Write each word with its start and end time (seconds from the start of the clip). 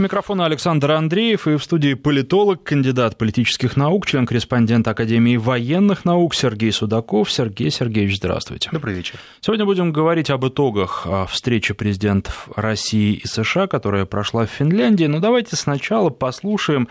У 0.00 0.02
микрофона 0.02 0.46
Александр 0.46 0.92
Андреев 0.92 1.46
и 1.46 1.56
в 1.56 1.62
студии 1.62 1.92
политолог, 1.92 2.62
кандидат 2.62 3.18
политических 3.18 3.76
наук, 3.76 4.06
член-корреспондент 4.06 4.88
Академии 4.88 5.36
военных 5.36 6.06
наук 6.06 6.34
Сергей 6.34 6.72
Судаков. 6.72 7.30
Сергей 7.30 7.70
Сергеевич, 7.70 8.16
здравствуйте. 8.16 8.70
Добрый 8.72 8.94
вечер. 8.94 9.16
Сегодня 9.42 9.66
будем 9.66 9.92
говорить 9.92 10.30
об 10.30 10.46
итогах 10.46 11.02
а, 11.04 11.26
встречи 11.26 11.74
президентов 11.74 12.48
России 12.56 13.12
и 13.12 13.26
США, 13.26 13.66
которая 13.66 14.06
прошла 14.06 14.46
в 14.46 14.50
Финляндии. 14.50 15.04
Но 15.04 15.20
давайте 15.20 15.56
сначала 15.56 16.08
послушаем 16.08 16.88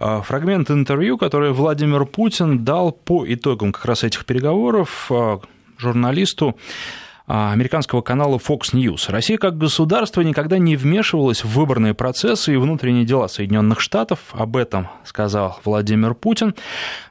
а, 0.00 0.22
фрагмент 0.22 0.68
интервью, 0.72 1.16
которое 1.16 1.52
Владимир 1.52 2.06
Путин 2.06 2.64
дал 2.64 2.90
по 2.90 3.24
итогам 3.24 3.70
как 3.70 3.84
раз 3.84 4.02
этих 4.02 4.26
переговоров 4.26 5.06
а, 5.12 5.38
журналисту 5.78 6.56
американского 7.28 8.00
канала 8.00 8.38
Fox 8.38 8.72
News. 8.72 9.10
Россия 9.10 9.36
как 9.36 9.58
государство 9.58 10.22
никогда 10.22 10.58
не 10.58 10.76
вмешивалась 10.76 11.44
в 11.44 11.50
выборные 11.50 11.94
процессы 11.94 12.54
и 12.54 12.56
внутренние 12.56 13.04
дела 13.04 13.28
Соединенных 13.28 13.80
Штатов. 13.80 14.20
Об 14.32 14.56
этом 14.56 14.88
сказал 15.04 15.60
Владимир 15.64 16.14
Путин. 16.14 16.54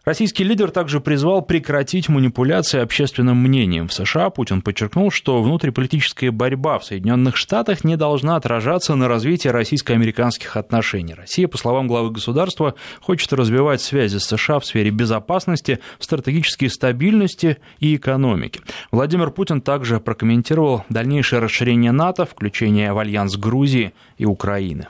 Российский 0.05 0.43
лидер 0.45 0.71
также 0.71 1.01
призвал 1.01 1.41
прекратить 1.41 2.07
манипуляции 2.07 2.79
общественным 2.79 3.37
мнением 3.43 3.89
в 3.89 3.93
США. 3.93 4.29
Путин 4.29 4.61
подчеркнул, 4.61 5.11
что 5.11 5.41
внутриполитическая 5.43 6.31
борьба 6.31 6.79
в 6.79 6.85
Соединенных 6.85 7.35
Штатах 7.35 7.83
не 7.83 7.97
должна 7.97 8.37
отражаться 8.37 8.95
на 8.95 9.07
развитии 9.09 9.49
российско-американских 9.49 10.55
отношений. 10.55 11.13
Россия, 11.13 11.47
по 11.47 11.57
словам 11.57 11.87
главы 11.87 12.11
государства, 12.11 12.75
хочет 13.01 13.33
развивать 13.33 13.81
связи 13.81 14.17
с 14.17 14.23
США 14.23 14.59
в 14.59 14.65
сфере 14.65 14.91
безопасности, 14.91 15.79
стратегической 15.99 16.69
стабильности 16.69 17.57
и 17.79 17.97
экономики. 17.97 18.61
Владимир 18.91 19.29
Путин 19.31 19.61
также 19.61 19.99
прокомментировал 20.07 20.85
дальнейшее 20.87 21.41
расширение 21.41 21.91
НАТО, 21.91 22.25
включение 22.25 22.93
в 22.93 22.97
альянс 22.97 23.35
Грузии 23.35 23.91
и 24.17 24.23
Украины. 24.23 24.87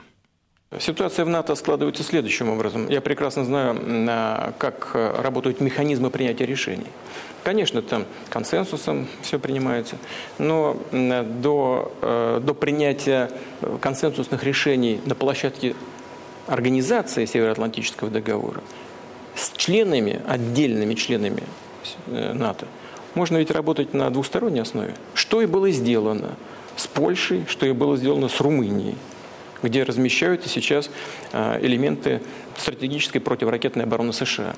Ситуация 0.78 1.24
в 1.24 1.28
НАТО 1.28 1.56
складывается 1.56 2.04
следующим 2.04 2.48
образом. 2.48 2.88
Я 2.88 3.00
прекрасно 3.00 3.44
знаю, 3.44 4.54
как 4.58 4.90
работают 4.94 5.60
механизмы 5.60 6.10
принятия 6.10 6.46
решений. 6.46 6.86
Конечно, 7.42 7.82
там 7.82 8.04
консенсусом 8.30 9.08
все 9.22 9.40
принимается, 9.40 9.96
но 10.38 10.76
до, 10.92 11.92
э, 12.00 12.40
до 12.40 12.54
принятия 12.54 13.28
консенсусных 13.80 14.44
решений 14.44 15.00
на 15.04 15.16
площадке 15.16 15.74
организации 16.46 17.24
Североатлантического 17.24 18.08
договора 18.08 18.62
с 19.34 19.50
членами, 19.56 20.20
отдельными 20.28 20.94
членами 20.94 21.42
э, 22.06 22.32
НАТО, 22.34 22.68
можно 23.18 23.38
ведь 23.38 23.50
работать 23.50 23.94
на 23.94 24.08
двусторонней 24.10 24.62
основе. 24.62 24.94
Что 25.12 25.42
и 25.42 25.46
было 25.46 25.70
сделано 25.70 26.36
с 26.76 26.86
Польшей, 26.86 27.44
что 27.48 27.66
и 27.66 27.72
было 27.72 27.96
сделано 27.96 28.28
с 28.28 28.40
Румынией 28.40 28.94
где 29.60 29.82
размещаются 29.82 30.48
сейчас 30.48 30.88
а, 31.32 31.58
элементы 31.60 32.20
стратегической 32.56 33.20
противоракетной 33.20 33.84
обороны 33.84 34.12
США. 34.12 34.54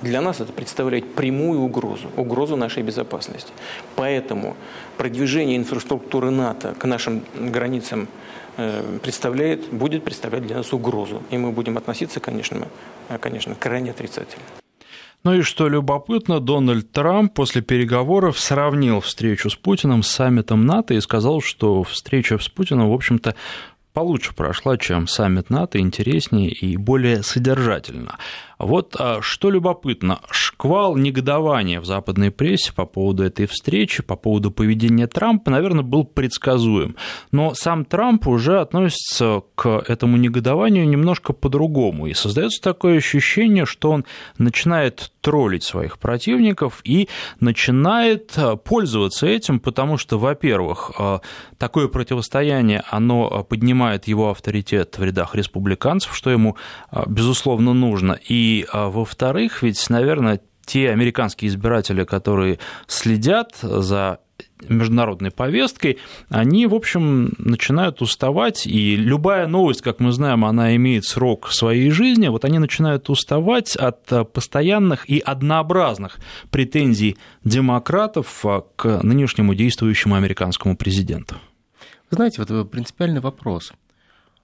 Для 0.00 0.22
нас 0.22 0.40
это 0.40 0.52
представляет 0.52 1.14
прямую 1.14 1.60
угрозу, 1.60 2.08
угрозу 2.16 2.56
нашей 2.56 2.82
безопасности. 2.82 3.52
Поэтому 3.94 4.56
продвижение 4.96 5.56
инфраструктуры 5.56 6.30
НАТО 6.30 6.74
к 6.76 6.84
нашим 6.86 7.22
границам 7.34 8.08
э, 8.56 8.82
представляет, 9.00 9.70
будет 9.70 10.02
представлять 10.02 10.44
для 10.44 10.56
нас 10.56 10.72
угрозу. 10.72 11.22
И 11.30 11.38
мы 11.38 11.52
будем 11.52 11.76
относиться, 11.76 12.18
конечно, 12.18 12.66
э, 13.10 13.18
конечно 13.18 13.54
крайне 13.54 13.92
отрицательно. 13.92 14.61
Ну 15.24 15.34
и 15.34 15.42
что 15.42 15.68
любопытно, 15.68 16.40
Дональд 16.40 16.90
Трамп 16.90 17.32
после 17.32 17.62
переговоров 17.62 18.40
сравнил 18.40 19.00
встречу 19.00 19.50
с 19.50 19.54
Путиным 19.54 20.02
с 20.02 20.08
саммитом 20.08 20.66
НАТО 20.66 20.94
и 20.94 21.00
сказал, 21.00 21.40
что 21.40 21.84
встреча 21.84 22.38
с 22.38 22.48
Путиным, 22.48 22.90
в 22.90 22.92
общем-то, 22.92 23.36
получше 23.92 24.34
прошла, 24.34 24.76
чем 24.76 25.06
саммит 25.06 25.48
НАТО, 25.48 25.78
интереснее 25.78 26.50
и 26.50 26.76
более 26.76 27.22
содержательно. 27.22 28.16
Вот 28.62 28.94
а, 28.96 29.20
что 29.20 29.50
любопытно, 29.50 30.20
шквал 30.30 30.96
негодования 30.96 31.80
в 31.80 31.84
западной 31.84 32.30
прессе 32.30 32.72
по 32.72 32.86
поводу 32.86 33.24
этой 33.24 33.46
встречи, 33.46 34.04
по 34.04 34.14
поводу 34.14 34.52
поведения 34.52 35.08
Трампа, 35.08 35.50
наверное, 35.50 35.82
был 35.82 36.04
предсказуем. 36.04 36.94
Но 37.32 37.54
сам 37.54 37.84
Трамп 37.84 38.28
уже 38.28 38.60
относится 38.60 39.42
к 39.56 39.84
этому 39.88 40.16
негодованию 40.16 40.88
немножко 40.88 41.32
по-другому. 41.32 42.06
И 42.06 42.14
создается 42.14 42.62
такое 42.62 42.98
ощущение, 42.98 43.66
что 43.66 43.90
он 43.90 44.04
начинает 44.38 45.10
троллить 45.20 45.64
своих 45.64 45.98
противников 45.98 46.80
и 46.84 47.08
начинает 47.40 48.32
а, 48.36 48.54
пользоваться 48.54 49.26
этим, 49.26 49.58
потому 49.58 49.98
что, 49.98 50.20
во-первых, 50.20 50.92
а, 50.98 51.20
такое 51.58 51.88
противостояние, 51.88 52.84
оно 52.88 53.42
поднимает 53.42 54.06
его 54.06 54.30
авторитет 54.30 54.98
в 54.98 55.02
рядах 55.02 55.34
республиканцев, 55.34 56.14
что 56.14 56.30
ему, 56.30 56.56
безусловно, 57.08 57.72
нужно. 57.72 58.12
И 58.28 58.51
и, 58.52 58.66
а, 58.70 58.88
во-вторых, 58.88 59.62
ведь, 59.62 59.88
наверное, 59.88 60.40
те 60.64 60.90
американские 60.90 61.48
избиратели, 61.48 62.04
которые 62.04 62.58
следят 62.86 63.56
за 63.60 64.20
международной 64.68 65.30
повесткой, 65.30 65.98
они, 66.28 66.66
в 66.66 66.74
общем, 66.74 67.32
начинают 67.38 68.00
уставать, 68.00 68.66
и 68.66 68.96
любая 68.96 69.46
новость, 69.46 69.82
как 69.82 70.00
мы 70.00 70.12
знаем, 70.12 70.44
она 70.44 70.76
имеет 70.76 71.04
срок 71.04 71.50
своей 71.50 71.90
жизни, 71.90 72.28
вот 72.28 72.44
они 72.44 72.58
начинают 72.58 73.10
уставать 73.10 73.74
от 73.76 74.32
постоянных 74.32 75.08
и 75.08 75.18
однообразных 75.18 76.18
претензий 76.50 77.16
демократов 77.44 78.44
а, 78.44 78.62
к 78.76 79.02
нынешнему 79.02 79.54
действующему 79.54 80.14
американскому 80.14 80.76
президенту. 80.76 81.36
Вы 82.10 82.16
знаете, 82.16 82.44
вот 82.44 82.70
принципиальный 82.70 83.20
вопрос. 83.20 83.72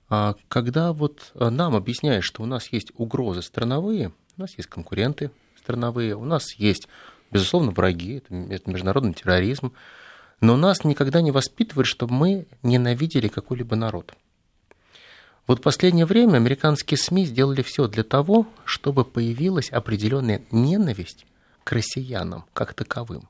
А 0.09 0.37
когда 0.49 0.93
вот 0.93 1.33
э, 1.35 1.51
нам 1.51 1.77
объясняют, 1.77 2.25
что 2.25 2.43
у 2.43 2.47
нас 2.47 2.73
есть 2.73 2.93
угрозы 2.97 3.43
страновые, 3.43 4.13
у 4.37 4.41
нас 4.41 4.57
есть 4.57 4.69
конкуренты 4.69 5.31
страновые, 5.57 6.17
у 6.17 6.25
нас 6.25 6.55
есть, 6.55 6.89
безусловно, 7.31 7.73
враги, 7.73 8.23
это 8.51 8.71
международный 8.71 9.13
терроризм, 9.13 9.73
но 10.41 10.57
нас 10.57 10.85
никогда 10.85 11.21
не 11.21 11.31
воспитывают, 11.31 11.87
чтобы 11.87 12.15
мы 12.15 12.47
ненавидели 12.63 13.29
какой-либо 13.29 13.77
народ. 13.77 14.15
Вот 15.47 15.61
в 15.61 15.63
последнее 15.63 16.07
время 16.07 16.37
американские 16.37 16.97
СМИ 16.99 17.25
сделали 17.25 17.63
все 17.63 17.89
для 17.89 18.05
того, 18.05 18.47
чтобы 18.65 19.05
появилась 19.05 19.71
определенная 19.71 20.43
ненависть 20.51 21.27
к 21.65 21.73
россиянам 21.73 22.45
как 22.53 22.75
таковым. 22.75 23.29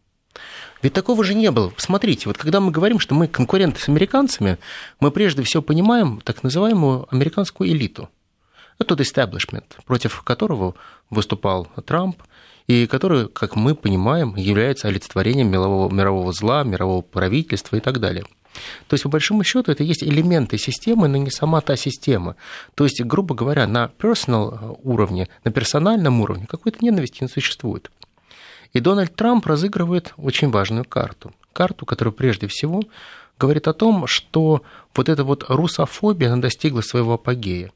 Ведь 0.82 0.92
такого 0.92 1.24
же 1.24 1.34
не 1.34 1.50
было. 1.50 1.72
Смотрите, 1.76 2.28
вот 2.28 2.38
когда 2.38 2.60
мы 2.60 2.70
говорим, 2.70 3.00
что 3.00 3.14
мы 3.14 3.26
конкуренты 3.26 3.80
с 3.80 3.88
американцами, 3.88 4.58
мы 5.00 5.10
прежде 5.10 5.42
всего 5.42 5.62
понимаем 5.62 6.20
так 6.22 6.42
называемую 6.42 7.06
американскую 7.10 7.70
элиту. 7.70 8.08
Это 8.78 8.96
тот 8.96 9.00
establishment, 9.00 9.64
против 9.86 10.22
которого 10.22 10.74
выступал 11.10 11.66
Трамп, 11.84 12.22
и 12.68 12.86
который, 12.86 13.28
как 13.28 13.56
мы 13.56 13.74
понимаем, 13.74 14.36
является 14.36 14.88
олицетворением 14.88 15.50
мирового, 15.50 15.92
мирового 15.92 16.32
зла, 16.32 16.62
мирового 16.62 17.00
правительства 17.00 17.76
и 17.76 17.80
так 17.80 17.98
далее. 17.98 18.24
То 18.88 18.94
есть, 18.94 19.04
по 19.04 19.08
большому 19.08 19.42
счету, 19.44 19.72
это 19.72 19.84
есть 19.84 20.02
элементы 20.02 20.58
системы, 20.58 21.08
но 21.08 21.16
не 21.16 21.30
сама 21.30 21.60
та 21.60 21.76
система. 21.76 22.36
То 22.74 22.84
есть, 22.84 23.02
грубо 23.02 23.34
говоря, 23.34 23.66
на 23.66 23.90
personal 23.98 24.78
уровне, 24.82 25.28
на 25.44 25.50
персональном 25.50 26.20
уровне 26.20 26.46
какой-то 26.46 26.78
ненависти 26.84 27.22
не 27.22 27.28
существует. 27.28 27.90
И 28.72 28.80
Дональд 28.80 29.14
Трамп 29.14 29.46
разыгрывает 29.46 30.14
очень 30.16 30.50
важную 30.50 30.84
карту. 30.84 31.32
Карту, 31.52 31.86
которая 31.86 32.12
прежде 32.12 32.46
всего 32.46 32.82
говорит 33.38 33.68
о 33.68 33.72
том, 33.72 34.06
что 34.06 34.62
вот 34.94 35.08
эта 35.08 35.24
вот 35.24 35.44
русофобия, 35.48 36.32
она 36.32 36.42
достигла 36.42 36.80
своего 36.80 37.14
апогея. 37.14 37.72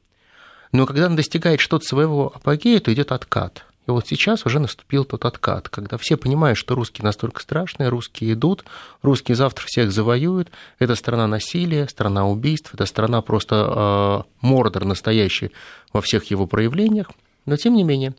Но 0.71 0.85
когда 0.85 1.05
она 1.07 1.15
достигает 1.15 1.59
что-то 1.59 1.85
своего 1.85 2.31
апогея, 2.35 2.79
то 2.79 2.93
идет 2.93 3.11
откат. 3.11 3.65
И 3.85 3.91
вот 3.91 4.07
сейчас 4.07 4.45
уже 4.45 4.59
наступил 4.59 5.03
тот 5.03 5.25
откат, 5.25 5.67
когда 5.67 5.97
все 5.97 6.15
понимают, 6.15 6.57
что 6.57 6.73
русские 6.73 7.03
настолько 7.03 7.41
страшные, 7.41 7.89
русские 7.89 8.33
идут, 8.33 8.63
русские 9.01 9.35
завтра 9.35 9.65
всех 9.67 9.91
завоюют, 9.91 10.51
это 10.79 10.95
страна 10.95 11.27
насилия, 11.27 11.87
страна 11.89 12.25
убийств, 12.25 12.73
это 12.73 12.85
страна 12.85 13.21
просто 13.21 14.25
э, 14.25 14.45
мордор 14.45 14.85
настоящий 14.85 15.51
во 15.91 16.01
всех 16.01 16.23
его 16.31 16.47
проявлениях. 16.47 17.11
Но 17.45 17.57
тем 17.57 17.73
не 17.73 17.83
менее, 17.83 18.15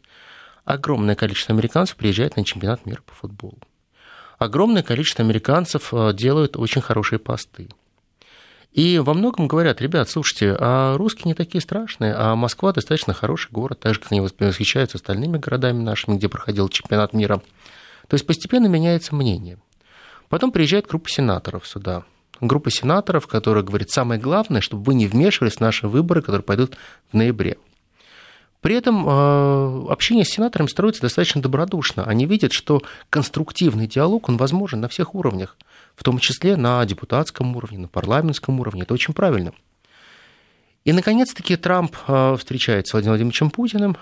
огромное 0.65 1.15
количество 1.15 1.55
американцев 1.55 1.97
приезжает 1.97 2.37
на 2.37 2.45
чемпионат 2.45 2.87
мира 2.87 3.03
по 3.05 3.15
футболу. 3.15 3.59
Огромное 4.39 4.83
количество 4.83 5.25
американцев 5.25 5.93
э, 5.93 6.13
делают 6.13 6.57
очень 6.57 6.81
хорошие 6.81 7.19
посты. 7.19 7.69
И 8.73 8.99
во 8.99 9.15
многом 9.15 9.47
говорят, 9.47 9.81
ребят, 9.81 10.11
слушайте, 10.11 10.57
а 10.59 10.97
русские 10.97 11.27
не 11.27 11.35
такие 11.35 11.63
страшные, 11.63 12.13
а 12.13 12.35
Москва 12.35 12.73
достаточно 12.73 13.15
хороший 13.15 13.53
город, 13.53 13.79
так 13.79 13.95
же, 13.95 14.01
как 14.01 14.11
они 14.11 14.21
восхищаются 14.21 14.99
остальными 14.99 15.39
городами 15.39 15.81
нашими, 15.81 16.17
где 16.17 16.29
проходил 16.29 16.69
чемпионат 16.69 17.13
мира. 17.13 17.41
То 18.09 18.15
есть 18.15 18.27
постепенно 18.27 18.67
меняется 18.67 19.15
мнение. 19.15 19.59
Потом 20.29 20.51
приезжает 20.51 20.89
группа 20.89 21.09
сенаторов 21.09 21.69
сюда. 21.69 22.03
Группа 22.41 22.69
сенаторов, 22.69 23.29
которая 23.29 23.63
говорит, 23.63 23.91
самое 23.91 24.21
главное, 24.21 24.61
чтобы 24.61 24.83
вы 24.83 24.95
не 24.95 25.07
вмешивались 25.07 25.55
в 25.55 25.61
наши 25.61 25.87
выборы, 25.87 26.21
которые 26.21 26.43
пойдут 26.43 26.77
в 27.13 27.17
ноябре. 27.17 27.59
При 28.65 28.77
этом 28.77 29.07
э, 29.07 29.87
общение 29.91 30.25
с 30.25 30.31
сенаторами 30.31 30.69
строится 30.69 31.03
достаточно 31.03 31.43
добродушно. 31.43 32.03
Они 32.05 32.25
видят, 32.25 32.55
что 32.55 32.83
конструктивный 33.11 33.87
диалог, 33.87 34.31
он 34.31 34.39
возможен 34.39 34.81
на 34.81 34.89
всех 34.89 35.15
уровнях, 35.15 35.59
в 35.95 36.03
том 36.03 36.19
числе 36.19 36.57
на 36.57 36.83
депутатском 36.87 37.55
уровне, 37.55 37.77
на 37.77 37.89
парламентском 37.89 38.59
уровне. 38.59 38.85
Это 38.85 38.95
очень 38.95 39.13
правильно. 39.13 39.53
И, 40.87 40.95
наконец-таки, 40.95 41.57
Трамп 41.57 41.95
э, 42.09 42.37
встречается 42.39 42.89
с 42.89 42.93
Владимиром 42.95 43.17
Владимировичем 43.17 43.51
Путиным. 43.51 43.99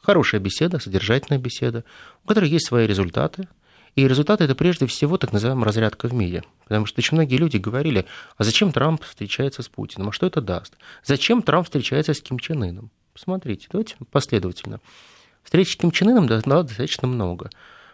Хорошая 0.00 0.40
беседа, 0.40 0.80
содержательная 0.80 1.38
беседа, 1.38 1.84
у 2.24 2.26
которой 2.26 2.50
есть 2.50 2.66
свои 2.66 2.88
результаты. 2.88 3.46
И 3.94 4.08
результаты 4.08 4.42
это 4.42 4.56
прежде 4.56 4.86
всего 4.86 5.16
так 5.16 5.32
называемая 5.32 5.66
разрядка 5.66 6.08
в 6.08 6.12
мире. 6.12 6.42
Потому 6.64 6.86
что 6.86 6.98
очень 6.98 7.14
многие 7.16 7.36
люди 7.36 7.56
говорили, 7.56 8.06
а 8.36 8.42
зачем 8.42 8.72
Трамп 8.72 9.04
встречается 9.04 9.62
с 9.62 9.68
Путиным, 9.68 10.08
а 10.08 10.12
что 10.12 10.26
это 10.26 10.40
даст? 10.40 10.76
Зачем 11.04 11.40
Трамп 11.40 11.66
встречается 11.66 12.14
с 12.14 12.20
Ким 12.20 12.40
Чен 12.40 12.64
Ыном? 12.64 12.90
Посмотрите, 13.12 13.68
давайте 13.70 13.96
последовательно. 14.10 14.80
Встреч 15.42 15.72
с 15.72 15.76
Ким 15.76 15.90
Чен 15.90 16.10
Ыном 16.10 16.26
достаточно 16.26 17.08
много. 17.08 17.50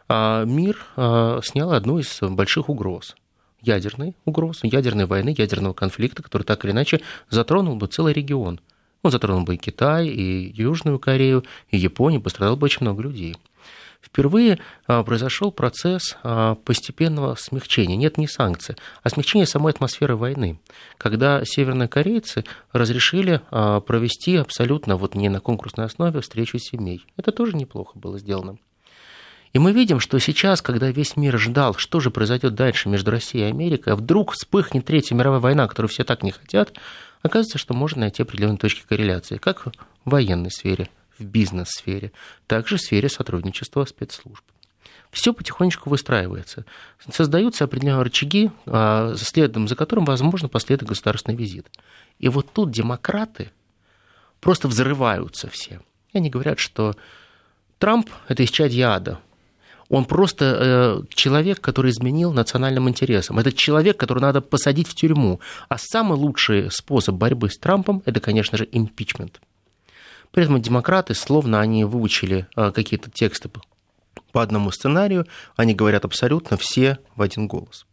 А 0.09 0.44
мир 0.44 0.87
а, 0.97 1.41
снял 1.43 1.73
одну 1.73 1.99
из 1.99 2.19
больших 2.20 2.69
угроз 2.69 3.17
ядерной 3.61 4.15
угрозы, 4.25 4.61
ядерной 4.62 5.06
войны, 5.06 5.35
ядерного 5.37 5.73
конфликта, 5.73 6.23
который 6.23 6.44
так 6.44 6.65
или 6.65 6.73
иначе 6.73 7.00
затронул 7.29 7.76
бы 7.76 7.88
целый 7.88 8.12
регион. 8.12 8.61
Он 9.03 9.11
затронул 9.11 9.44
бы 9.44 9.55
и 9.55 9.59
Китай, 9.59 10.06
и 10.06 10.53
Южную 10.55 10.99
Корею, 10.99 11.44
и 11.71 11.76
Японию, 11.76 12.21
пострадал 12.21 12.56
бы 12.56 12.67
очень 12.67 12.82
много 12.82 13.03
людей 13.03 13.37
впервые 14.00 14.59
а, 14.87 15.03
произошел 15.03 15.50
процесс 15.50 16.17
а, 16.23 16.55
постепенного 16.55 17.35
смягчения. 17.35 17.97
Нет, 17.97 18.19
не 18.19 18.29
санкций, 18.29 18.77
а 19.03 19.11
смягчения 19.11 19.47
самой 19.47 19.73
атмосферы 19.73 20.17
войны. 20.17 20.61
Когда 20.97 21.45
северные 21.45 21.89
корейцы 21.89 22.45
разрешили 22.73 23.41
а, 23.50 23.81
провести 23.81 24.37
абсолютно 24.37 24.97
вот 24.97 25.15
не 25.15 25.29
на 25.29 25.41
конкурсной 25.41 25.87
основе 25.87 26.21
встречу 26.21 26.59
семей. 26.59 27.05
Это 27.17 27.33
тоже 27.33 27.56
неплохо 27.56 27.99
было 27.99 28.19
сделано. 28.19 28.59
И 29.55 29.59
мы 29.59 29.73
видим, 29.73 29.99
что 29.99 30.19
сейчас, 30.19 30.61
когда 30.61 30.91
весь 30.91 31.17
мир 31.17 31.39
ждал, 31.39 31.75
что 31.75 32.00
же 32.00 32.11
произойдет 32.11 32.55
дальше 32.55 32.91
между 32.91 33.11
Россией 33.11 33.47
и 33.47 33.50
Америкой, 33.50 33.95
вдруг 33.95 34.33
вспыхнет 34.33 34.85
Третья 34.85 35.15
мировая 35.15 35.41
война, 35.41 35.67
которую 35.67 35.89
все 35.89 36.05
так 36.05 36.23
не 36.23 36.33
хотят, 36.33 36.75
оказывается, 37.23 37.56
что 37.56 37.73
можно 37.73 38.00
найти 38.00 38.23
определенные 38.23 38.59
точки 38.59 38.85
корреляции, 38.87 39.39
как 39.39 39.65
в 39.65 39.73
военной 40.05 40.50
сфере– 40.50 40.91
в 41.19 41.25
бизнес-сфере, 41.25 42.12
также 42.47 42.76
в 42.76 42.81
сфере 42.81 43.09
сотрудничества 43.09 43.85
спецслужб. 43.85 44.44
Все 45.11 45.32
потихонечку 45.32 45.88
выстраивается. 45.88 46.65
Создаются 47.11 47.65
определенные 47.65 48.03
рычаги, 48.03 48.50
а, 48.67 49.15
следом 49.17 49.67
за 49.67 49.75
которым, 49.75 50.05
возможно, 50.05 50.49
последует 50.49 50.91
государственный 50.91 51.37
визит. 51.37 51.67
И 52.19 52.29
вот 52.29 52.53
тут 52.53 52.70
демократы 52.70 53.50
просто 54.41 54.69
взрываются 54.69 55.49
все. 55.49 55.81
И 56.12 56.19
они 56.19 56.31
говорят, 56.31 56.59
что 56.59 56.94
Трамп– 57.79 58.11
это 58.29 58.44
исчадье 58.44 58.87
ада. 58.87 59.21
Он 59.88 60.05
просто 60.05 60.44
э, 60.44 61.03
человек, 61.14 61.62
который 61.62 61.91
изменил 61.91 62.32
национальным 62.32 62.88
интересам. 62.91 63.38
Это 63.38 63.53
человек, 63.53 63.97
который 63.97 64.21
надо 64.21 64.43
посадить 64.43 64.87
в 64.87 64.94
тюрьму. 64.94 65.41
А 65.71 65.79
самый 65.79 66.19
лучший 66.19 66.71
способ 66.71 67.14
борьбы 67.14 67.49
с 67.49 67.56
Трампом– 67.56 68.03
это, 68.05 68.21
конечно 68.21 68.59
же, 68.59 68.69
импичмент. 68.71 69.41
При 70.38 70.44
этом 70.44 70.62
демократы, 70.62 71.14
словно 71.14 71.58
они 71.58 71.82
выучили 71.82 72.46
а, 72.55 72.70
какие-то 72.70 73.11
тексты 73.11 73.50
по 74.31 74.40
одному 74.40 74.70
сценарию, 74.70 75.26
они 75.56 75.75
говорят 75.75 76.05
абсолютно 76.05 76.56
все 76.56 77.00
в 77.17 77.23
один 77.23 77.49
голос. 77.49 77.87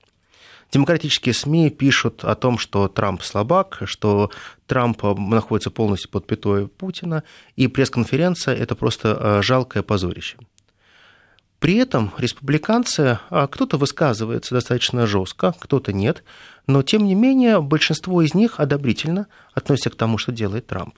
Демократические 0.71 1.33
СМИ 1.33 1.71
пишут 1.71 2.23
о 2.23 2.35
том, 2.35 2.59
что 2.59 2.87
Трамп 2.87 3.23
слабак, 3.23 3.81
что 3.85 4.29
Трамп 4.67 5.01
находится 5.17 5.71
полностью 5.71 6.11
под 6.11 6.27
пятой 6.27 6.67
Путина, 6.67 7.23
и 7.55 7.65
пресс-конференция– 7.67 8.53
это 8.55 8.75
просто 8.75 9.17
а, 9.19 9.41
жалкое 9.41 9.81
позорище. 9.81 10.37
При 11.57 11.77
этом 11.77 12.13
республиканцы, 12.19 13.17
кто-то 13.31 13.77
высказывается 13.77 14.53
достаточно 14.53 15.07
жестко, 15.07 15.55
кто-то 15.59 15.93
нет, 15.93 16.23
но 16.67 16.83
тем 16.83 17.05
не 17.05 17.15
менее 17.15 17.59
большинство 17.59 18.21
из 18.21 18.35
них 18.35 18.59
одобрительно 18.59 19.25
относятся 19.55 19.89
к 19.89 19.95
тому, 19.95 20.19
что 20.19 20.31
делает 20.31 20.67
Трамп. 20.67 20.93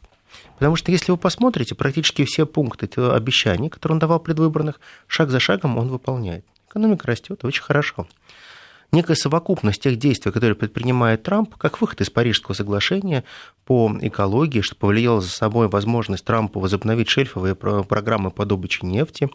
Потому 0.55 0.75
что 0.75 0.91
если 0.91 1.11
вы 1.11 1.17
посмотрите, 1.17 1.75
практически 1.75 2.25
все 2.25 2.45
пункты 2.45 2.89
обещаний, 3.01 3.69
которые 3.69 3.95
он 3.95 3.99
давал 3.99 4.19
предвыборных, 4.19 4.79
шаг 5.07 5.29
за 5.29 5.39
шагом 5.39 5.77
он 5.77 5.87
выполняет. 5.89 6.45
Экономика 6.69 7.07
растет, 7.07 7.45
очень 7.45 7.63
хорошо. 7.63 8.07
Некая 8.91 9.15
совокупность 9.15 9.81
тех 9.81 9.97
действий, 9.97 10.31
которые 10.31 10.55
предпринимает 10.55 11.23
Трамп, 11.23 11.55
как 11.55 11.81
выход 11.81 11.99
из 11.99 12.09
Парижского 12.09 12.55
соглашения 12.55 13.25
по 13.65 13.91
экологии, 14.01 14.61
что 14.61 14.75
повлияло 14.75 15.19
за 15.19 15.29
собой 15.29 15.67
возможность 15.67 16.23
Трампа 16.23 16.59
возобновить 16.59 17.09
шельфовые 17.09 17.55
программы 17.55 18.31
по 18.31 18.45
добыче 18.45 18.85
нефти, 18.87 19.29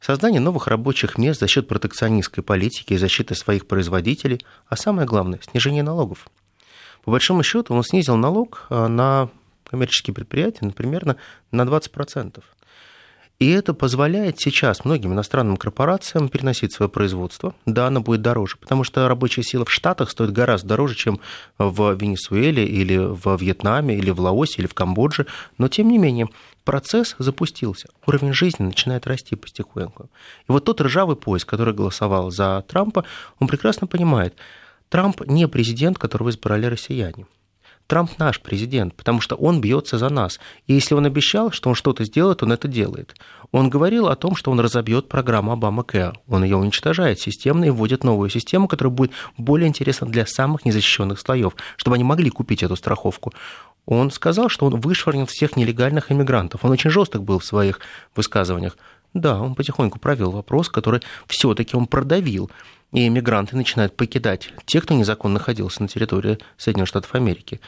создание 0.00 0.40
новых 0.40 0.68
рабочих 0.68 1.18
мест 1.18 1.40
за 1.40 1.48
счет 1.48 1.68
протекционистской 1.68 2.42
политики 2.42 2.94
и 2.94 2.98
защиты 2.98 3.34
своих 3.34 3.66
производителей, 3.66 4.40
а 4.66 4.76
самое 4.76 5.06
главное– 5.06 5.40
снижение 5.50 5.82
налогов. 5.82 6.28
По 7.04 7.10
большому 7.10 7.42
счету 7.42 7.74
он 7.74 7.82
снизил 7.84 8.16
налог 8.16 8.66
а, 8.70 8.88
на 8.88 9.28
коммерческие 9.72 10.14
предприятия, 10.14 10.66
например, 10.66 11.16
на 11.50 11.62
20%. 11.62 12.42
И 13.38 13.50
это 13.50 13.74
позволяет 13.74 14.38
сейчас 14.38 14.84
многим 14.84 15.14
иностранным 15.14 15.56
корпорациям 15.56 16.28
переносить 16.28 16.72
свое 16.72 16.88
производство. 16.88 17.54
Да, 17.64 17.86
оно 17.88 18.00
будет 18.00 18.20
дороже, 18.20 18.56
потому 18.58 18.84
что 18.84 19.08
рабочая 19.08 19.42
сила 19.42 19.64
в 19.64 19.72
Штатах 19.72 20.10
стоит 20.10 20.30
гораздо 20.30 20.68
дороже, 20.68 20.94
чем 20.94 21.20
в 21.58 21.94
Венесуэле 21.94 22.64
или 22.66 22.98
в 22.98 23.36
Вьетнаме 23.36 23.96
или 23.96 24.10
в 24.10 24.20
Лаосе 24.20 24.56
или 24.58 24.66
в 24.68 24.74
Камбодже. 24.74 25.26
Но, 25.56 25.68
тем 25.68 25.88
не 25.88 25.98
менее, 25.98 26.28
процесс 26.64 27.16
запустился. 27.18 27.88
Уровень 28.06 28.34
жизни 28.34 28.64
начинает 28.64 29.06
расти 29.06 29.34
потихоньку. 29.34 30.10
И 30.48 30.52
вот 30.52 30.66
тот 30.66 30.82
ржавый 30.82 31.16
поезд, 31.16 31.46
который 31.46 31.74
голосовал 31.74 32.30
за 32.30 32.62
Трампа, 32.68 33.04
он 33.40 33.48
прекрасно 33.48 33.86
понимает, 33.86 34.34
Трамп 34.90 35.22
не 35.26 35.48
президент, 35.48 35.98
которого 35.98 36.28
избрали 36.28 36.66
россияне. 36.66 37.26
Трамп 37.92 38.18
наш 38.18 38.40
президент, 38.40 38.94
потому 38.94 39.20
что 39.20 39.36
он 39.36 39.60
бьется 39.60 39.98
за 39.98 40.08
нас. 40.08 40.40
И 40.66 40.72
если 40.72 40.94
он 40.94 41.04
обещал, 41.04 41.52
что 41.52 41.68
он 41.68 41.74
что-то 41.74 42.04
сделает, 42.04 42.42
он 42.42 42.50
это 42.50 42.66
делает. 42.66 43.14
Он 43.50 43.68
говорил 43.68 44.08
о 44.08 44.16
том, 44.16 44.34
что 44.34 44.50
он 44.50 44.60
разобьет 44.60 45.10
программу 45.10 45.52
Обама 45.52 45.82
Кэр. 45.82 46.18
Он 46.26 46.42
ее 46.42 46.56
уничтожает 46.56 47.20
системно 47.20 47.66
и 47.66 47.68
вводит 47.68 48.02
новую 48.02 48.30
систему, 48.30 48.66
которая 48.66 48.94
будет 48.94 49.12
более 49.36 49.68
интересна 49.68 50.06
для 50.06 50.24
самых 50.24 50.64
незащищенных 50.64 51.20
слоев, 51.20 51.54
чтобы 51.76 51.96
они 51.96 52.04
могли 52.04 52.30
купить 52.30 52.62
эту 52.62 52.76
страховку. 52.76 53.34
Он 53.84 54.10
сказал, 54.10 54.48
что 54.48 54.64
он 54.64 54.80
вышвырнет 54.80 55.28
всех 55.28 55.56
нелегальных 55.56 56.10
иммигрантов. 56.10 56.64
Он 56.64 56.70
очень 56.70 56.88
жесток 56.88 57.24
был 57.24 57.40
в 57.40 57.44
своих 57.44 57.78
высказываниях. 58.16 58.78
Да, 59.12 59.38
он 59.38 59.54
потихоньку 59.54 59.98
провел 59.98 60.30
вопрос, 60.30 60.70
который 60.70 61.02
все-таки 61.26 61.76
он 61.76 61.86
продавил. 61.86 62.50
И 62.92 63.06
иммигранты 63.06 63.56
начинают 63.56 63.96
покидать 63.96 64.52
те, 64.66 64.80
кто 64.82 64.92
незаконно 64.92 65.34
находился 65.34 65.80
на 65.80 65.88
территории 65.88 66.38
Соединенных 66.58 66.88
Штатов 66.88 67.14
Америки. 67.14 67.60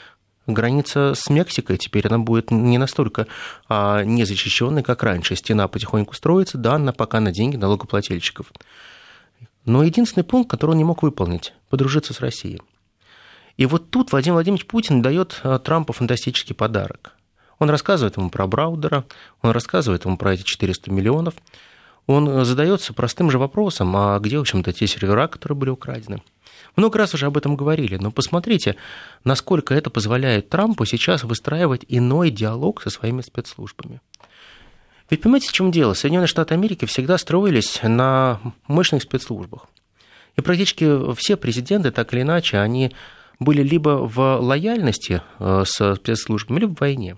Граница 0.46 1.14
с 1.16 1.30
Мексикой 1.30 1.78
теперь 1.78 2.06
она 2.06 2.18
будет 2.18 2.50
не 2.50 2.76
настолько 2.76 3.26
а, 3.68 4.02
незащищенной, 4.04 4.82
как 4.82 5.02
раньше. 5.02 5.36
Стена 5.36 5.68
потихоньку 5.68 6.14
строится, 6.14 6.58
да, 6.58 6.74
она 6.74 6.92
пока 6.92 7.20
на 7.20 7.32
деньги 7.32 7.56
налогоплательщиков. 7.56 8.52
Но 9.64 9.82
единственный 9.82 10.24
пункт, 10.24 10.50
который 10.50 10.72
он 10.72 10.78
не 10.78 10.84
мог 10.84 11.02
выполнить– 11.02 11.54
подружиться 11.70 12.12
с 12.12 12.20
Россией. 12.20 12.60
И 13.56 13.64
вот 13.64 13.88
тут 13.90 14.12
Владимир 14.12 14.34
Владимирович 14.34 14.66
Путин 14.66 15.00
дает 15.00 15.40
а, 15.42 15.58
Трампу 15.58 15.94
фантастический 15.94 16.54
подарок. 16.54 17.12
Он 17.58 17.70
рассказывает 17.70 18.18
ему 18.18 18.28
про 18.28 18.46
Браудера, 18.46 19.06
он 19.40 19.52
рассказывает 19.52 20.04
ему 20.04 20.18
про 20.18 20.34
эти 20.34 20.42
400 20.42 20.90
миллионов. 20.90 21.34
Он 22.06 22.44
задается 22.44 22.92
простым 22.92 23.30
же 23.30 23.38
вопросом, 23.38 23.96
а 23.96 24.18
где, 24.18 24.36
в 24.36 24.42
общем-то, 24.42 24.74
те 24.74 24.86
сервера, 24.86 25.26
которые 25.26 25.56
были 25.56 25.70
украдены– 25.70 26.22
много 26.76 26.98
раз 26.98 27.14
уже 27.14 27.26
об 27.26 27.36
этом 27.36 27.56
говорили, 27.56 27.96
но 27.96 28.10
посмотрите, 28.10 28.76
насколько 29.22 29.74
это 29.74 29.90
позволяет 29.90 30.48
Трампу 30.48 30.84
сейчас 30.84 31.24
выстраивать 31.24 31.84
иной 31.88 32.30
диалог 32.30 32.82
со 32.82 32.90
своими 32.90 33.20
спецслужбами. 33.20 34.00
Ведь 35.10 35.20
понимаете, 35.20 35.48
в 35.48 35.52
чем 35.52 35.70
дело? 35.70 35.94
Соединенные 35.94 36.26
Штаты 36.26 36.54
Америки 36.54 36.86
всегда 36.86 37.18
строились 37.18 37.80
на 37.82 38.40
мощных 38.66 39.02
спецслужбах. 39.02 39.66
И 40.36 40.40
практически 40.40 41.14
все 41.14 41.36
президенты, 41.36 41.90
так 41.90 42.12
или 42.12 42.22
иначе, 42.22 42.58
они 42.58 42.92
были 43.38 43.62
либо 43.62 44.08
в 44.08 44.38
лояльности 44.40 45.22
э, 45.38 45.64
с 45.66 45.94
спецслужбами, 45.96 46.60
либо 46.60 46.74
в 46.74 46.80
войне. 46.80 47.16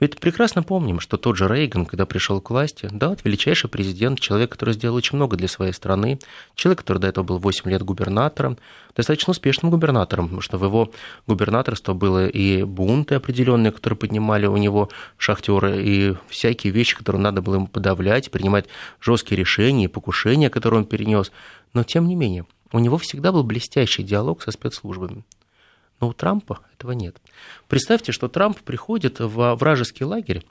Ведь 0.00 0.18
прекрасно 0.18 0.62
помним, 0.62 0.98
что 0.98 1.16
тот 1.16 1.36
же 1.36 1.46
Рейган, 1.46 1.86
когда 1.86 2.04
пришел 2.04 2.40
к 2.40 2.50
власти, 2.50 2.88
да, 2.90 3.16
величайший 3.22 3.70
президент, 3.70 4.18
человек, 4.18 4.50
который 4.50 4.74
сделал 4.74 4.96
очень 4.96 5.16
много 5.16 5.36
для 5.36 5.46
своей 5.46 5.72
страны, 5.72 6.18
человек, 6.56 6.80
который 6.80 6.98
до 6.98 7.06
этого 7.06 7.24
был 7.24 7.38
8 7.38 7.70
лет 7.70 7.82
губернатором, 7.82 8.58
достаточно 8.96 9.30
успешным 9.30 9.70
губернатором, 9.70 10.26
потому 10.26 10.40
что 10.40 10.58
в 10.58 10.64
его 10.64 10.90
губернаторство 11.26 11.94
было 11.94 12.26
и 12.26 12.64
бунты 12.64 13.14
определенные, 13.14 13.70
которые 13.70 13.96
поднимали 13.96 14.46
у 14.46 14.56
него 14.56 14.88
шахтеры, 15.16 15.82
и 15.84 16.14
всякие 16.28 16.72
вещи, 16.72 16.96
которые 16.96 17.22
надо 17.22 17.40
было 17.40 17.54
ему 17.54 17.68
подавлять, 17.68 18.30
принимать 18.32 18.66
жесткие 19.00 19.38
решения, 19.38 19.88
покушения, 19.88 20.50
которые 20.50 20.80
он 20.80 20.86
перенес. 20.86 21.30
Но 21.72 21.84
тем 21.84 22.08
не 22.08 22.16
менее, 22.16 22.46
у 22.72 22.80
него 22.80 22.98
всегда 22.98 23.30
был 23.30 23.44
блестящий 23.44 24.02
диалог 24.02 24.42
со 24.42 24.50
спецслужбами. 24.50 25.24
Но 26.04 26.10
у 26.10 26.12
Трампа 26.12 26.60
этого 26.74 26.92
нет. 26.92 27.16
Представьте, 27.66 28.12
что 28.12 28.28
Трамп 28.28 28.60
приходит 28.60 29.20
в 29.20 29.54
вражеский 29.54 30.04
лагерь, 30.04 30.44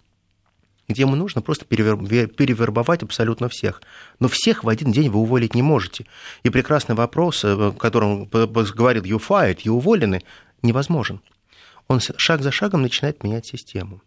где 0.87 1.03
ему 1.03 1.15
нужно 1.15 1.43
просто 1.43 1.65
перевербовать 1.65 3.03
абсолютно 3.03 3.49
всех. 3.49 3.83
Но 4.19 4.27
всех 4.27 4.63
в 4.63 4.69
один 4.69 4.91
день 4.91 5.11
вы 5.11 5.19
уволить 5.19 5.53
не 5.53 5.61
можете. 5.61 6.07
И 6.41 6.49
прекрасный 6.49 6.95
вопрос, 6.95 7.45
о 7.45 7.69
э, 7.69 7.71
котором 7.77 8.25
говорит 8.25 9.03
«you 9.03 9.21
fired», 9.21 9.59
«you 9.63 9.73
уволены», 9.73 10.23
невозможен. 10.63 11.21
он 11.87 11.99
шаг 11.99 12.41
за 12.41 12.51
шагом 12.51 12.81
начинает 12.81 13.23
менять 13.23 13.45
систему. 13.45 14.01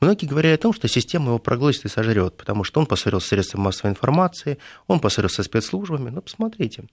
Многие 0.00 0.26
говорят 0.26 0.60
о 0.60 0.62
том, 0.62 0.72
что 0.72 0.86
система 0.86 1.30
его 1.30 1.40
проглотит 1.40 1.86
и 1.86 1.88
сожрет, 1.88 2.36
потому 2.36 2.62
что 2.62 2.78
он 2.78 2.86
поссорился 2.86 3.26
с 3.26 3.30
средствами 3.30 3.64
массовой 3.64 3.90
информации, 3.90 4.58
он 4.86 5.00
поссорился 5.00 5.42
со 5.42 5.42
спецслужбами. 5.42 6.10
Но 6.10 6.20
посмотрите, 6.20 6.84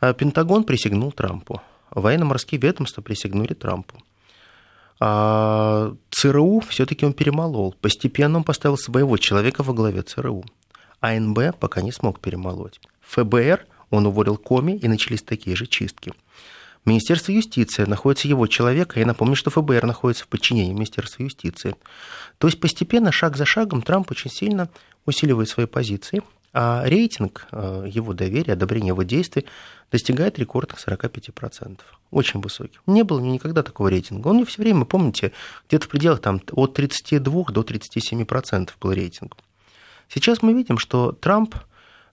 а 0.00 0.12
Пентагон 0.12 0.64
присягнул 0.64 1.12
Трампу, 1.12 1.62
военно-морские 1.90 2.60
ведомства 2.60 3.02
присягнули 3.02 3.54
Трампу. 3.54 4.02
А 4.98 5.94
ЦРУ 6.10 6.60
все-таки 6.68 7.04
он 7.04 7.12
перемолол. 7.12 7.74
Постепенно 7.80 8.38
он 8.38 8.44
поставил 8.44 8.78
своего 8.78 9.16
человека 9.18 9.62
во 9.62 9.74
главе 9.74 10.02
ЦРУ. 10.02 10.44
АНБ 11.00 11.58
пока 11.58 11.82
не 11.82 11.92
смог 11.92 12.20
перемолоть. 12.20 12.80
ФБР 13.02 13.66
он 13.90 14.06
уволил 14.06 14.36
Коми, 14.36 14.72
и 14.72 14.88
начались 14.88 15.22
такие 15.22 15.54
же 15.54 15.66
чистки. 15.66 16.12
Министерство 16.84 17.32
юстиции 17.32 17.84
находится 17.84 18.28
его 18.28 18.46
человек, 18.46 18.96
а 18.96 19.00
я 19.00 19.06
напомню, 19.06 19.34
что 19.34 19.50
ФБР 19.50 19.86
находится 19.86 20.24
в 20.24 20.28
подчинении 20.28 20.72
Министерства 20.72 21.24
юстиции. 21.24 21.74
То 22.38 22.46
есть 22.46 22.60
постепенно, 22.60 23.10
шаг 23.10 23.36
за 23.36 23.44
шагом, 23.44 23.82
Трамп 23.82 24.10
очень 24.12 24.30
сильно 24.30 24.68
усиливает 25.04 25.48
свои 25.48 25.66
позиции, 25.66 26.22
а 26.58 26.82
рейтинг 26.86 27.46
э, 27.52 27.84
его 27.86 28.14
доверия, 28.14 28.54
одобрения 28.54 28.88
его 28.88 29.02
действий 29.02 29.44
достигает 29.92 30.38
рекордных 30.38 30.78
45%. 30.78 31.80
Очень 32.10 32.40
высокий. 32.40 32.78
Не 32.86 33.02
было 33.02 33.20
никогда 33.20 33.62
такого 33.62 33.88
рейтинга. 33.88 34.28
Он 34.28 34.46
все 34.46 34.62
время, 34.62 34.86
помните, 34.86 35.32
где-то 35.68 35.84
в 35.84 35.90
пределах 35.90 36.22
там, 36.22 36.40
от 36.52 36.72
32 36.72 37.44
до 37.50 37.60
37% 37.60 38.70
был 38.80 38.92
рейтинг. 38.92 39.36
Сейчас 40.08 40.40
мы 40.40 40.54
видим, 40.54 40.78
что 40.78 41.12
Трамп 41.12 41.56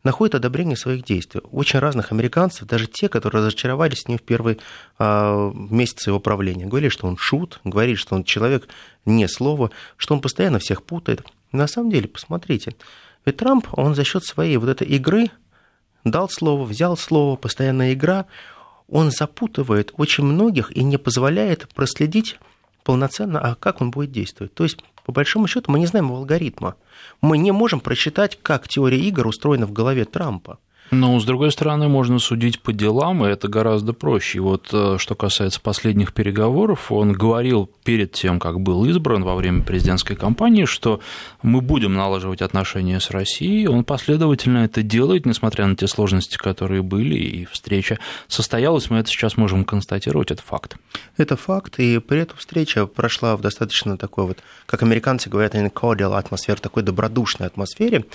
находит 0.04 0.36
одобрение 0.36 0.76
своих 0.76 1.06
действий. 1.06 1.40
Очень 1.54 1.80
разных 1.80 2.12
американцев, 2.12 2.68
даже 2.68 2.88
те, 2.88 3.08
которые 3.08 3.44
разочаровались 3.44 4.02
с 4.02 4.08
ним 4.10 4.18
в 4.18 4.24
первые 4.24 4.58
а, 5.00 5.54
месяцы 5.54 6.10
его 6.10 6.20
правления. 6.20 6.66
Говорили, 6.66 6.90
что 6.90 7.08
он 7.08 7.16
шут, 7.16 7.62
говорили, 7.64 7.96
что 7.96 8.16
он 8.16 8.26
человек 8.26 8.68
не 9.06 9.26
слова, 9.30 9.72
что 9.96 10.16
он 10.16 10.20
постоянно 10.20 10.60
всех 10.60 10.84
путает. 10.84 11.26
на 11.54 11.68
самом 11.68 11.92
деле, 11.92 12.10
посмотрите, 12.10 12.76
ведь 13.26 13.38
Трамп, 13.38 13.68
он 13.74 13.96
за 13.96 14.04
счет 14.04 14.24
своей 14.24 14.58
вот 14.58 14.70
этой 14.70 14.88
игры 14.88 15.32
дал 16.04 16.30
слово, 16.30 16.66
взял 16.66 16.98
слово, 16.98 17.36
постоянная 17.36 17.94
игра, 17.94 18.26
он 18.90 19.12
запутывает 19.12 19.94
очень 19.98 20.26
многих 20.26 20.76
и 20.76 20.84
не 20.84 20.98
позволяет 20.98 21.70
проследить 21.74 22.40
полноценно, 22.84 23.40
а 23.40 23.56
как 23.56 23.82
он 23.82 23.92
будет 23.92 24.12
действовать. 24.12 24.54
То 24.54 24.64
есть, 24.64 24.84
по 25.06 25.12
большому 25.12 25.48
счету, 25.48 25.72
мы 25.72 25.80
не 25.80 25.86
знаем 25.86 26.08
его 26.08 26.18
алгоритма. 26.18 26.76
Мы 27.22 27.38
не 27.38 27.52
можем 27.52 27.80
просчитать, 27.80 28.38
как 28.42 28.68
теория 28.68 29.00
игр 29.00 29.26
устроена 29.28 29.66
в 29.66 29.72
голове 29.72 30.06
Трампа. 30.06 30.60
Но, 30.94 31.20
с 31.20 31.26
другой 31.26 31.52
стороны, 31.52 31.88
можно 31.88 32.20
судить 32.20 32.62
по 32.62 32.72
делам, 32.72 33.26
и 33.26 33.30
это 33.30 33.48
гораздо 33.48 33.94
проще. 33.94 34.38
И 34.38 34.42
вот 34.42 34.70
э, 34.72 34.98
что 35.00 35.16
касается 35.16 35.60
последних 35.60 36.14
переговоров, 36.14 36.92
он 36.92 37.14
говорил 37.14 37.70
перед 37.84 38.12
тем, 38.12 38.40
как 38.40 38.60
был 38.60 38.86
избран 38.86 39.24
во 39.24 39.36
время 39.36 39.64
президентской 39.64 40.16
кампании, 40.16 40.66
что 40.66 41.00
мы 41.42 41.62
будем 41.62 41.94
налаживать 41.96 42.42
отношения 42.42 43.00
с 43.00 43.10
Россией. 43.10 43.68
Он 43.68 43.84
последовательно 43.84 44.60
это 44.60 44.84
делает, 44.84 45.26
несмотря 45.26 45.66
на 45.66 45.76
те 45.76 45.88
сложности, 45.88 46.38
которые 46.38 46.84
были, 46.84 47.16
и 47.16 47.46
встреча 47.46 47.98
состоялась. 48.28 48.90
Мы 48.90 49.00
это 49.00 49.10
сейчас 49.10 49.36
можем 49.36 49.66
констатировать, 49.66 50.32
это 50.32 50.44
факт. 50.44 50.78
Это 51.18 51.36
факт, 51.36 51.80
и 51.80 52.00
при 52.00 52.20
этом 52.20 52.38
встреча 52.38 52.86
прошла 52.86 53.36
в 53.36 53.42
достаточно 53.42 53.98
такой 53.98 54.28
вот, 54.28 54.40
как 54.68 54.84
американцы 54.84 55.30
говорят, 55.30 55.56
cordial 55.56 56.18
атмосфере, 56.18 56.60
такой 56.60 56.84
добродушной 56.84 57.48
атмосфере. 57.48 58.06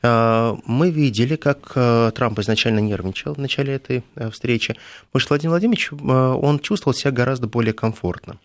А, 0.00 0.56
мы 0.64 0.90
видели, 0.90 1.36
как 1.36 1.72
э, 1.74 2.12
Трамп 2.14 2.38
изначально 2.38 2.78
нервничал 2.78 3.34
в 3.34 3.38
начале 3.38 3.74
этой 3.74 4.04
э, 4.14 4.30
встречи, 4.30 4.76
потому 5.10 5.20
что 5.20 5.28
Владимир 5.30 5.50
Владимирович, 5.50 5.90
э, 5.90 5.96
он 5.96 6.60
чувствовал 6.60 6.94
себя 6.94 7.10
гораздо 7.10 7.48
более 7.48 7.72
комфортно. 7.72 8.38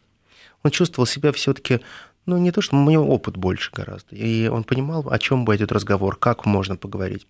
Он 0.64 0.72
чувствовал 0.72 1.06
себя 1.06 1.32
все-таки, 1.32 1.82
ну, 2.26 2.38
не 2.38 2.52
то, 2.52 2.62
что 2.62 2.76
у 2.76 2.90
него 2.90 3.06
опыт 3.06 3.38
больше 3.38 3.70
гораздо, 3.72 4.16
и 4.16 4.48
он 4.48 4.64
понимал, 4.64 5.08
о 5.12 5.20
чем 5.20 5.46
пойдет 5.46 5.72
разговор, 5.72 6.16
как 6.16 6.46
можно 6.46 6.76
поговорить. 6.76 7.28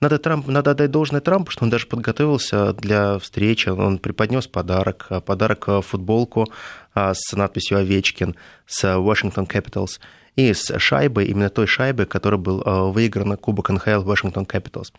Надо, 0.00 0.18
Трамп, 0.18 0.46
надо 0.48 0.72
отдать 0.72 0.90
должное 0.90 1.22
Трампу, 1.22 1.50
что 1.50 1.64
он 1.64 1.70
даже 1.70 1.86
подготовился 1.86 2.74
для 2.74 3.18
встречи. 3.20 3.68
Он 3.68 3.98
преподнес 3.98 4.46
подарок, 4.46 5.08
подарок 5.24 5.68
футболку 5.82 6.46
с 6.94 7.32
надписью 7.32 7.78
«Овечкин» 7.78 8.34
с 8.66 8.84
Washington 8.84 9.48
Capitals– 9.48 10.00
и 10.36 10.52
с 10.52 10.78
шайбой, 10.78 11.26
именно 11.26 11.48
той 11.48 11.66
шайбой, 11.66 12.06
которая 12.06 12.38
был 12.38 12.62
э, 12.62 12.90
выиграна 12.90 13.36
Кубок 13.36 13.70
НХЛ 13.70 14.02
Вашингтон 14.02 14.44
Capitals. 14.44 14.92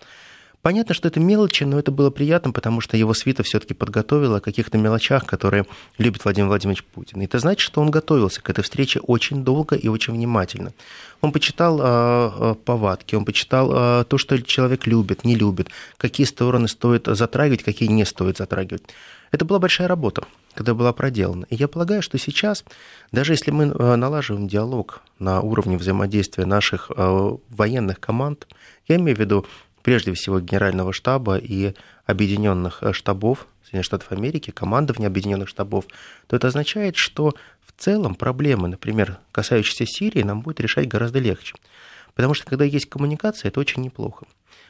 Понятно, 0.65 0.95
что 0.95 1.07
это 1.07 1.19
мелочи, 1.19 1.63
но 1.63 1.77
это 1.77 1.91
было 1.91 2.09
приятно, 2.09 2.51
потому 2.51 2.81
что 2.81 2.97
его 2.97 3.13
свита 3.13 3.43
все-таки 3.43 3.75
подготовила 3.75 4.37
о 4.37 4.41
каких-то 4.41 4.79
мелочах, 4.79 5.23
которые 5.23 5.67
любит 5.99 6.23
Владимир 6.23 6.47
Владимирович 6.47 6.83
Путин. 6.83 7.21
И 7.21 7.25
это 7.25 7.37
значит, 7.37 7.59
что 7.59 7.81
он 7.81 7.91
готовился 7.91 8.41
к 8.41 8.49
этой 8.49 8.63
встрече 8.63 8.99
очень 8.99 9.43
долго 9.43 9.75
и 9.75 9.87
очень 9.89 10.13
внимательно. 10.13 10.73
Он 11.21 11.31
почитал 11.31 11.79
э, 11.79 12.55
повадки, 12.65 13.13
он 13.13 13.25
почитал 13.25 13.71
э, 13.71 14.05
то, 14.05 14.17
что 14.17 14.41
человек 14.41 14.87
любит, 14.87 15.23
не 15.23 15.35
любит, 15.35 15.69
какие 15.97 16.25
стороны 16.25 16.67
стоит 16.67 17.05
затрагивать, 17.05 17.61
какие 17.61 17.87
не 17.89 18.03
стоит 18.03 18.37
затрагивать. 18.37 18.81
Это 19.35 19.43
была 19.43 19.59
большая 19.59 19.89
работа, 19.89 20.23
когда 20.53 20.73
была 20.73 20.93
проделана. 20.93 21.45
И 21.49 21.55
я 21.55 21.67
полагаю, 21.67 22.01
что 22.01 22.17
сейчас, 22.17 22.63
даже 23.11 23.33
если 23.33 23.51
мы 23.51 23.65
э, 23.65 23.95
налаживаем 23.97 24.47
диалог 24.47 25.01
на 25.19 25.41
уровне 25.41 25.77
взаимодействия 25.77 26.45
наших 26.45 26.89
э, 26.89 27.37
военных 27.49 27.99
команд, 27.99 28.47
я 28.87 28.95
имею 28.95 29.17
в 29.17 29.19
виду 29.19 29.45
прежде 29.83 30.13
всего 30.13 30.39
Генерального 30.39 30.93
штаба 30.93 31.35
и 31.35 31.73
объединенных 32.05 32.81
э, 32.81 32.93
штабов 32.93 33.45
Соединенных 33.63 33.85
Штатов 33.87 34.11
Америки, 34.13 34.51
командования 34.51 35.07
объединенных 35.07 35.49
штабов, 35.49 35.83
то 36.27 36.37
это 36.37 36.47
означает, 36.47 36.95
что 36.95 37.33
в 37.61 37.73
целом 37.77 38.15
проблемы, 38.15 38.69
например, 38.69 39.17
касающиеся 39.33 39.85
Сирии, 39.85 40.23
нам 40.23 40.43
будет 40.43 40.61
решать 40.61 40.87
гораздо 40.87 41.19
легче. 41.19 41.55
Потому 42.13 42.35
что 42.35 42.45
когда 42.45 42.63
есть 42.63 42.87
коммуникация, 42.87 43.49
это 43.49 43.59
очень 43.59 43.83
неплохо. 43.83 44.27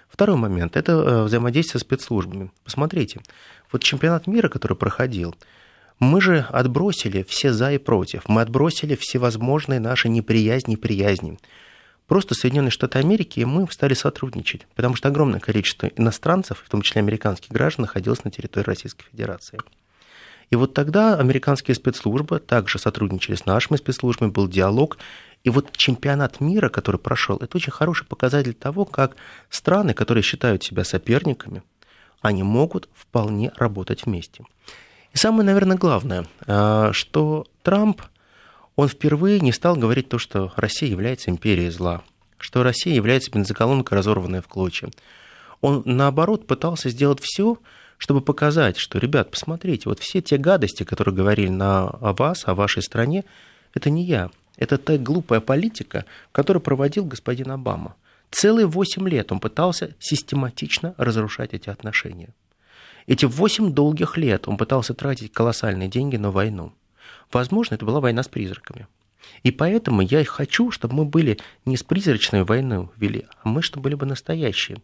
Второй 0.09 0.37
момент– 0.37 0.75
это 0.77 1.23
взаимодействие 1.23 1.79
с 1.79 1.83
спецслужбами. 1.83 2.49
Посмотрите, 2.63 3.21
вот 3.71 3.83
чемпионат 3.83 4.27
мира, 4.27 4.49
который 4.49 4.77
проходил, 4.77 5.35
мы 5.99 6.21
же 6.21 6.45
отбросили 6.49 7.23
все 7.23 7.53
за 7.53 7.71
и 7.71 7.77
против. 7.77 8.27
Мы 8.27 8.41
отбросили 8.41 8.95
всевозможные 8.95 9.79
наши 9.79 10.09
неприязни 10.09 10.73
и 10.73 10.77
приязни. 10.77 11.39
Просто 12.07 12.35
Соединенные 12.35 12.71
Штаты 12.71 12.99
Америки 12.99 13.39
и 13.39 13.45
мы 13.45 13.67
стали 13.71 13.93
сотрудничать, 13.93 14.67
потому 14.75 14.95
что 14.95 15.07
огромное 15.07 15.39
количество 15.39 15.87
иностранцев, 15.87 16.61
в 16.63 16.69
том 16.69 16.81
числе 16.81 16.99
американских 16.99 17.51
граждан, 17.51 17.83
находилось 17.83 18.23
на 18.23 18.31
территории 18.31 18.65
Российской 18.65 19.05
Федерации. 19.09 19.59
И 20.51 20.55
вот 20.55 20.73
тогда 20.73 21.17
американские 21.17 21.73
спецслужбы 21.73 22.39
также 22.39 22.77
сотрудничали 22.77 23.35
с 23.35 23.45
нашими 23.45 23.77
спецслужбами, 23.77 24.29
был 24.29 24.47
диалог. 24.47 24.97
И 25.43 25.49
вот 25.49 25.75
чемпионат 25.75 26.39
мира, 26.39 26.69
который 26.69 26.97
прошел, 26.97 27.37
это 27.37 27.57
очень 27.57 27.71
хороший 27.71 28.05
показатель 28.05 28.53
того, 28.53 28.85
как 28.85 29.15
страны, 29.49 29.93
которые 29.93 30.23
считают 30.23 30.63
себя 30.63 30.83
соперниками, 30.83 31.63
они 32.25 32.41
могут 32.41 32.89
вполне 32.95 33.51
работать 33.55 34.05
вместе. 34.05 34.43
И 35.13 35.17
самое, 35.17 35.45
наверное, 35.45 35.77
главное, 35.77 36.25
а, 36.47 36.91
что 36.91 37.45
Трамп, 37.61 38.01
он 38.75 38.87
впервые 38.87 39.39
не 39.39 39.51
стал 39.51 39.75
говорить 39.75 40.09
то, 40.09 40.17
что 40.17 40.51
Россия 40.55 40.89
является 40.89 41.29
империей 41.29 41.69
зла, 41.69 42.01
что 42.39 42.63
Россия 42.63 42.95
является 42.95 43.31
бензоколонкой, 43.31 43.97
разорванная 43.97 44.41
в 44.41 44.47
клочья. 44.47 44.89
Он, 45.61 45.83
наоборот, 45.85 46.47
пытался 46.47 46.89
сделать 46.89 47.19
все, 47.21 47.59
чтобы 47.97 48.21
показать, 48.21 48.77
что, 48.77 48.97
ребят, 48.97 49.29
посмотрите, 49.29 49.87
вот 49.87 49.99
все 49.99 50.21
те 50.21 50.37
гадости, 50.37 50.83
которые 50.83 51.13
говорили 51.15 51.49
на, 51.49 51.87
о 51.87 52.13
вас, 52.13 52.47
о 52.47 52.55
вашей 52.55 52.81
стране, 52.81 53.23
это 53.73 53.89
не 53.89 54.03
я. 54.03 54.31
Это 54.57 54.77
та 54.77 54.97
глупая 54.97 55.41
политика, 55.41 56.05
которую 56.31 56.61
проводил 56.61 57.05
господин 57.05 57.51
Обама. 57.51 57.95
Целые 58.31 58.67
восемь 58.67 59.07
лет 59.07 59.31
он 59.31 59.39
пытался 59.39 59.95
систематично 59.99 60.93
разрушать 60.97 61.53
эти 61.53 61.69
отношения. 61.69 62.29
Эти 63.07 63.25
восемь 63.25 63.71
долгих 63.71 64.17
лет 64.17 64.47
он 64.47 64.57
пытался 64.57 64.93
тратить 64.93 65.31
колоссальные 65.31 65.89
деньги 65.89 66.17
на 66.17 66.31
войну. 66.31 66.73
Возможно, 67.31 67.75
это 67.75 67.85
была 67.85 67.99
война 67.99 68.23
с 68.23 68.27
призраками. 68.27 68.87
И 69.43 69.51
поэтому 69.51 70.01
я 70.01 70.21
и 70.21 70.23
хочу, 70.23 70.71
чтобы 70.71 70.95
мы 70.95 71.05
были 71.05 71.39
не 71.65 71.77
с 71.77 71.83
призрачной 71.83 72.43
войной 72.43 72.89
вели, 72.97 73.25
а 73.41 73.49
мы, 73.49 73.61
чтобы 73.61 73.83
были 73.83 73.95
бы 73.95 74.05
настоящие. 74.05 74.77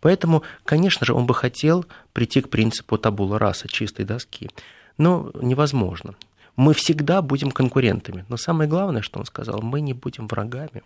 Поэтому, 0.00 0.42
конечно 0.64 1.06
же, 1.06 1.14
он 1.14 1.26
бы 1.26 1.34
хотел 1.34 1.86
прийти 2.12 2.40
к 2.40 2.50
принципу 2.50 2.98
табула 2.98 3.38
раса, 3.38 3.68
чистой 3.68 4.04
доски. 4.04 4.50
Но 4.98 5.30
невозможно. 5.34 6.14
Мы 6.56 6.72
всегда 6.72 7.20
будем 7.20 7.50
конкурентами. 7.50 8.24
Но 8.28 8.36
самое 8.36 8.68
главное, 8.68 9.02
что 9.02 9.18
он 9.18 9.26
сказал, 9.26 9.60
мы 9.60 9.80
не 9.82 9.92
будем 9.92 10.26
врагами. 10.26 10.82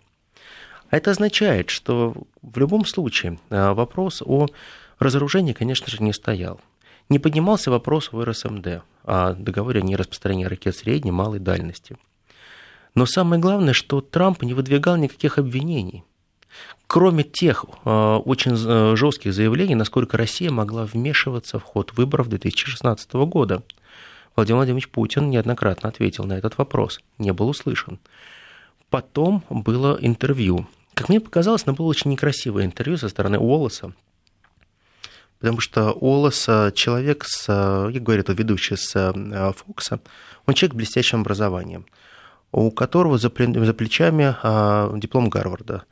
А 0.91 0.97
это 0.97 1.11
означает, 1.11 1.69
что 1.69 2.13
в 2.41 2.57
любом 2.59 2.85
случае 2.85 3.39
э, 3.49 3.71
вопрос 3.71 4.21
о 4.23 4.47
разоружении, 4.99 5.53
конечно 5.53 5.87
же, 5.89 6.03
не 6.03 6.11
стоял. 6.11 6.59
Не 7.07 7.17
поднимался 7.17 7.71
вопрос 7.71 8.11
в 8.11 8.23
РСМД 8.23 8.83
о 9.05 9.33
договоре 9.33 9.79
о 9.79 9.83
нераспространении 9.83 10.45
ракет 10.45 10.75
средней 10.75 11.11
малой 11.11 11.39
дальности. 11.39 11.97
Но 12.93 13.05
самое 13.05 13.41
главное, 13.41 13.71
что 13.71 14.01
Трамп 14.01 14.43
не 14.43 14.53
выдвигал 14.53 14.97
никаких 14.97 15.37
обвинений. 15.37 16.03
Кроме 16.87 17.23
тех 17.23 17.63
э, 17.85 18.15
очень 18.25 18.51
э, 18.53 18.95
жестких 18.97 19.33
заявлений, 19.33 19.75
насколько 19.75 20.17
Россия 20.17 20.51
могла 20.51 20.83
вмешиваться 20.83 21.57
в 21.57 21.63
ход 21.63 21.93
выборов 21.93 22.27
2016 22.27 23.13
года. 23.13 23.63
Владимир 24.35 24.57
Владимирович 24.57 24.89
Путин 24.89 25.29
неоднократно 25.29 25.87
ответил 25.87 26.25
на 26.25 26.33
этот 26.33 26.57
вопрос, 26.57 26.99
не 27.17 27.31
был 27.31 27.47
услышан. 27.47 27.97
Потом 28.89 29.45
было 29.49 29.97
интервью. 30.01 30.67
Как 31.01 31.09
мне 31.09 31.19
показалось, 31.19 31.63
оно 31.65 31.75
было 31.75 31.87
очень 31.87 32.11
некрасивое 32.11 32.63
интервью 32.63 32.95
со 32.95 33.09
стороны 33.09 33.39
Уоллеса, 33.39 33.93
потому 35.39 35.59
что 35.59 35.93
Уоллес 35.93 36.45
человек 36.75 37.25
с, 37.25 37.47
я 37.91 37.99
говорю, 37.99 38.23
ведущий 38.27 38.75
с 38.75 38.95
э, 38.95 39.51
Фокса, 39.51 39.99
он 40.45 40.53
человек 40.53 40.75
с 40.75 40.77
блестящим 40.77 41.21
образованием, 41.21 41.87
у 42.51 42.69
которого 42.69 43.17
за, 43.17 43.31
плечами 43.31 44.35
диплом 44.99 45.29
Гарварда. 45.29 45.85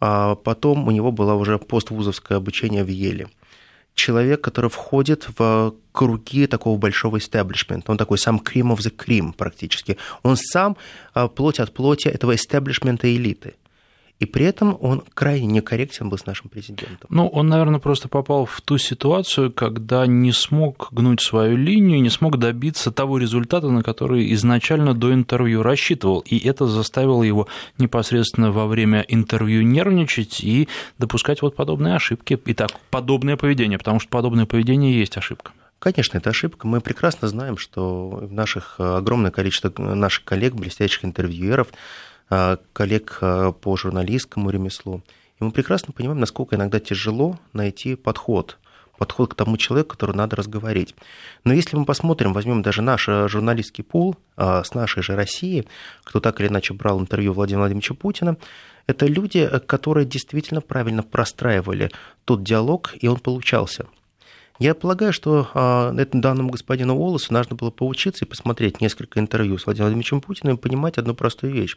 А 0.00 0.34
потом 0.34 0.88
у 0.88 0.90
него 0.92 1.12
было 1.12 1.34
уже 1.34 1.58
поствузовское 1.58 2.38
обучение 2.38 2.84
в 2.84 2.88
Еле– 2.88 3.28
человек, 3.94 4.40
который 4.40 4.70
входит 4.70 5.28
в 5.36 5.74
круги 5.92 6.46
такого 6.46 6.78
большого 6.78 7.18
истеблишмента. 7.18 7.92
Он 7.92 7.98
такой 7.98 8.16
сам 8.16 8.38
cream 8.38 8.74
of 8.74 8.78
the 8.78 8.90
cream 8.90 9.34
практически. 9.34 9.98
Он 10.22 10.36
сам 10.36 10.78
плоть 11.36 11.60
от 11.60 11.74
плоти 11.74 12.08
этого 12.08 12.34
истеблишмента 12.34 13.14
элиты 13.14 13.54
и 14.20 14.26
при 14.26 14.46
этом 14.46 14.78
он 14.80 15.02
крайне 15.12 15.46
некорректен 15.46 16.08
был 16.08 16.18
с 16.18 16.24
нашим 16.24 16.48
президентом. 16.48 17.08
Ну, 17.10 17.26
он, 17.26 17.48
наверное, 17.48 17.80
просто 17.80 18.08
попал 18.08 18.46
в 18.46 18.60
ту 18.60 18.78
ситуацию, 18.78 19.52
когда 19.52 20.06
не 20.06 20.32
смог 20.32 20.88
гнуть 20.92 21.20
свою 21.20 21.56
линию, 21.56 22.00
не 22.00 22.10
смог 22.10 22.38
добиться 22.38 22.92
того 22.92 23.18
результата, 23.18 23.68
на 23.68 23.82
который 23.82 24.32
изначально 24.34 24.94
до 24.94 25.12
интервью 25.12 25.62
рассчитывал, 25.62 26.20
и 26.20 26.38
это 26.38 26.66
заставило 26.66 27.22
его 27.22 27.48
непосредственно 27.78 28.52
во 28.52 28.66
время 28.66 29.04
интервью 29.08 29.62
нервничать 29.62 30.40
и 30.44 30.68
допускать 30.98 31.42
вот 31.42 31.56
подобные 31.56 31.96
ошибки. 31.96 32.38
Итак, 32.46 32.70
подобное 32.90 33.36
поведение, 33.36 33.78
потому 33.78 33.98
что 33.98 34.08
подобное 34.08 34.46
поведение 34.46 34.98
есть 34.98 35.16
ошибка. 35.16 35.52
Конечно, 35.80 36.16
это 36.16 36.30
ошибка. 36.30 36.66
Мы 36.66 36.80
прекрасно 36.80 37.28
знаем, 37.28 37.58
что 37.58 38.08
в 38.08 38.32
наших 38.32 38.76
огромное 38.78 39.30
количество 39.30 39.70
наших 39.82 40.24
коллег, 40.24 40.54
блестящих 40.54 41.04
интервьюеров, 41.04 41.68
коллег 42.72 43.18
а, 43.20 43.52
по 43.52 43.76
журналистскому 43.76 44.50
ремеслу. 44.50 45.02
И 45.40 45.44
мы 45.44 45.50
прекрасно 45.50 45.92
понимаем, 45.92 46.20
насколько 46.20 46.56
иногда 46.56 46.80
тяжело 46.80 47.38
найти 47.52 47.96
подход, 47.96 48.58
подход 48.98 49.32
к 49.32 49.36
тому 49.36 49.56
человеку, 49.56 49.90
который 49.90 50.14
надо 50.14 50.36
разговорить. 50.36 50.94
Но 51.44 51.52
если 51.52 51.76
мы 51.76 51.84
посмотрим, 51.84 52.32
возьмем 52.32 52.62
даже 52.62 52.82
наш 52.82 53.08
а, 53.08 53.28
журналистский 53.28 53.84
пул 53.84 54.16
с 54.36 54.74
нашей 54.74 55.02
же 55.02 55.14
России, 55.14 55.64
кто 56.02 56.18
так 56.18 56.40
или 56.40 56.48
иначе 56.48 56.74
брал 56.74 57.00
интервью 57.00 57.32
Владимира 57.32 57.60
Владимировича 57.60 57.94
Путина, 57.94 58.36
это 58.86 59.06
люди, 59.06 59.48
которые 59.66 60.04
действительно 60.04 60.60
правильно 60.60 61.02
простраивали 61.02 61.90
тот 62.24 62.42
диалог, 62.42 62.94
и 63.00 63.06
он 63.08 63.18
получался. 63.18 63.86
Я 64.60 64.76
полагаю, 64.76 65.12
что 65.12 65.48
а, 65.52 65.90
данному 65.92 66.50
господину 66.50 66.96
Волосу 66.96 67.32
нужно 67.32 67.56
было 67.56 67.70
поучиться 67.70 68.24
и 68.24 68.28
посмотреть 68.28 68.80
несколько 68.80 69.18
интервью 69.18 69.58
с 69.58 69.66
Владимиром 69.66 69.88
Владимировичем 69.88 70.20
Путиным 70.20 70.54
и 70.54 70.58
понимать 70.60 70.96
одну 70.96 71.12
простую 71.12 71.52
вещь, 71.52 71.74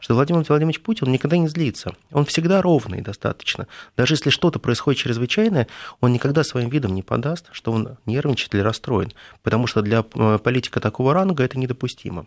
что 0.00 0.14
Владимир 0.14 0.42
Владимирович 0.42 0.80
Путин 0.80 1.12
никогда 1.12 1.36
не 1.36 1.46
злится. 1.46 1.94
Он 2.10 2.24
всегда 2.24 2.62
ровный 2.62 3.00
достаточно. 3.00 3.68
Даже 3.96 4.14
если 4.14 4.30
что-то 4.30 4.58
происходит 4.58 5.00
чрезвычайное, 5.00 5.68
он 6.00 6.12
никогда 6.12 6.42
своим 6.42 6.68
видом 6.68 6.96
не 6.96 7.04
подаст, 7.04 7.46
что 7.52 7.70
он 7.70 7.96
нервничает 8.06 8.54
или 8.54 8.60
расстроен, 8.60 9.12
потому 9.44 9.68
что 9.68 9.80
для 9.82 10.04
э, 10.14 10.38
политика 10.42 10.80
такого 10.80 11.14
ранга 11.14 11.44
это 11.44 11.60
недопустимо. 11.60 12.26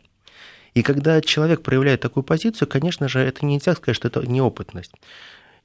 И 0.76 0.82
когда 0.82 1.20
человек 1.20 1.62
проявляет 1.62 2.00
такую 2.00 2.24
позицию, 2.24 2.70
конечно 2.70 3.10
же, 3.10 3.20
это 3.20 3.46
нельзя 3.46 3.76
сказать, 3.76 3.98
что 3.98 4.08
это 4.08 4.26
неопытность. 4.26 4.94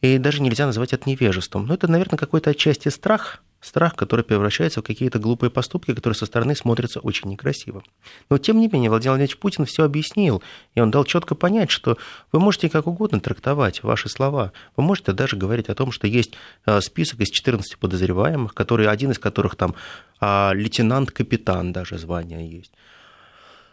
И 0.01 0.19
даже 0.19 0.43
нельзя 0.43 0.67
называть 0.67 0.93
это 0.93 1.09
невежеством. 1.09 1.67
Но 1.67 1.75
это, 1.75 1.87
наверное, 1.87 2.19
какой-то 2.19 2.51
отчасти 2.51 2.89
страх– 2.89 3.41
страх, 3.65 3.97
который 3.97 4.25
превращается 4.25 4.81
в 4.81 4.85
какие-то 4.85 5.19
глупые 5.19 5.51
поступки, 5.51 5.95
которые 5.95 6.17
со 6.17 6.27
стороны 6.27 6.55
смотрятся 6.55 7.01
очень 7.01 7.31
некрасиво. 7.31 7.83
Но, 8.29 8.39
тем 8.39 8.61
не 8.61 8.69
менее, 8.69 8.91
Владимир 8.91 9.13
Владимирович 9.13 9.39
Путин 9.39 9.65
все 9.65 9.85
объяснил, 9.85 10.43
и 10.75 10.81
он 10.81 10.91
дал 10.91 11.05
четко 11.05 11.35
понять, 11.35 11.71
что 11.71 11.97
вы 12.31 12.41
можете 12.41 12.69
как 12.69 12.87
угодно 12.87 13.21
трактовать 13.21 13.83
ваши 13.83 14.09
слова, 14.09 14.53
вы 14.77 14.83
можете 14.83 15.13
даже 15.13 15.37
говорить 15.37 15.69
о 15.69 15.75
том, 15.75 15.93
что 15.93 16.07
есть 16.07 16.35
э, 16.67 16.81
список 16.81 17.21
из 17.21 17.31
14 17.31 17.79
подозреваемых, 17.79 18.55
который, 18.55 18.87
один 18.87 19.13
из 19.13 19.19
которых 19.19 19.57
там 19.57 19.75
а, 20.21 20.53
лейтенант-капитан 20.55 21.73
даже 21.73 21.99
звание 21.99 22.49
есть. 22.49 22.73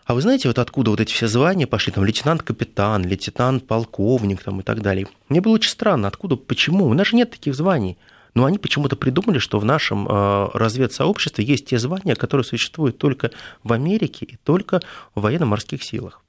А 0.06 0.14
вы 0.14 0.22
знаете, 0.22 0.48
вот 0.48 0.58
откуда 0.58 0.92
вот 0.92 1.00
эти 1.00 1.14
все 1.14 1.28
звания 1.28 1.68
пошли, 1.68 1.94
там, 1.94 2.04
лейтенант-капитан, 2.04 3.06
лейтенант-полковник 3.06 4.42
там, 4.42 4.60
и 4.62 4.64
так 4.64 4.82
далее? 4.82 5.08
Мне 5.30 5.42
было 5.42 5.54
очень 5.54 5.70
странно, 5.70 6.08
откуда, 6.08 6.36
почему? 6.36 6.88
У 6.88 6.94
нас 6.94 7.08
же 7.08 7.16
нет 7.16 7.32
таких 7.32 7.56
званий 7.56 7.98
но 8.34 8.46
они 8.46 8.58
почему-то 8.58 8.96
придумали, 8.96 9.40
что 9.40 9.60
в 9.60 9.66
нашем 9.66 10.08
э, 10.08 10.50
разведсообществе 10.54 11.44
есть 11.44 11.66
те 11.66 11.78
звания, 11.78 12.16
которые 12.16 12.46
существуют 12.46 12.98
только 12.98 13.32
в 13.64 13.74
Америке 13.74 14.26
и 14.26 14.38
только 14.38 14.82
в 15.16 15.22
военно-морских 15.22 15.84
силах. 15.84 16.22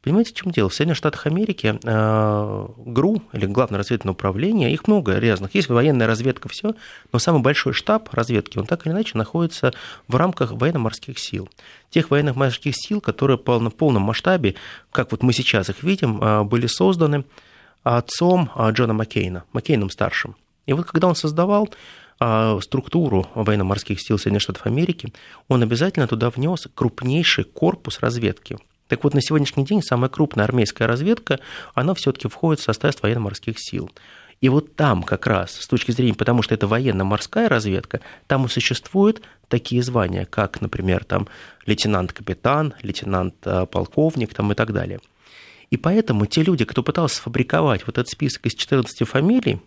Понимаете, 0.00 0.30
в 0.30 0.34
чем 0.36 0.52
дело? 0.52 0.68
В 0.68 0.74
Соединенных 0.74 0.96
Штатах 0.96 1.26
Америки 1.26 1.78
э, 1.82 2.66
ГРУ, 2.86 3.22
или 3.32 3.46
Главное 3.46 3.80
разведывательное 3.80 4.12
управление, 4.12 4.72
их 4.72 4.86
много 4.86 5.18
разных. 5.20 5.56
Есть 5.56 5.68
военная 5.68 6.06
разведка, 6.06 6.48
все, 6.48 6.74
но 7.12 7.18
самый 7.18 7.42
большой 7.42 7.72
штаб 7.72 8.08
разведки, 8.14 8.58
он 8.58 8.66
так 8.66 8.86
или 8.86 8.92
иначе 8.92 9.18
находится 9.18 9.74
в 10.06 10.14
рамках 10.14 10.52
военно-морских 10.52 11.18
сил. 11.18 11.48
Тех 11.90 12.10
военно-морских 12.10 12.74
сил, 12.76 13.00
которые 13.00 13.38
в 13.38 13.70
полном 13.70 14.02
масштабе, 14.02 14.54
как 14.92 15.10
вот 15.10 15.24
мы 15.24 15.32
сейчас 15.32 15.68
их 15.68 15.82
видим, 15.82 16.22
э, 16.22 16.44
были 16.44 16.68
созданы 16.68 17.24
отцом 17.82 18.50
Джона 18.70 18.92
Маккейна, 18.92 19.44
Маккейном 19.52 19.90
старшим. 19.90 20.36
И 20.68 20.74
вот 20.74 20.84
когда 20.84 21.08
он 21.08 21.16
создавал 21.16 21.70
а, 22.20 22.60
структуру 22.60 23.26
военно-морских 23.34 24.00
сил 24.02 24.18
Соединенных 24.18 24.42
Штатов 24.42 24.66
Америки, 24.66 25.14
он 25.48 25.62
обязательно 25.62 26.06
туда 26.06 26.28
внес 26.28 26.68
крупнейший 26.74 27.44
корпус 27.44 28.00
разведки. 28.00 28.58
Так 28.86 29.02
вот, 29.02 29.14
на 29.14 29.22
сегодняшний 29.22 29.64
день 29.64 29.82
самая 29.82 30.10
крупная 30.10 30.44
армейская 30.44 30.86
разведка, 30.86 31.40
она 31.74 31.94
все-таки 31.94 32.28
входит 32.28 32.60
в 32.60 32.64
состав 32.64 33.02
военно-морских 33.02 33.58
сил. 33.58 33.90
И 34.42 34.50
вот 34.50 34.76
там 34.76 35.02
как 35.02 35.26
раз, 35.26 35.52
с 35.52 35.66
точки 35.66 35.90
зрения, 35.90 36.14
потому 36.14 36.42
что 36.42 36.54
это 36.54 36.66
военно-морская 36.66 37.48
разведка, 37.48 38.02
там 38.26 38.44
и 38.44 38.48
существуют 38.48 39.22
такие 39.48 39.82
звания, 39.82 40.26
как, 40.26 40.60
например, 40.60 41.04
там 41.04 41.28
лейтенант-капитан, 41.64 42.74
лейтенант-полковник 42.82 44.34
там, 44.34 44.52
и 44.52 44.54
так 44.54 44.74
далее. 44.74 45.00
И 45.70 45.78
поэтому 45.78 46.26
те 46.26 46.42
люди, 46.42 46.66
кто 46.66 46.82
пытался 46.82 47.16
сфабриковать 47.16 47.86
вот 47.86 47.96
этот 47.96 48.10
список 48.10 48.46
из 48.46 48.54
14 48.54 49.08
фамилий, 49.08 49.60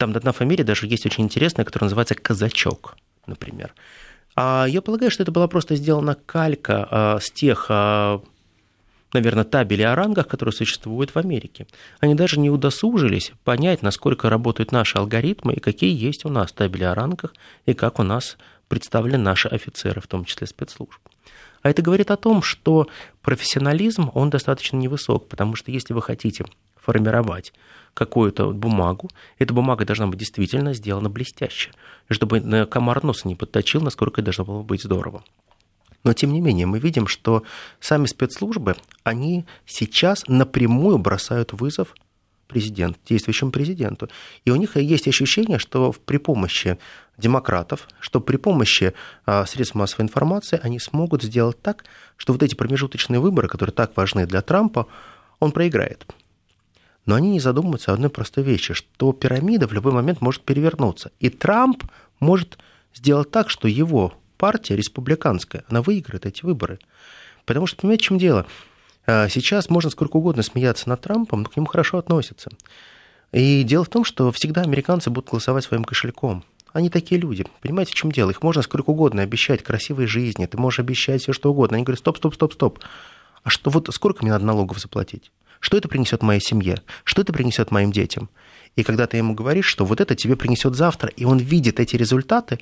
там 0.00 0.16
одна 0.16 0.32
фамилия 0.32 0.64
даже 0.64 0.86
есть 0.86 1.04
очень 1.04 1.24
интересная, 1.24 1.66
которая 1.66 1.86
называется 1.86 2.14
Казачок, 2.14 2.96
например. 3.26 3.74
А 4.34 4.64
я 4.66 4.80
полагаю, 4.80 5.10
что 5.10 5.22
это 5.22 5.30
была 5.30 5.46
просто 5.46 5.76
сделана 5.76 6.14
калька 6.14 6.88
а, 6.90 7.18
с 7.20 7.30
тех 7.30 7.66
а, 7.68 8.22
наверное, 9.12 9.44
табели 9.44 9.82
о 9.82 9.94
рангах, 9.94 10.26
которые 10.26 10.54
существуют 10.54 11.14
в 11.14 11.18
Америке. 11.18 11.66
Они 12.00 12.14
даже 12.14 12.40
не 12.40 12.48
удосужились 12.48 13.32
понять, 13.44 13.82
насколько 13.82 14.30
работают 14.30 14.72
наши 14.72 14.96
алгоритмы 14.96 15.52
и 15.52 15.60
какие 15.60 15.94
есть 15.94 16.24
у 16.24 16.30
нас 16.30 16.50
табели 16.50 16.84
о 16.84 16.94
рангах, 16.94 17.34
и 17.66 17.74
как 17.74 17.98
у 17.98 18.02
нас 18.02 18.38
представлены 18.68 19.22
наши 19.22 19.48
офицеры, 19.48 20.00
в 20.00 20.06
том 20.06 20.24
числе 20.24 20.46
спецслужб. 20.46 21.00
А 21.60 21.68
это 21.68 21.82
говорит 21.82 22.10
о 22.10 22.16
том, 22.16 22.40
что 22.40 22.88
профессионализм, 23.20 24.10
он 24.14 24.30
достаточно 24.30 24.78
невысок, 24.78 25.28
потому 25.28 25.56
что 25.56 25.70
если 25.70 25.92
вы 25.92 26.00
хотите 26.00 26.46
формировать 26.82 27.52
какую-то 27.94 28.52
бумагу, 28.52 29.10
эта 29.38 29.52
бумага 29.52 29.84
должна 29.84 30.06
быть 30.06 30.18
действительно 30.18 30.72
сделана 30.74 31.10
блестяще, 31.10 31.70
чтобы 32.08 32.66
комар 32.70 33.02
носа 33.04 33.28
не 33.28 33.34
подточил, 33.34 33.80
насколько 33.80 34.20
это 34.20 34.26
должно 34.26 34.44
было 34.44 34.62
быть 34.62 34.82
здорово. 34.82 35.22
Но, 36.02 36.14
тем 36.14 36.32
не 36.32 36.40
менее, 36.40 36.66
мы 36.66 36.78
видим, 36.78 37.06
что 37.06 37.42
сами 37.78 38.06
спецслужбы, 38.06 38.76
они 39.02 39.44
сейчас 39.66 40.24
напрямую 40.28 40.98
бросают 40.98 41.52
вызов 41.52 41.94
президент, 42.48 42.98
действующему 43.06 43.52
президенту. 43.52 44.08
И 44.44 44.50
у 44.50 44.56
них 44.56 44.76
есть 44.76 45.06
ощущение, 45.06 45.58
что 45.58 45.94
при 46.04 46.16
помощи 46.16 46.78
демократов, 47.16 47.86
что 48.00 48.20
при 48.20 48.38
помощи 48.38 48.94
а, 49.24 49.46
средств 49.46 49.74
массовой 49.74 50.06
информации 50.06 50.58
они 50.62 50.80
смогут 50.80 51.22
сделать 51.22 51.60
так, 51.60 51.84
что 52.16 52.32
вот 52.32 52.42
эти 52.42 52.54
промежуточные 52.54 53.20
выборы, 53.20 53.46
которые 53.46 53.74
так 53.74 53.96
важны 53.96 54.26
для 54.26 54.42
Трампа, 54.42 54.86
он 55.38 55.52
проиграет 55.52 56.06
но 57.06 57.14
они 57.14 57.30
не 57.30 57.40
задумываются 57.40 57.90
о 57.90 57.94
одной 57.94 58.10
простой 58.10 58.44
вещи, 58.44 58.74
что 58.74 59.12
пирамида 59.12 59.66
в 59.66 59.72
любой 59.72 59.92
момент 59.92 60.20
может 60.20 60.42
перевернуться. 60.42 61.12
И 61.18 61.28
Трамп 61.30 61.84
может 62.20 62.58
сделать 62.94 63.30
так, 63.30 63.50
что 63.50 63.68
его 63.68 64.14
партия 64.36 64.76
республиканская, 64.76 65.64
она 65.68 65.82
выиграет 65.82 66.26
эти 66.26 66.44
выборы. 66.44 66.78
Потому 67.44 67.66
что, 67.66 67.80
понимаете, 67.80 68.04
в 68.04 68.06
чем 68.08 68.18
дело? 68.18 68.46
А, 69.06 69.28
сейчас 69.28 69.70
можно 69.70 69.90
сколько 69.90 70.16
угодно 70.16 70.42
смеяться 70.42 70.88
над 70.88 71.00
Трампом, 71.00 71.42
но 71.42 71.48
к 71.48 71.56
нему 71.56 71.66
хорошо 71.66 71.98
относятся. 71.98 72.50
И 73.32 73.62
дело 73.62 73.84
в 73.84 73.88
том, 73.88 74.04
что 74.04 74.32
всегда 74.32 74.62
американцы 74.62 75.10
будут 75.10 75.30
голосовать 75.30 75.64
своим 75.64 75.84
кошельком. 75.84 76.44
Они 76.72 76.90
такие 76.90 77.20
люди. 77.20 77.44
Понимаете, 77.60 77.92
в 77.92 77.96
чем 77.96 78.12
дело? 78.12 78.30
Их 78.30 78.42
можно 78.42 78.62
сколько 78.62 78.90
угодно 78.90 79.22
обещать 79.22 79.62
красивой 79.62 80.06
жизни, 80.06 80.46
ты 80.46 80.56
можешь 80.56 80.80
обещать 80.80 81.22
все 81.22 81.32
что 81.32 81.50
угодно. 81.50 81.76
Они 81.76 81.84
говорят, 81.84 82.00
стоп, 82.00 82.18
стоп, 82.18 82.34
стоп, 82.34 82.54
стоп. 82.54 82.78
А 83.42 83.50
что 83.50 83.70
вот 83.70 83.88
сколько 83.92 84.22
мне 84.22 84.32
надо 84.32 84.44
налогов 84.44 84.78
заплатить? 84.78 85.32
Что 85.60 85.76
это 85.76 85.88
принесет 85.88 86.22
моей 86.22 86.40
семье? 86.40 86.82
Что 87.04 87.22
это 87.22 87.32
принесет 87.32 87.70
моим 87.70 87.92
детям? 87.92 88.28
И 88.76 88.82
когда 88.82 89.06
ты 89.06 89.18
ему 89.18 89.34
говоришь, 89.34 89.66
что 89.66 89.84
вот 89.84 90.00
это 90.00 90.16
тебе 90.16 90.34
принесет 90.36 90.74
завтра, 90.74 91.08
и 91.10 91.24
он 91.24 91.38
видит 91.38 91.78
эти 91.78 91.96
результаты, 91.96 92.58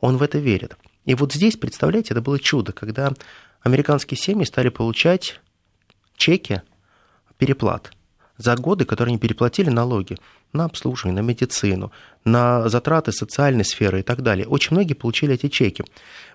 он 0.00 0.16
в 0.16 0.22
это 0.22 0.38
верит. 0.38 0.76
И 1.04 1.14
вот 1.14 1.32
здесь, 1.32 1.56
представляете, 1.56 2.12
это 2.12 2.20
было 2.20 2.38
чудо, 2.38 2.72
когда 2.72 3.12
американские 3.62 4.18
семьи 4.18 4.44
стали 4.44 4.68
получать 4.68 5.40
чеки 6.16 6.62
переплат 7.38 7.92
за 8.40 8.56
годы, 8.56 8.84
которые 8.84 9.12
они 9.12 9.18
переплатили 9.18 9.68
налоги 9.70 10.16
на 10.52 10.64
обслуживание, 10.64 11.22
на 11.22 11.26
медицину, 11.26 11.92
на 12.24 12.68
затраты 12.68 13.12
социальной 13.12 13.64
сферы 13.64 14.00
и 14.00 14.02
так 14.02 14.22
далее. 14.22 14.46
Очень 14.46 14.76
многие 14.76 14.94
получили 14.94 15.34
эти 15.34 15.48
чеки. 15.48 15.84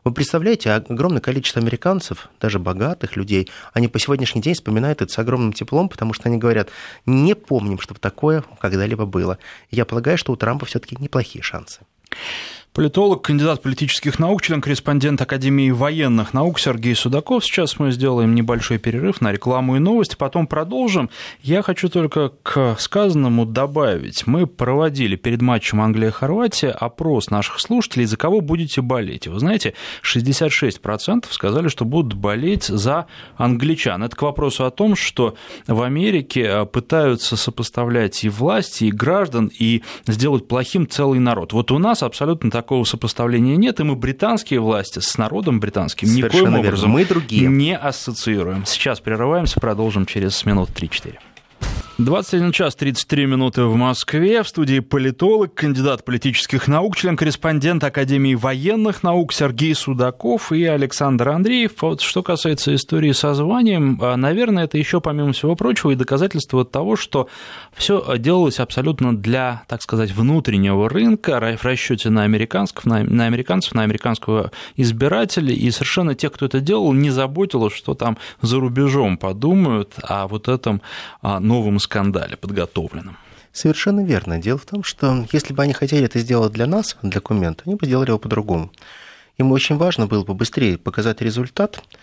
Вы 0.04 0.14
представляете, 0.14 0.72
огромное 0.72 1.20
количество 1.20 1.62
американцев, 1.62 2.30
даже 2.40 2.60
богатых 2.60 3.16
людей, 3.16 3.50
они 3.74 3.88
по 3.88 4.00
сегодняшний 4.00 4.42
день 4.42 4.54
вспоминают 4.54 5.02
это 5.02 5.12
с 5.12 5.18
огромным 5.18 5.52
теплом, 5.52 5.90
потому 5.90 6.14
что 6.14 6.30
они 6.30 6.38
говорят, 6.38 6.70
не 7.06 7.36
помним, 7.36 7.80
чтобы 7.80 8.00
такое 8.00 8.44
когда-либо 8.60 9.06
было. 9.06 9.40
Я 9.72 9.86
полагаю, 9.86 10.18
что 10.18 10.32
у 10.32 10.36
Трампа 10.36 10.66
все-таки 10.66 10.96
неплохие 11.00 11.42
шансы. 11.42 11.82
Политолог, 12.76 13.22
кандидат 13.22 13.62
политических 13.62 14.20
наук, 14.20 14.42
член-корреспондент 14.42 15.22
Академии 15.22 15.72
военных 15.72 16.34
наук 16.34 16.60
Сергей 16.60 16.94
Судаков. 16.94 17.46
Сейчас 17.46 17.80
мы 17.80 17.90
сделаем 17.94 18.36
небольшой 18.36 18.80
перерыв 18.80 19.22
на 19.22 19.32
рекламу 19.32 19.78
и 19.78 19.80
новости, 19.80 20.18
потом 20.18 20.46
продолжим. 20.46 21.10
Я 21.42 21.62
хочу 21.62 21.88
только 21.88 22.34
к 22.44 22.76
сказанному 22.78 23.46
добавить. 23.46 24.28
Мы 24.28 24.46
проводили 24.46 25.16
перед 25.16 25.42
матчем 25.42 25.80
Англия-Хорватия 25.80 26.72
опрос 26.72 27.30
наших 27.30 27.62
слушателей, 27.62 28.08
за 28.08 28.18
кого 28.18 28.42
будете 28.42 28.82
болеть. 28.82 29.26
Вы 29.28 29.40
знаете, 29.40 29.74
66% 30.04 31.28
сказали, 31.30 31.70
что 31.70 31.86
будут 31.86 32.16
болеть 32.16 32.66
за 32.66 33.06
англичан. 33.38 34.04
Это 34.04 34.18
к 34.18 34.22
вопросу 34.22 34.66
о 34.66 34.70
том, 34.70 34.98
что 34.98 35.36
в 35.66 35.82
Америке 35.82 36.66
пытаются 36.66 37.38
сопоставлять 37.38 38.26
и 38.26 38.28
власти, 38.28 38.84
и 38.84 38.92
граждан, 38.92 39.50
и 39.58 39.82
сделать 40.08 40.50
плохим 40.50 40.90
целый 40.90 41.20
народ. 41.20 41.54
Вот 41.54 41.72
у 41.72 41.80
нас 41.80 42.04
абсолютно 42.04 42.52
так 42.52 42.65
такого 42.66 42.84
сопоставления 42.84 43.58
нет, 43.58 43.80
и 43.80 43.84
мы 43.84 43.96
британские 43.96 44.60
власти 44.60 44.98
с 44.98 45.20
народом 45.20 45.60
британским 45.60 46.08
Совершенно 46.08 46.48
никоим 46.48 46.60
образом 46.66 46.90
мы 46.90 47.06
другие. 47.06 47.48
не 47.48 47.78
ассоциируем. 47.78 48.66
Сейчас 48.66 49.00
прерываемся, 49.00 49.60
продолжим 49.60 50.08
через 50.08 50.44
минут 50.46 50.70
3-4. 50.72 51.20
21 51.98 52.52
час 52.52 52.76
33 52.76 53.26
минуты 53.26 53.64
в 53.64 53.76
Москве. 53.78 54.44
В 54.44 54.50
студии 54.50 54.80
политолог, 54.80 55.54
кандидат 55.54 56.04
политических 56.04 56.68
наук, 56.68 56.98
член-корреспондент 56.98 57.86
Академии 57.86 58.36
военных 58.36 59.02
наук 59.02 59.32
Сергей 59.32 59.74
Судаков 59.74 60.52
и 60.52 60.66
Александр 60.66 61.30
Андреев. 61.30 61.72
Вот 61.80 62.02
что 62.02 62.22
касается 62.22 62.76
истории 62.76 63.14
со 63.14 63.34
званием, 63.34 63.98
а, 64.02 64.18
наверное, 64.18 64.66
это 64.66 64.78
еще, 64.78 65.00
помимо 65.00 65.32
всего 65.32 65.56
прочего, 65.56 65.92
и 65.92 65.96
доказательство 65.96 66.66
того, 66.66 66.98
что 66.98 67.30
все 67.76 68.18
делалось 68.18 68.60
абсолютно 68.60 69.16
для, 69.16 69.64
так 69.68 69.82
сказать, 69.82 70.12
внутреннего 70.12 70.90
рынка, 70.90 71.58
в 71.58 71.66
расчете 71.66 72.10
на 72.10 72.24
американцев, 72.24 72.86
на, 72.86 73.04
на 73.04 73.26
американцев, 73.26 73.74
на 73.74 73.84
американского 73.84 74.52
избирателя, 74.78 75.54
и 75.54 75.70
совершенно 75.72 76.16
тех, 76.16 76.32
кто 76.32 76.46
это 76.46 76.62
делал, 76.62 76.94
не 76.94 77.10
заботило, 77.10 77.70
что 77.70 77.94
там 77.94 78.18
за 78.42 78.60
рубежом 78.60 79.18
подумают 79.18 79.94
о 80.02 80.28
вот 80.28 80.48
этом 80.48 80.82
а, 81.22 81.40
новом 81.40 81.80
скандале 81.80 82.38
подготовленном. 82.38 83.18
Совершенно 83.52 84.04
верно. 84.04 84.40
Дело 84.40 84.58
в 84.58 84.66
том, 84.66 84.84
что 84.84 85.26
если 85.32 85.54
бы 85.54 85.64
они 85.64 85.74
хотели 85.74 86.06
это 86.06 86.20
сделать 86.20 86.54
для 86.54 86.68
нас, 86.68 86.98
документ, 87.02 87.62
они 87.66 87.76
бы 87.76 87.86
сделали 87.86 88.10
его 88.10 88.20
по-другому. 88.20 88.72
Им 89.38 89.52
очень 89.52 89.76
важно 89.76 90.08
было 90.08 90.24
бы 90.24 90.34
быстрее 90.34 90.78
показать 90.78 91.22
результат, 91.22 91.78
э, 91.78 91.98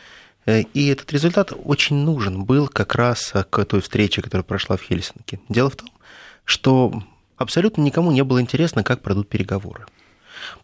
и 0.47 0.89
этот 0.89 1.13
результат 1.13 1.53
очень 1.65 1.97
нужен 1.97 2.45
был 2.45 2.69
как 2.69 2.95
раз 2.95 3.33
к 3.51 3.65
той 3.65 3.81
встрече, 3.81 4.23
которая 4.23 4.45
прошла 4.45 4.77
в 4.77 4.83
Хельсинки. 4.83 5.41
Дело 5.49 5.71
в 5.71 5.77
том, 5.77 5.89
что 6.45 7.03
абсолютно 7.37 7.83
никому 7.83 8.13
не 8.13 8.25
было 8.25 8.41
интересно, 8.41 8.83
как 8.83 9.03
пройдут 9.03 9.29
переговоры. 9.29 9.87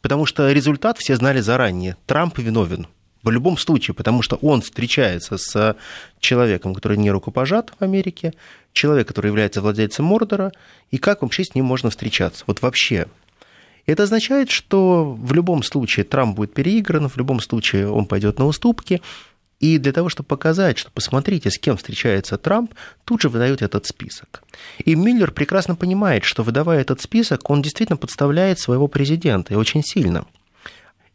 Потому 0.00 0.26
что 0.26 0.50
результат 0.50 0.98
все 0.98 1.16
знали 1.16 1.40
заранее. 1.40 1.96
Трамп 2.06 2.38
виновен– 2.38 2.86
в 3.22 3.30
любом 3.30 3.58
случае, 3.58 3.94
потому 3.94 4.22
что 4.22 4.36
он 4.36 4.62
встречается 4.62 5.38
с 5.38 5.76
человеком, 6.20 6.74
который 6.74 6.96
не 6.96 7.10
рукопожат 7.10 7.72
в 7.78 7.82
Америке, 7.82 8.34
человек, 8.72 9.08
который 9.08 9.26
является 9.26 9.60
владельцем 9.60 10.04
Мордора, 10.04 10.52
и 10.90 10.98
как 10.98 11.22
вообще 11.22 11.44
с 11.44 11.54
ним 11.54 11.64
можно 11.64 11.90
встречаться? 11.90 12.44
Вот 12.46 12.62
вообще. 12.62 13.06
Это 13.86 14.04
означает, 14.04 14.50
что 14.50 15.12
в 15.12 15.32
любом 15.32 15.62
случае 15.62 16.04
Трамп 16.04 16.36
будет 16.36 16.54
переигран, 16.54 17.08
в 17.08 17.16
любом 17.16 17.40
случае 17.40 17.90
он 17.90 18.06
пойдет 18.06 18.38
на 18.38 18.46
уступки, 18.46 19.02
и 19.60 19.78
для 19.78 19.92
того, 19.92 20.08
чтобы 20.08 20.28
показать, 20.28 20.78
что 20.78 20.90
посмотрите, 20.90 21.50
с 21.50 21.58
кем 21.58 21.76
встречается 21.76 22.38
Трамп, 22.38 22.74
тут 23.04 23.22
же 23.22 23.28
выдают 23.28 23.62
этот 23.62 23.86
список. 23.86 24.42
И 24.84 24.94
Миллер 24.94 25.32
прекрасно 25.32 25.74
понимает, 25.74 26.24
что 26.24 26.42
выдавая 26.42 26.80
этот 26.80 27.00
список, 27.00 27.50
он 27.50 27.62
действительно 27.62 27.96
подставляет 27.96 28.58
своего 28.58 28.88
президента, 28.88 29.54
и 29.54 29.56
очень 29.56 29.82
сильно– 29.82 30.26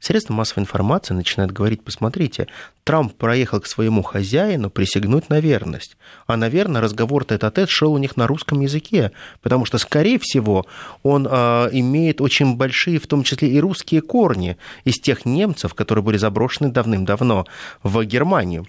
Средства 0.03 0.33
массовой 0.33 0.63
информации 0.63 1.13
начинают 1.13 1.53
говорить, 1.53 1.81
посмотрите, 1.81 2.47
Трамп 2.83 3.15
проехал 3.15 3.61
к 3.61 3.67
своему 3.67 4.03
хозяину 4.03 4.69
присягнуть 4.69 5.29
на 5.29 5.39
верность. 5.39 5.95
А, 6.27 6.35
наверное, 6.35 6.81
разговор 6.81 7.23
тет-а-тет 7.23 7.69
шел 7.69 7.93
у 7.93 7.97
них 7.97 8.17
на 8.17 8.27
русском 8.27 8.59
языке, 8.59 9.13
потому 9.41 9.63
что, 9.63 9.77
скорее 9.77 10.19
всего, 10.19 10.65
он 11.03 11.25
э, 11.25 11.69
имеет 11.71 12.19
очень 12.19 12.57
большие, 12.57 12.99
в 12.99 13.07
том 13.07 13.23
числе 13.23 13.47
и 13.47 13.61
русские 13.61 14.01
корни 14.01 14.57
из 14.83 14.99
тех 14.99 15.23
немцев, 15.23 15.73
которые 15.73 16.03
были 16.03 16.17
заброшены 16.17 16.69
давным-давно 16.69 17.45
в 17.81 18.03
Германию. 18.03 18.67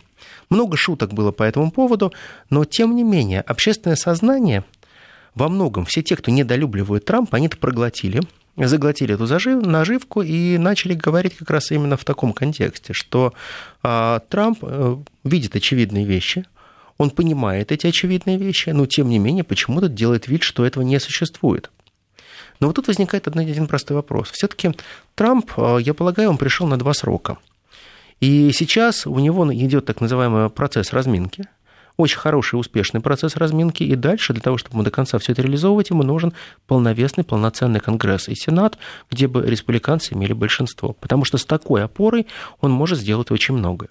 Много 0.50 0.76
шуток 0.76 1.14
было 1.14 1.32
по 1.32 1.42
этому 1.42 1.72
поводу, 1.72 2.12
но, 2.48 2.64
тем 2.64 2.94
не 2.94 3.02
менее, 3.02 3.40
общественное 3.40 3.96
сознание 3.96 4.62
во 5.34 5.48
многом, 5.48 5.84
все 5.84 6.00
те, 6.00 6.14
кто 6.14 6.30
недолюбливают 6.30 7.06
Трампа, 7.06 7.38
они 7.38 7.48
это 7.48 7.56
проглотили– 7.56 8.20
заглотили 8.56 9.14
эту 9.14 9.26
зажив, 9.26 9.64
наживку 9.64 10.22
и 10.22 10.58
начали 10.58 10.94
говорить 10.94 11.36
как 11.36 11.50
раз 11.50 11.70
именно 11.72 11.96
в 11.96 12.04
таком 12.04 12.32
контексте, 12.32 12.92
что 12.92 13.32
а, 13.82 14.20
Трамп 14.28 14.58
а, 14.62 15.02
видит 15.24 15.56
очевидные 15.56 16.04
вещи, 16.04 16.44
он 16.96 17.10
понимает 17.10 17.72
эти 17.72 17.88
очевидные 17.88 18.38
вещи, 18.38 18.70
но 18.70 18.86
тем 18.86 19.08
не 19.08 19.18
менее 19.18 19.44
почему-то 19.44 19.88
делает 19.88 20.28
вид, 20.28 20.42
что 20.42 20.64
этого 20.64 20.84
не 20.84 21.00
существует. 21.00 21.70
Но 22.60 22.68
вот 22.68 22.76
тут 22.76 22.86
возникает 22.86 23.26
один 23.26 23.66
простой 23.66 23.96
вопрос. 23.96 24.30
Все-таки 24.30 24.72
Трамп, 25.14 25.50
а, 25.56 25.78
я 25.78 25.94
полагаю, 25.94 26.30
он 26.30 26.38
пришел 26.38 26.66
на 26.66 26.78
два 26.78 26.94
срока. 26.94 27.38
И 28.20 28.52
сейчас 28.52 29.06
у 29.06 29.18
него 29.18 29.52
идет 29.52 29.86
так 29.86 30.00
называемый 30.00 30.50
процесс 30.50 30.92
разминки– 30.92 31.48
очень 31.96 32.18
хороший, 32.18 32.58
успешный 32.58 33.00
процесс 33.00 33.36
разминки, 33.36 33.82
и 33.82 33.94
дальше 33.94 34.32
для 34.32 34.42
того, 34.42 34.58
чтобы 34.58 34.78
мы 34.78 34.84
до 34.84 34.90
конца 34.90 35.18
все 35.18 35.32
это 35.32 35.42
реализовывать, 35.42 35.90
ему 35.90 36.02
нужен 36.02 36.32
полновесный, 36.66 37.24
полноценный 37.24 37.80
Конгресс 37.80 38.28
и 38.28 38.34
Сенат, 38.34 38.78
где 39.10 39.28
бы 39.28 39.46
республиканцы 39.46 40.14
имели 40.14 40.32
большинство. 40.32 40.92
Потому 40.92 41.24
что 41.24 41.38
с 41.38 41.44
такой 41.44 41.84
опорой 41.84 42.26
он 42.60 42.72
может 42.72 42.98
сделать 42.98 43.30
очень 43.30 43.54
многое. 43.54 43.90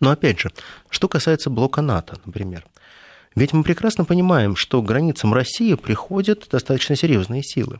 Но 0.00 0.10
опять 0.10 0.40
же, 0.40 0.50
что 0.88 1.08
касается 1.08 1.50
блока 1.50 1.82
НАТО, 1.82 2.18
например. 2.24 2.64
Ведь 3.34 3.52
мы 3.52 3.62
прекрасно 3.62 4.04
понимаем, 4.04 4.56
что 4.56 4.80
к 4.80 4.86
границам 4.86 5.34
России 5.34 5.74
приходят 5.74 6.48
достаточно 6.50 6.96
серьезные 6.96 7.42
силы. 7.42 7.78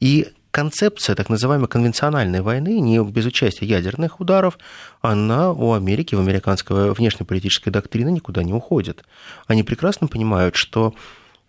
И 0.00 0.28
концепция 0.50 1.14
так 1.14 1.28
называемой 1.28 1.68
конвенциональной 1.68 2.40
войны, 2.40 2.80
не 2.80 3.02
без 3.02 3.26
участия 3.26 3.66
ядерных 3.66 4.20
ударов, 4.20 4.58
она 5.00 5.52
у 5.52 5.72
Америки, 5.72 6.14
в 6.14 6.20
американской 6.20 6.92
внешнеполитической 6.92 7.70
доктрине 7.70 8.12
никуда 8.12 8.42
не 8.42 8.52
уходит. 8.52 9.04
Они 9.46 9.62
прекрасно 9.62 10.08
понимают, 10.08 10.56
что 10.56 10.94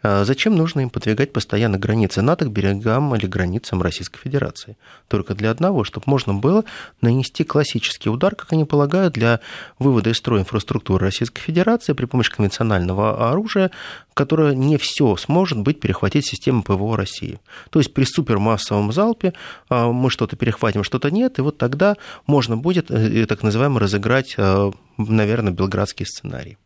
зачем 0.03 0.55
нужно 0.55 0.81
им 0.81 0.89
подвигать 0.89 1.33
постоянно 1.33 1.77
границы 1.77 2.21
НАТО 2.21 2.45
к 2.45 2.51
берегам 2.51 3.15
или 3.15 3.25
границам 3.25 3.81
Российской 3.81 4.19
Федерации? 4.19 4.77
Только 5.07 5.35
для 5.35 5.51
одного, 5.51 5.83
чтобы 5.83 6.05
можно 6.07 6.33
было 6.33 6.63
нанести 7.01 7.43
классический 7.43 8.09
удар, 8.09 8.35
как 8.35 8.53
они 8.53 8.65
полагают, 8.65 9.13
для 9.13 9.39
вывода 9.79 10.09
из 10.09 10.17
строя 10.17 10.41
инфраструктуры 10.41 11.05
Российской 11.05 11.41
Федерации 11.41 11.93
при 11.93 12.05
помощи 12.05 12.31
конвенционального 12.31 13.31
оружия, 13.31 13.71
которое 14.13 14.55
не 14.55 14.77
все 14.77 15.15
сможет 15.17 15.59
быть 15.59 15.79
перехватить 15.79 16.25
систему 16.25 16.63
ПВО 16.63 16.97
России. 16.97 17.39
То 17.69 17.79
есть 17.79 17.93
при 17.93 18.03
супермассовом 18.03 18.91
залпе 18.91 19.33
а, 19.69 19.91
мы 19.91 20.09
что-то 20.09 20.35
перехватим, 20.35 20.83
что-то 20.83 21.11
нет, 21.11 21.39
и 21.39 21.41
вот 21.41 21.57
тогда 21.57 21.95
можно 22.27 22.57
будет 22.57 22.91
э, 22.91 23.25
так 23.25 23.43
называемо 23.43 23.79
разыграть, 23.79 24.35
э, 24.37 24.71
наверное, 24.97 25.53
белградский 25.53 26.05
сценарий. 26.05 26.57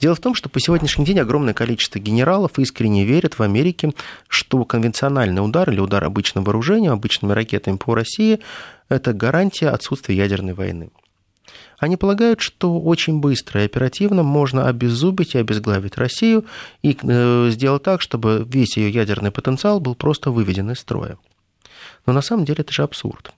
Дело 0.00 0.14
в 0.14 0.20
том, 0.20 0.34
что 0.34 0.48
по 0.48 0.60
сегодняшний 0.60 1.04
день 1.04 1.18
огромное 1.18 1.54
количество 1.54 1.98
генералов 1.98 2.58
искренне 2.58 3.04
верят 3.04 3.38
в 3.38 3.42
Америке, 3.42 3.92
что 4.28 4.64
конвенциональный 4.64 5.44
удар 5.44 5.68
или 5.70 5.80
удар 5.80 6.04
обычным 6.04 6.44
вооружением, 6.44 6.92
обычными 6.92 7.32
ракетами 7.32 7.76
по 7.76 7.94
России– 7.94 8.38
это 8.88 9.12
гарантия 9.12 9.70
отсутствия 9.70 10.16
ядерной 10.16 10.54
войны. 10.54 10.90
Они 11.78 11.96
полагают, 11.96 12.40
что 12.40 12.78
очень 12.78 13.20
быстро 13.20 13.62
и 13.62 13.64
оперативно 13.64 14.22
можно 14.22 14.68
обеззубить 14.68 15.34
и 15.34 15.38
обезглавить 15.38 15.96
Россию 15.96 16.44
и 16.82 16.96
э, 17.00 17.48
сделать 17.50 17.82
так, 17.82 18.00
чтобы 18.00 18.46
весь 18.48 18.76
ее 18.76 18.90
ядерный 18.90 19.30
потенциал 19.30 19.80
был 19.80 19.94
просто 19.94 20.30
выведен 20.30 20.70
из 20.70 20.78
строя. 20.78 21.18
Но 22.06 22.12
на 22.12 22.20
самом 22.20 22.44
деле 22.44 22.58
это 22.60 22.72
же 22.72 22.82
абсурд. 22.82 23.32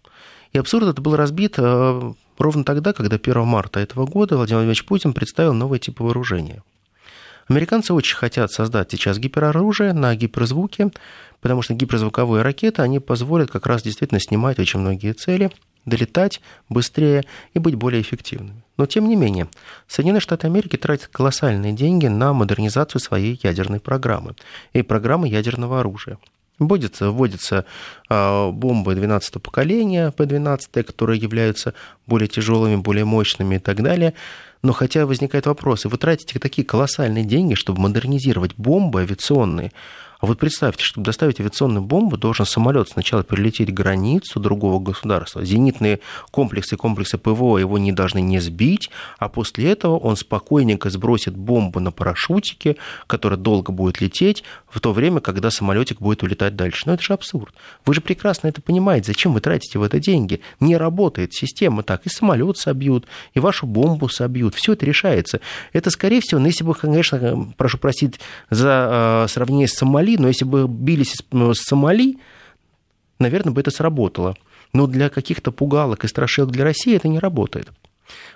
И 0.53 0.59
абсурд 0.59 0.88
это 0.88 1.01
был 1.01 1.16
разбит 1.16 1.55
э, 1.59 2.12
ровно 2.40 2.64
тогда, 2.64 2.92
когда 2.92 3.16
1 3.16 3.46
марта 3.46 3.81
этого 3.81 4.07
года 4.07 4.37
Владимир 4.37 4.59
Владимирович 4.59 4.85
Путин 4.85 5.12
представил 5.12 5.55
новый 5.55 5.79
тип 5.79 6.00
вооружения. 6.00 6.62
Американцы 7.48 7.92
очень 7.92 8.16
хотят 8.16 8.53
создать 8.53 8.90
сейчас 8.92 9.18
гипероружие 9.18 9.92
на 9.92 10.14
гиперзвуке, 10.14 10.90
потому 11.40 11.62
что 11.62 11.74
гиперзвуковые 11.74 12.42
ракеты, 12.42 12.83
они 12.83 13.00
позволят 13.00 13.50
как 13.50 13.66
раз 13.66 13.83
действительно 13.83 14.20
снимать 14.20 14.59
очень 14.59 14.81
многие 14.81 15.12
цели. 15.12 15.50
долетать 15.87 16.40
быстрее 16.68 17.24
и 17.55 17.59
быть 17.59 17.74
более 17.74 18.03
эффективными. 18.03 18.62
Но, 18.76 18.87
тем 18.87 19.09
не 19.09 19.16
менее, 19.16 19.48
Соединенные 19.88 20.20
Штаты 20.20 20.46
Америки 20.46 20.76
тратят 20.76 21.09
колоссальные 21.09 21.72
деньги 21.72 22.07
на 22.07 22.33
модернизацию 22.33 23.00
своей 23.00 23.40
ядерной 23.42 23.81
программы 23.81 24.35
и 24.72 24.83
программы 24.83 25.29
ядерного 25.29 25.81
оружия. 25.81 26.18
Вводятся, 26.61 27.11
вводятся 27.11 27.64
э, 28.11 28.51
бомбы 28.51 28.94
12 28.94 29.42
поколения, 29.42 30.11
П-12, 30.11 30.83
которые 30.85 31.18
являются 31.18 31.73
более 32.07 32.29
тяжелыми, 32.29 32.77
более 32.77 33.07
мощными 33.07 33.57
и 33.57 33.59
так 33.59 33.83
далее. 33.83 34.12
Но 34.62 34.75
хотя 34.75 35.07
возникает 35.07 35.46
вопрос, 35.46 35.87
и 35.87 35.88
вы 35.88 35.96
тратите 35.96 36.38
такие 36.38 36.66
колоссальные 36.66 37.25
деньги, 37.25 37.55
чтобы 37.55 37.81
модернизировать 37.81 38.55
бомбы 38.59 39.01
авиационные, 39.01 39.73
а 40.20 40.26
вот 40.26 40.38
представьте, 40.38 40.85
чтобы 40.85 41.06
доставить 41.06 41.40
авиационную 41.40 41.83
бомбу, 41.83 42.18
должен 42.18 42.44
самолет 42.44 42.90
сначала 42.90 43.24
перелететь 43.24 43.72
границу 43.72 44.38
другого 44.38 44.78
государства. 44.78 45.44
Зенитные 45.44 46.00
комплексы, 46.30 46.76
комплексы 46.76 47.16
ПВО 47.16 47.56
его 47.56 47.78
не 47.78 47.92
должны 47.92 48.20
не 48.20 48.38
сбить, 48.38 48.90
а 49.18 49.30
после 49.30 49.70
этого 49.70 49.96
он 49.96 50.16
спокойненько 50.16 50.90
сбросит 50.90 51.37
бомбу 51.37 51.80
на 51.80 51.90
парашютике, 51.90 52.76
которая 53.06 53.38
долго 53.38 53.72
будет 53.72 54.00
лететь, 54.02 54.44
в 54.68 54.78
то 54.80 54.92
время, 54.92 55.20
когда 55.20 55.50
самолетик 55.50 56.00
будет 56.00 56.22
улетать 56.22 56.54
дальше. 56.54 56.83
Но 56.87 56.94
это 56.94 57.02
же 57.02 57.14
абсурд. 57.14 57.54
Вы 57.87 57.94
же 57.94 58.00
прекрасно 58.02 58.48
это 58.48 58.61
понимаете. 58.61 59.06
Зачем 59.09 59.33
вы 59.33 59.40
тратите 59.40 59.78
в 59.78 59.83
это 59.83 59.98
деньги? 59.98 60.40
Не 60.61 60.76
работает 60.76 61.33
система 61.33 61.83
так. 61.83 62.04
И 62.04 62.11
самолет 62.11 62.59
собьют, 62.59 63.06
и 63.33 63.40
вашу 63.40 63.66
бомбу 63.66 64.09
собьют. 64.09 64.54
Все 64.54 64.74
это 64.74 64.85
решается. 64.85 65.40
Это, 65.72 65.90
скорее 65.90 66.20
всего, 66.20 66.40
ну, 66.40 66.46
если 66.46 66.62
бы, 66.62 66.74
конечно, 66.74 67.52
прошу 67.56 67.78
простить 67.78 68.20
за 68.50 69.24
э, 69.24 69.28
сравнение 69.28 69.66
с 69.66 69.72
Сомали, 69.72 70.10
Сомали, 70.11 70.16
но 70.18 70.29
если 70.29 70.44
бы 70.44 70.66
бились 70.68 71.14
с 71.14 71.62
Сомали, 71.62 72.18
наверное, 73.18 73.53
бы 73.53 73.61
это 73.61 73.70
сработало. 73.70 74.37
Но 74.73 74.87
для 74.87 75.09
каких-то 75.09 75.51
пугалок 75.53 76.05
и 76.05 76.09
страшилок 76.09 76.51
для 76.53 76.64
России 76.64 76.96
это 76.96 77.09
не 77.09 77.18
работает. 77.18 77.68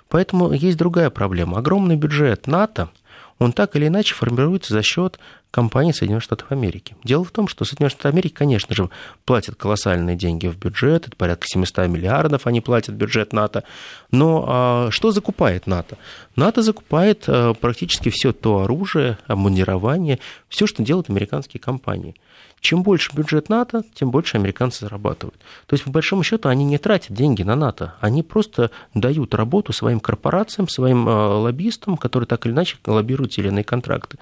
Поэтому 0.09 0.53
есть 0.53 0.77
другая 0.77 1.11
проблема. 1.11 1.59
Огромный 1.59 1.97
бюджет 1.97 2.47
НАТО, 2.47 2.91
он 3.39 3.53
так 3.53 3.77
или 3.77 3.89
иначе 3.89 4.15
формируется 4.15 4.73
за 4.73 4.83
счет 4.83 5.19
компании 5.51 5.93
Соединенных 5.93 6.25
Штатов 6.25 6.51
Америки. 6.51 6.97
Дело 7.05 7.25
в 7.25 7.31
том, 7.31 7.47
что 7.49 7.65
Соединенные 7.65 7.91
Штаты 7.91 8.09
Америки, 8.09 8.33
конечно 8.33 8.75
же, 8.75 8.91
платят 9.25 9.55
колоссальные 9.57 10.17
деньги 10.17 10.47
в 10.47 10.57
бюджет, 10.57 11.07
это 11.07 11.17
порядка 11.17 11.47
700 11.47 11.89
миллиардов 11.89 12.47
они 12.47 12.61
платят 12.61 12.95
бюджет 12.95 13.33
НАТО. 13.33 13.65
Но 14.11 14.45
а, 14.47 14.89
что 14.91 15.13
закупает 15.13 15.67
НАТО? 15.67 15.97
НАТО 16.37 16.63
закупает 16.63 17.25
а, 17.29 17.55
практически 17.55 18.09
все 18.09 18.33
то 18.33 18.63
оружие, 18.63 19.19
обмундирование, 19.27 20.19
все, 20.49 20.67
что 20.67 20.83
делают 20.83 21.11
американские 21.11 21.61
компании. 21.61 22.17
Чем 22.65 22.83
больше 22.83 23.15
бюджет 23.15 23.51
НАТО, 23.51 23.83
тем 23.93 24.11
больше 24.11 24.39
американцы 24.39 24.87
зарабатывают. 24.87 25.39
То 25.67 25.75
есть, 25.75 25.85
по 25.85 25.91
большому 25.91 26.23
счету, 26.23 26.49
они 26.49 26.65
не 26.65 26.79
тратят 26.79 27.13
деньги 27.15 27.43
на 27.43 27.57
НАТО, 27.57 27.95
они 28.01 28.23
просто 28.23 28.71
дают 28.95 29.35
работу 29.35 29.75
своим 29.75 30.01
корпорациям, 30.01 30.67
своим 30.67 31.07
а, 31.07 31.41
лоббистам, 31.41 31.99
которые 31.99 32.27
так 32.27 32.47
или 32.47 32.55
иначе 32.55 32.79
лоббируют 32.87 33.33
те 33.33 33.43
или 33.43 33.49
иные 33.49 33.65
контракты. 33.65 34.17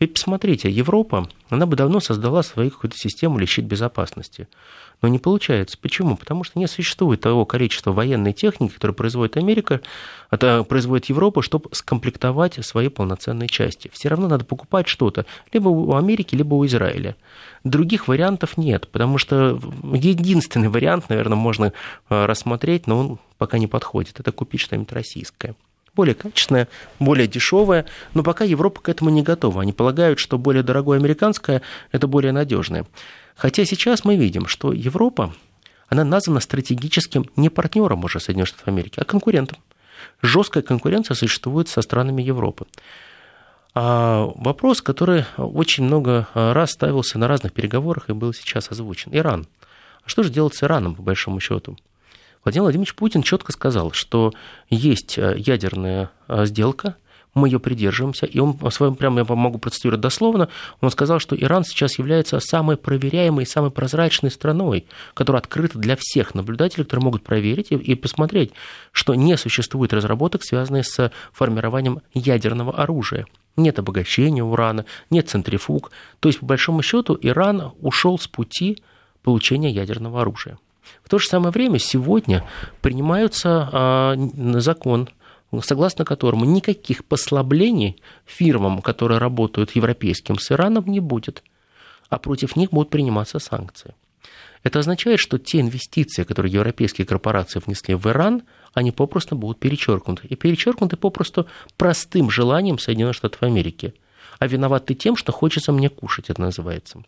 Ведь 0.00 0.14
посмотрите, 0.14 0.68
Европа, 0.68 1.28
она 1.50 1.66
бы 1.66 1.76
давно 1.76 2.00
создала 2.00 2.42
свою 2.42 2.72
какую-то 2.72 2.96
систему 2.98 3.38
лечить 3.38 3.64
безопасности. 3.64 4.48
Но 5.04 5.08
не 5.08 5.18
получается. 5.18 5.76
Почему? 5.78 6.16
Потому 6.16 6.44
что 6.44 6.58
не 6.58 6.66
существует 6.66 7.20
того 7.20 7.44
количества 7.44 7.92
военной 7.92 8.32
техники, 8.32 8.72
которую 8.72 8.94
производит 8.94 9.36
Америка, 9.36 9.82
это 10.30 10.64
производит 10.64 11.10
Европа, 11.10 11.42
чтобы 11.42 11.68
скомплектовать 11.72 12.64
свои 12.64 12.88
полноценные 12.88 13.48
части. 13.48 13.90
Все 13.92 14.08
равно 14.08 14.28
надо 14.28 14.46
покупать 14.46 14.88
что-то 14.88 15.26
либо 15.52 15.68
у 15.68 15.94
Америки, 15.94 16.34
либо 16.34 16.54
у 16.54 16.64
Израиля. 16.64 17.16
Других 17.64 18.08
вариантов 18.08 18.56
нет, 18.56 18.88
потому 18.88 19.18
что 19.18 19.60
единственный 19.92 20.70
вариант, 20.70 21.10
наверное, 21.10 21.36
можно 21.36 21.74
э, 22.08 22.24
рассмотреть, 22.24 22.86
но 22.86 22.98
он 22.98 23.18
пока 23.36 23.58
не 23.58 23.66
подходит. 23.66 24.20
Это 24.20 24.32
купить 24.32 24.62
что-нибудь 24.62 24.92
российское 24.92 25.54
более 25.94 26.14
качественное, 26.14 26.66
более 26.98 27.28
дешевое, 27.28 27.84
но 28.14 28.22
пока 28.24 28.42
Европа 28.42 28.80
к 28.80 28.88
этому 28.88 29.10
не 29.10 29.22
готова. 29.22 29.62
Они 29.62 29.72
полагают, 29.72 30.18
что 30.18 30.38
более 30.38 30.64
дорогое 30.64 30.98
американское– 30.98 31.62
это 31.92 32.08
более 32.08 32.32
надежное. 32.32 32.84
Хотя 33.34 33.64
сейчас 33.64 34.04
мы 34.04 34.16
видим, 34.16 34.46
что 34.46 34.72
Европа, 34.72 35.34
она 35.88 36.04
названа 36.04 36.40
стратегическим 36.40 37.28
не 37.36 37.48
партнером 37.48 38.04
уже 38.04 38.20
Соединенных 38.20 38.48
Штатов 38.48 38.68
Америки, 38.68 39.00
а 39.00 39.04
конкурентом. 39.04 39.58
Жесткая 40.22 40.62
конкуренция 40.62 41.14
существует 41.14 41.68
со 41.68 41.82
странами 41.82 42.22
Европы. 42.22 42.66
А 43.74 44.30
вопрос, 44.36 44.80
который 44.82 45.24
очень 45.36 45.84
много 45.84 46.28
раз 46.34 46.72
ставился 46.72 47.18
на 47.18 47.26
разных 47.26 47.52
переговорах 47.52 48.08
и 48.08 48.12
был 48.12 48.32
сейчас 48.32 48.70
озвучен. 48.70 49.10
Иран. 49.12 49.46
А 50.04 50.08
что 50.08 50.22
же 50.22 50.30
делать 50.30 50.54
с 50.54 50.62
Ираном, 50.62 50.94
по 50.94 51.02
большому 51.02 51.40
счету? 51.40 51.76
Владимир 52.44 52.64
Владимирович 52.64 52.94
Путин 52.94 53.22
четко 53.22 53.52
сказал, 53.52 53.92
что 53.92 54.32
есть 54.68 55.16
э, 55.16 55.34
ядерная 55.38 56.10
э, 56.28 56.44
сделка, 56.44 56.96
мы 57.34 57.48
ее 57.48 57.58
придерживаемся, 57.58 58.26
и 58.26 58.38
он 58.38 58.56
своем, 58.70 58.94
прямо 58.94 59.20
я 59.20 59.34
могу 59.34 59.58
процитировать 59.58 60.00
дословно, 60.00 60.48
он 60.80 60.90
сказал, 60.90 61.18
что 61.18 61.36
Иран 61.36 61.64
сейчас 61.64 61.98
является 61.98 62.38
самой 62.40 62.76
проверяемой, 62.76 63.46
самой 63.46 63.70
прозрачной 63.70 64.30
страной, 64.30 64.86
которая 65.14 65.40
открыта 65.40 65.78
для 65.78 65.96
всех 65.98 66.34
наблюдателей, 66.34 66.84
которые 66.84 67.04
могут 67.04 67.22
проверить 67.22 67.70
и, 67.70 67.74
и 67.74 67.94
посмотреть, 67.94 68.52
что 68.92 69.14
не 69.14 69.36
существует 69.36 69.92
разработок, 69.92 70.44
связанных 70.44 70.86
с 70.86 71.12
формированием 71.32 72.00
ядерного 72.12 72.74
оружия. 72.74 73.26
Нет 73.56 73.78
обогащения 73.78 74.42
урана, 74.42 74.84
нет 75.10 75.28
центрифуг. 75.28 75.92
То 76.20 76.28
есть, 76.28 76.40
по 76.40 76.46
большому 76.46 76.82
счету, 76.82 77.16
Иран 77.20 77.72
ушел 77.80 78.18
с 78.18 78.26
пути 78.26 78.82
получения 79.22 79.70
ядерного 79.70 80.22
оружия. 80.22 80.58
В 81.02 81.08
то 81.08 81.18
же 81.18 81.28
самое 81.28 81.52
время 81.52 81.78
сегодня 81.78 82.44
принимается 82.80 83.68
а, 83.72 84.14
закон, 84.54 85.08
согласно 85.62 86.04
которому 86.04 86.44
никаких 86.44 87.04
послаблений 87.04 88.00
фирмам, 88.24 88.82
которые 88.82 89.18
работают 89.18 89.76
европейским 89.76 90.38
с 90.38 90.50
Ираном, 90.52 90.86
не 90.86 91.00
будет, 91.00 91.42
а 92.08 92.18
против 92.18 92.56
них 92.56 92.70
будут 92.70 92.90
приниматься 92.90 93.38
санкции. 93.38 93.94
Это 94.62 94.78
означает, 94.78 95.20
что 95.20 95.38
те 95.38 95.60
инвестиции, 95.60 96.24
которые 96.24 96.52
европейские 96.52 97.06
корпорации 97.06 97.60
внесли 97.64 97.94
в 97.94 98.06
Иран, 98.06 98.42
они 98.72 98.92
попросту 98.92 99.36
будут 99.36 99.60
перечеркнуты. 99.60 100.26
И 100.26 100.36
перечеркнуты 100.36 100.96
попросту 100.96 101.46
простым 101.76 102.30
желанием 102.30 102.78
Соединенных 102.78 103.14
Штатов 103.14 103.42
Америки. 103.42 103.94
А 104.38 104.46
виноваты 104.46 104.94
тем, 104.94 105.16
что 105.16 105.32
хочется 105.32 105.70
мне 105.70 105.90
кушать, 105.90 106.30
это 106.30 106.40
называется. 106.40 107.02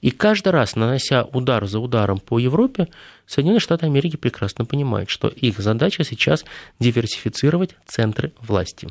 И 0.00 0.10
каждый 0.10 0.50
раз, 0.50 0.76
нанося 0.76 1.24
удар 1.24 1.66
за 1.66 1.80
ударом 1.80 2.20
по 2.20 2.38
Европе, 2.38 2.88
Соединенные 3.26 3.60
Штаты 3.60 3.86
Америки 3.86 4.16
прекрасно 4.16 4.64
понимают, 4.64 5.10
что 5.10 5.28
их 5.28 5.58
задача 5.58 6.04
сейчас 6.04 6.44
диверсифицировать 6.78 7.74
центры 7.86 8.32
власти. 8.40 8.88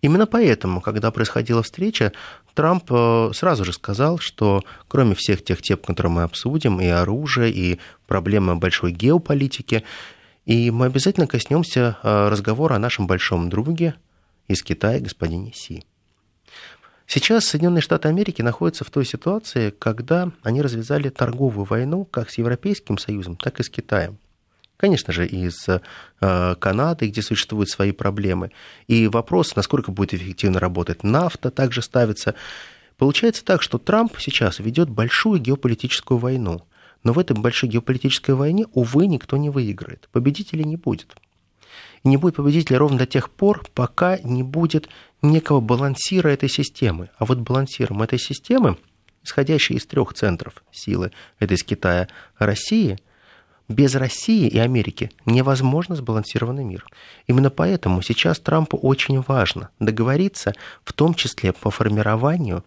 Именно 0.00 0.26
поэтому, 0.26 0.80
когда 0.80 1.10
происходила 1.10 1.62
встреча, 1.62 2.12
Трамп 2.54 2.84
э, 2.90 3.30
сразу 3.34 3.64
же 3.64 3.72
сказал, 3.72 4.18
что 4.18 4.64
кроме 4.86 5.14
всех 5.14 5.42
тех 5.42 5.60
тем, 5.62 5.78
которые 5.78 6.12
мы 6.12 6.22
обсудим, 6.22 6.80
и 6.80 6.86
оружие, 6.86 7.52
и 7.52 7.80
проблемы 8.06 8.56
большой 8.56 8.92
геополитики, 8.92 9.84
и 10.44 10.70
мы 10.70 10.86
обязательно 10.86 11.26
коснемся 11.26 11.98
э, 12.02 12.28
разговора 12.28 12.74
о 12.74 12.78
нашем 12.78 13.06
большом 13.06 13.48
друге 13.48 13.94
из 14.46 14.62
Китая, 14.62 15.00
господине 15.00 15.52
Си. 15.52 15.84
Сейчас 17.10 17.46
Соединенные 17.46 17.80
Штаты 17.80 18.08
Америки 18.08 18.42
находятся 18.42 18.84
в 18.84 18.90
той 18.90 19.06
ситуации, 19.06 19.70
когда 19.70 20.30
они 20.42 20.60
развязали 20.60 21.08
торговую 21.08 21.64
войну 21.64 22.04
как 22.04 22.28
с 22.28 22.36
Европейским 22.36 22.98
Союзом, 22.98 23.36
так 23.36 23.60
и 23.60 23.62
с 23.62 23.70
Китаем. 23.70 24.18
Конечно 24.76 25.10
же, 25.14 25.26
из 25.26 25.66
э, 25.70 26.54
Канады, 26.60 27.08
где 27.08 27.22
существуют 27.22 27.70
свои 27.70 27.92
проблемы. 27.92 28.50
И 28.88 29.08
вопрос, 29.08 29.56
насколько 29.56 29.90
будет 29.90 30.12
эффективно 30.12 30.60
работать 30.60 31.02
нафта, 31.02 31.50
также 31.50 31.80
ставится. 31.80 32.34
Получается 32.98 33.42
так, 33.42 33.62
что 33.62 33.78
Трамп 33.78 34.12
сейчас 34.18 34.58
ведет 34.58 34.90
большую 34.90 35.40
геополитическую 35.40 36.18
войну. 36.18 36.60
Но 37.04 37.14
в 37.14 37.18
этой 37.18 37.34
большой 37.34 37.70
геополитической 37.70 38.32
войне, 38.32 38.66
увы, 38.74 39.06
никто 39.06 39.38
не 39.38 39.48
выиграет. 39.48 40.10
Победителей 40.12 40.64
не 40.64 40.76
будет. 40.76 41.16
И 42.04 42.08
не 42.08 42.16
будет 42.16 42.36
победителя 42.36 42.78
ровно 42.78 42.98
до 42.98 43.06
тех 43.06 43.30
пор, 43.30 43.64
пока 43.74 44.18
не 44.18 44.42
будет 44.42 44.88
некого 45.22 45.60
балансира 45.60 46.28
этой 46.28 46.48
системы. 46.48 47.10
А 47.18 47.24
вот 47.24 47.38
балансиром 47.38 48.02
этой 48.02 48.18
системы, 48.18 48.76
исходящей 49.22 49.76
из 49.76 49.86
трех 49.86 50.14
центров 50.14 50.62
силы, 50.70 51.12
это 51.38 51.54
из 51.54 51.62
Китая, 51.62 52.08
России, 52.38 52.98
без 53.68 53.94
России 53.94 54.48
и 54.48 54.58
Америки 54.58 55.10
невозможно 55.26 55.94
сбалансированный 55.94 56.64
мир. 56.64 56.86
Именно 57.26 57.50
поэтому 57.50 58.00
сейчас 58.00 58.38
Трампу 58.38 58.78
очень 58.78 59.20
важно 59.20 59.68
договориться, 59.78 60.54
в 60.84 60.92
том 60.94 61.14
числе 61.14 61.52
по 61.52 61.70
формированию 61.70 62.64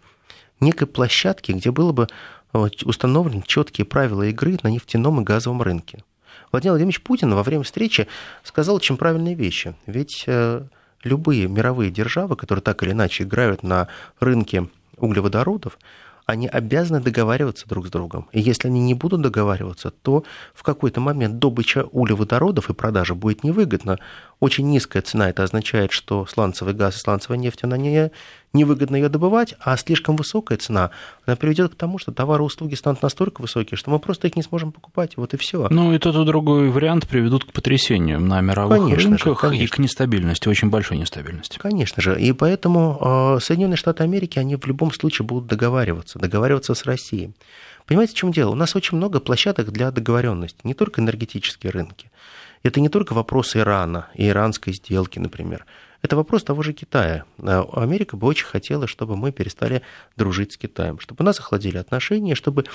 некой 0.60 0.88
площадки, 0.88 1.52
где 1.54 1.72
было 1.72 1.92
бы 1.92 2.08
установлены 2.54 3.44
четкие 3.48 3.86
правила 3.86 4.24
игры 4.24 4.60
на 4.62 4.68
нефтяном 4.68 5.22
и 5.22 5.24
газовом 5.24 5.62
рынке. 5.62 6.04
Владимир 6.52 6.74
Владимирович 6.74 7.02
Путин 7.02 7.34
во 7.34 7.44
время 7.44 7.64
встречи 7.64 8.08
сказал 8.44 8.76
очень 8.76 8.98
правильные 8.98 9.36
вещи. 9.36 9.74
Ведь 9.88 10.26
э, 10.28 10.64
любые 11.04 11.48
мировые 11.48 11.92
державы, 11.92 12.36
которые 12.36 12.64
так 12.64 12.84
или 12.84 12.92
иначе 12.92 13.24
играют 13.24 13.64
на 13.64 13.88
рынке 14.20 14.68
углеводородов, 14.98 15.78
они 16.26 16.48
обязаны 16.48 17.02
договариваться 17.02 17.68
друг 17.68 17.88
с 17.88 17.90
другом. 17.90 18.30
И 18.32 18.40
если 18.40 18.68
они 18.68 18.80
не 18.82 18.94
будут 18.94 19.22
договариваться, 19.22 19.92
то 19.92 20.24
в 20.54 20.64
какой-то 20.64 21.02
момент 21.02 21.40
добыча 21.40 21.84
углеводородов 21.92 22.70
и 22.70 22.74
продажа 22.74 23.16
будет 23.16 23.44
невыгодна. 23.44 24.00
Очень 24.40 24.70
низкая 24.70 25.02
цена 25.02 25.30
это 25.30 25.44
означает, 25.44 25.92
что 25.92 26.26
сланцевый 26.26 26.74
газ 26.74 26.96
и 26.96 27.00
сланцевая 27.00 27.40
нефть, 27.40 27.64
она 27.64 27.78
не, 27.78 28.12
невыгодно 28.54 28.96
ее 28.96 29.10
добывать, 29.10 29.56
а 29.60 29.78
слишком 29.78 30.16
высокая 30.16 30.58
цена, 30.58 30.92
она 31.26 31.36
приведет 31.36 31.74
к 31.74 31.76
тому, 31.76 31.98
что 31.98 32.12
товары 32.12 32.44
и 32.44 32.46
услуги 32.46 32.76
станут 32.76 33.02
настолько 33.02 33.42
высокие, 33.42 33.78
что 33.78 33.92
мы 33.92 34.00
просто 34.00 34.28
их 34.28 34.36
не 34.36 34.44
сможем 34.44 34.72
покупать. 34.72 35.18
Вот 35.18 35.34
и 35.34 35.38
все. 35.38 35.68
Ну 35.70 35.94
и 35.94 36.00
тот 36.00 36.16
и 36.16 36.26
другой 36.26 36.70
вариант 36.70 37.08
приведут 37.08 37.46
к 37.46 37.52
потрясению 37.52 38.20
на 38.20 38.42
мировых 38.42 38.80
Конечно 38.80 39.12
рынках 39.12 39.28
же, 39.28 39.36
конечно. 39.36 39.64
и 39.64 39.68
к 39.68 39.78
нестабильности, 39.80 40.48
очень 40.50 40.70
большой 40.70 40.98
нестабильности. 40.98 41.58
Конечно 41.58 42.02
же. 42.02 42.20
И 42.20 42.34
поэтому 42.34 43.36
э, 43.38 43.40
Соединенные 43.42 43.78
Штаты 43.78 44.04
Америки, 44.04 44.40
они 44.40 44.56
в 44.56 44.66
любом 44.66 44.92
случае 44.94 45.26
будут 45.26 45.48
договариваться, 45.48 46.20
договариваться 46.20 46.74
с 46.74 46.86
Россией. 46.86 47.34
Понимаете, 47.86 48.14
в 48.14 48.18
чем 48.18 48.32
дело? 48.32 48.52
У 48.52 48.56
нас 48.56 48.76
очень 48.76 48.98
много 48.98 49.20
площадок 49.20 49.72
для 49.72 49.92
договоренности, 49.92 50.60
не 50.64 50.74
только 50.74 51.02
энергетические 51.02 51.72
рынки. 51.72 52.12
Это 52.64 52.80
не 52.80 52.90
только 52.90 53.14
вопрос 53.14 53.56
Ирана 53.56 54.08
и 54.14 54.28
иранской 54.28 54.74
сделки, 54.74 55.20
например. 55.20 55.66
Это 56.02 56.16
вопрос 56.16 56.44
того 56.44 56.64
же 56.64 56.74
Китая. 56.74 57.26
Э, 57.38 57.64
Америка 57.74 58.18
бы 58.18 58.28
очень 58.28 58.46
хотела, 58.46 58.88
чтобы 58.88 59.16
мы 59.16 59.32
перестали 59.32 59.84
дружить 60.16 60.54
с 60.54 60.58
Китаем, 60.58 61.00
чтобы 61.00 61.24
у 61.24 61.26
нас 61.26 61.40
охладили 61.40 61.78
отношения, 61.78 62.34
чтобы 62.34 62.66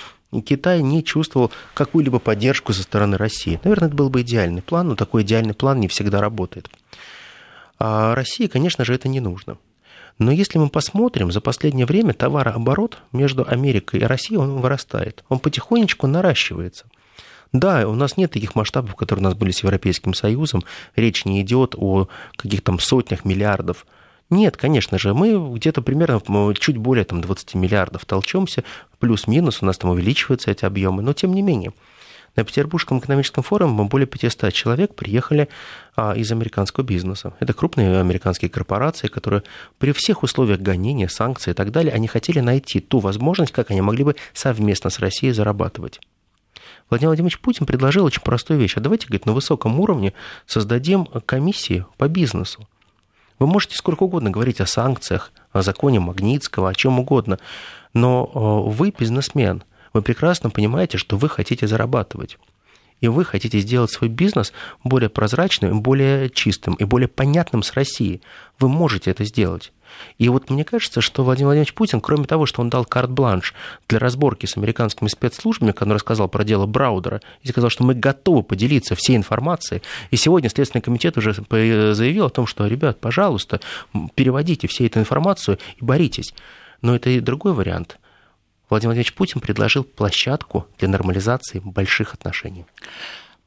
Китай 0.44 0.80
не 0.82 1.02
чувствовал 1.02 1.50
какую-либо 1.74 2.18
поддержку 2.18 2.72
со 2.72 2.82
стороны 2.82 3.16
России. 3.16 3.60
Наверное, 3.64 3.88
это 3.88 3.96
был 3.96 4.10
бы 4.10 4.22
идеальный 4.22 4.62
план, 4.62 4.88
но 4.88 4.96
такой 4.96 5.22
идеальный 5.22 5.54
план 5.54 5.80
не 5.80 5.88
всегда 5.88 6.20
работает. 6.20 6.70
А 7.78 8.14
России, 8.14 8.46
конечно 8.46 8.84
же, 8.84 8.94
это 8.94 9.08
не 9.08 9.20
нужно. 9.20 9.58
Но 10.18 10.30
если 10.32 10.58
мы 10.58 10.70
посмотрим, 10.70 11.30
за 11.30 11.40
последнее 11.40 11.84
время 11.84 12.14
товарооборот 12.14 12.98
между 13.12 13.46
Америкой 13.46 14.00
и 14.00 14.04
Россией, 14.04 14.38
он 14.38 14.60
вырастает. 14.60 15.24
Он 15.28 15.38
потихонечку 15.38 16.06
наращивается. 16.06 16.86
Да, 17.58 17.88
у 17.88 17.94
нас 17.94 18.18
нет 18.18 18.32
таких 18.32 18.54
масштабов, 18.54 18.96
которые 18.96 19.22
у 19.22 19.28
нас 19.28 19.34
были 19.34 19.50
с 19.50 19.62
Европейским 19.62 20.12
Союзом. 20.12 20.62
Речь 20.94 21.24
не 21.24 21.40
идет 21.40 21.74
о 21.76 22.08
каких-то 22.36 22.76
сотнях 22.78 23.24
миллиардов. 23.24 23.86
Нет, 24.28 24.56
конечно 24.56 24.98
же, 24.98 25.14
мы 25.14 25.54
где-то 25.54 25.80
примерно 25.80 26.20
чуть 26.54 26.76
более 26.76 27.04
там, 27.04 27.20
20 27.20 27.54
миллиардов 27.54 28.04
толчемся, 28.04 28.64
плюс-минус, 28.98 29.62
у 29.62 29.66
нас 29.66 29.78
там 29.78 29.90
увеличиваются 29.90 30.50
эти 30.50 30.64
объемы, 30.64 31.02
но 31.02 31.12
тем 31.12 31.32
не 31.32 31.42
менее. 31.42 31.72
На 32.34 32.44
Петербургском 32.44 32.98
экономическом 32.98 33.42
форуме 33.42 33.84
более 33.84 34.06
500 34.06 34.52
человек 34.52 34.94
приехали 34.94 35.48
а, 35.94 36.12
из 36.14 36.30
американского 36.32 36.84
бизнеса. 36.84 37.32
Это 37.40 37.54
крупные 37.54 37.98
американские 37.98 38.50
корпорации, 38.50 39.06
которые 39.06 39.44
при 39.78 39.92
всех 39.92 40.22
условиях 40.22 40.60
гонения, 40.60 41.08
санкций 41.08 41.52
и 41.52 41.54
так 41.54 41.70
далее, 41.70 41.94
они 41.94 42.08
хотели 42.08 42.40
найти 42.40 42.80
ту 42.80 42.98
возможность, 42.98 43.52
как 43.52 43.70
они 43.70 43.80
могли 43.80 44.04
бы 44.04 44.16
совместно 44.34 44.90
с 44.90 44.98
Россией 44.98 45.32
зарабатывать. 45.32 46.00
Владимир 46.88 47.10
Владимирович 47.10 47.40
Путин 47.40 47.66
предложил 47.66 48.04
очень 48.04 48.22
простую 48.22 48.60
вещь. 48.60 48.76
А 48.76 48.80
давайте, 48.80 49.06
говорит, 49.06 49.26
на 49.26 49.32
высоком 49.32 49.80
уровне 49.80 50.12
создадим 50.46 51.06
комиссии 51.26 51.84
по 51.96 52.08
бизнесу. 52.08 52.68
Вы 53.38 53.46
можете 53.46 53.76
сколько 53.76 54.04
угодно 54.04 54.30
говорить 54.30 54.60
о 54.60 54.66
санкциях, 54.66 55.32
о 55.52 55.62
законе 55.62 56.00
Магнитского, 56.00 56.70
о 56.70 56.74
чем 56.74 56.98
угодно, 56.98 57.38
но 57.92 58.30
э, 58.34 58.70
вы 58.70 58.92
бизнесмен– 58.96 59.62
вы 59.96 60.02
прекрасно 60.02 60.50
понимаете, 60.50 60.98
что 60.98 61.16
вы 61.16 61.30
хотите 61.30 61.66
зарабатывать. 61.66 62.36
И 63.00 63.08
вы 63.08 63.24
хотите 63.24 63.60
сделать 63.60 63.90
свой 63.90 64.10
бизнес 64.10 64.52
более 64.84 65.08
прозрачным, 65.08 65.80
более 65.80 66.28
чистым 66.28 66.74
и 66.74 66.84
более 66.84 67.08
понятным 67.08 67.62
с 67.62 67.72
Россией. 67.72 68.20
Вы 68.58 68.68
можете 68.68 69.10
это 69.10 69.24
сделать. 69.24 69.72
И 70.18 70.28
вот 70.28 70.50
мне 70.50 70.64
кажется, 70.64 71.00
что 71.00 71.24
Владимир 71.24 71.48
Владимирович 71.48 71.74
Путин, 71.74 72.00
кроме 72.00 72.24
того, 72.24 72.46
что 72.46 72.62
он 72.62 72.70
дал 72.70 72.84
карт-бланш 72.84 73.54
для 73.88 73.98
разборки 73.98 74.46
с 74.46 74.56
американскими 74.56 75.08
спецслужбами, 75.08 75.72
когда 75.72 75.90
он 75.90 75.96
рассказал 75.96 76.28
про 76.28 76.44
дело 76.44 76.66
Браудера, 76.66 77.20
и 77.42 77.48
сказал, 77.48 77.70
что 77.70 77.84
мы 77.84 77.94
готовы 77.94 78.42
поделиться 78.42 78.94
всей 78.94 79.16
информацией, 79.16 79.82
и 80.10 80.16
сегодня 80.16 80.48
Следственный 80.48 80.82
комитет 80.82 81.16
уже 81.16 81.34
заявил 81.34 82.26
о 82.26 82.30
том, 82.30 82.46
что, 82.46 82.66
ребят, 82.66 83.00
пожалуйста, 83.00 83.60
переводите 84.14 84.68
всю 84.68 84.84
эту 84.84 85.00
информацию 85.00 85.58
и 85.76 85.84
боритесь. 85.84 86.34
Но 86.82 86.94
это 86.94 87.10
и 87.10 87.20
другой 87.20 87.52
вариант– 87.52 87.98
Владимир 88.68 88.90
Владимирович 88.90 89.14
Путин 89.14 89.40
предложил 89.40 89.84
площадку 89.84 90.66
для 90.78 90.88
нормализации 90.88 91.60
больших 91.60 92.14
отношений. 92.14 92.66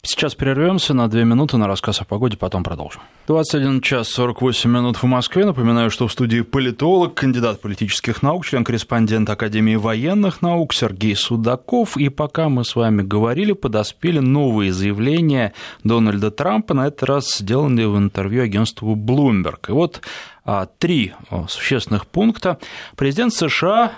Сейчас 0.02 0.34
прервемся 0.34 0.94
на 0.94 1.10
две 1.10 1.26
минуты 1.26 1.58
на 1.58 1.68
рассказ 1.68 2.00
о 2.00 2.06
погоде, 2.06 2.38
потом 2.38 2.64
продолжим. 2.64 3.02
21 3.28 3.82
час 3.82 4.08
48 4.08 4.72
минут 4.72 4.96
в 4.96 5.04
Москве. 5.04 5.44
Напоминаю, 5.44 5.92
что 5.92 6.08
в 6.08 6.12
студии 6.14 6.40
политолог, 6.40 7.16
кандидат 7.16 7.60
политических 7.60 8.24
наук, 8.24 8.46
член-корреспондент 8.46 9.30
Академии 9.30 9.76
военных 9.76 10.42
наук 10.42 10.74
Сергей 10.74 11.18
Судаков. 11.18 11.98
И 11.98 12.08
пока 12.08 12.48
мы 12.48 12.64
с 12.64 12.78
вами 12.78 13.02
говорили, 13.02 13.52
подоспели 13.52 14.20
новые 14.20 14.72
заявления 14.72 15.54
Дональда 15.84 16.32
Трампа, 16.32 16.74
на 16.74 16.88
этот 16.88 17.04
раз 17.04 17.36
сделанные 17.38 17.90
в 17.90 17.98
интервью 17.98 18.44
агентству 18.44 18.96
Bloomberg. 18.96 19.66
И 19.68 19.74
вот 19.74 20.02
а, 20.46 20.66
три 20.66 21.14
существенных 21.50 22.08
пункта. 22.08 22.58
Президент 22.96 23.34
США 23.34 23.92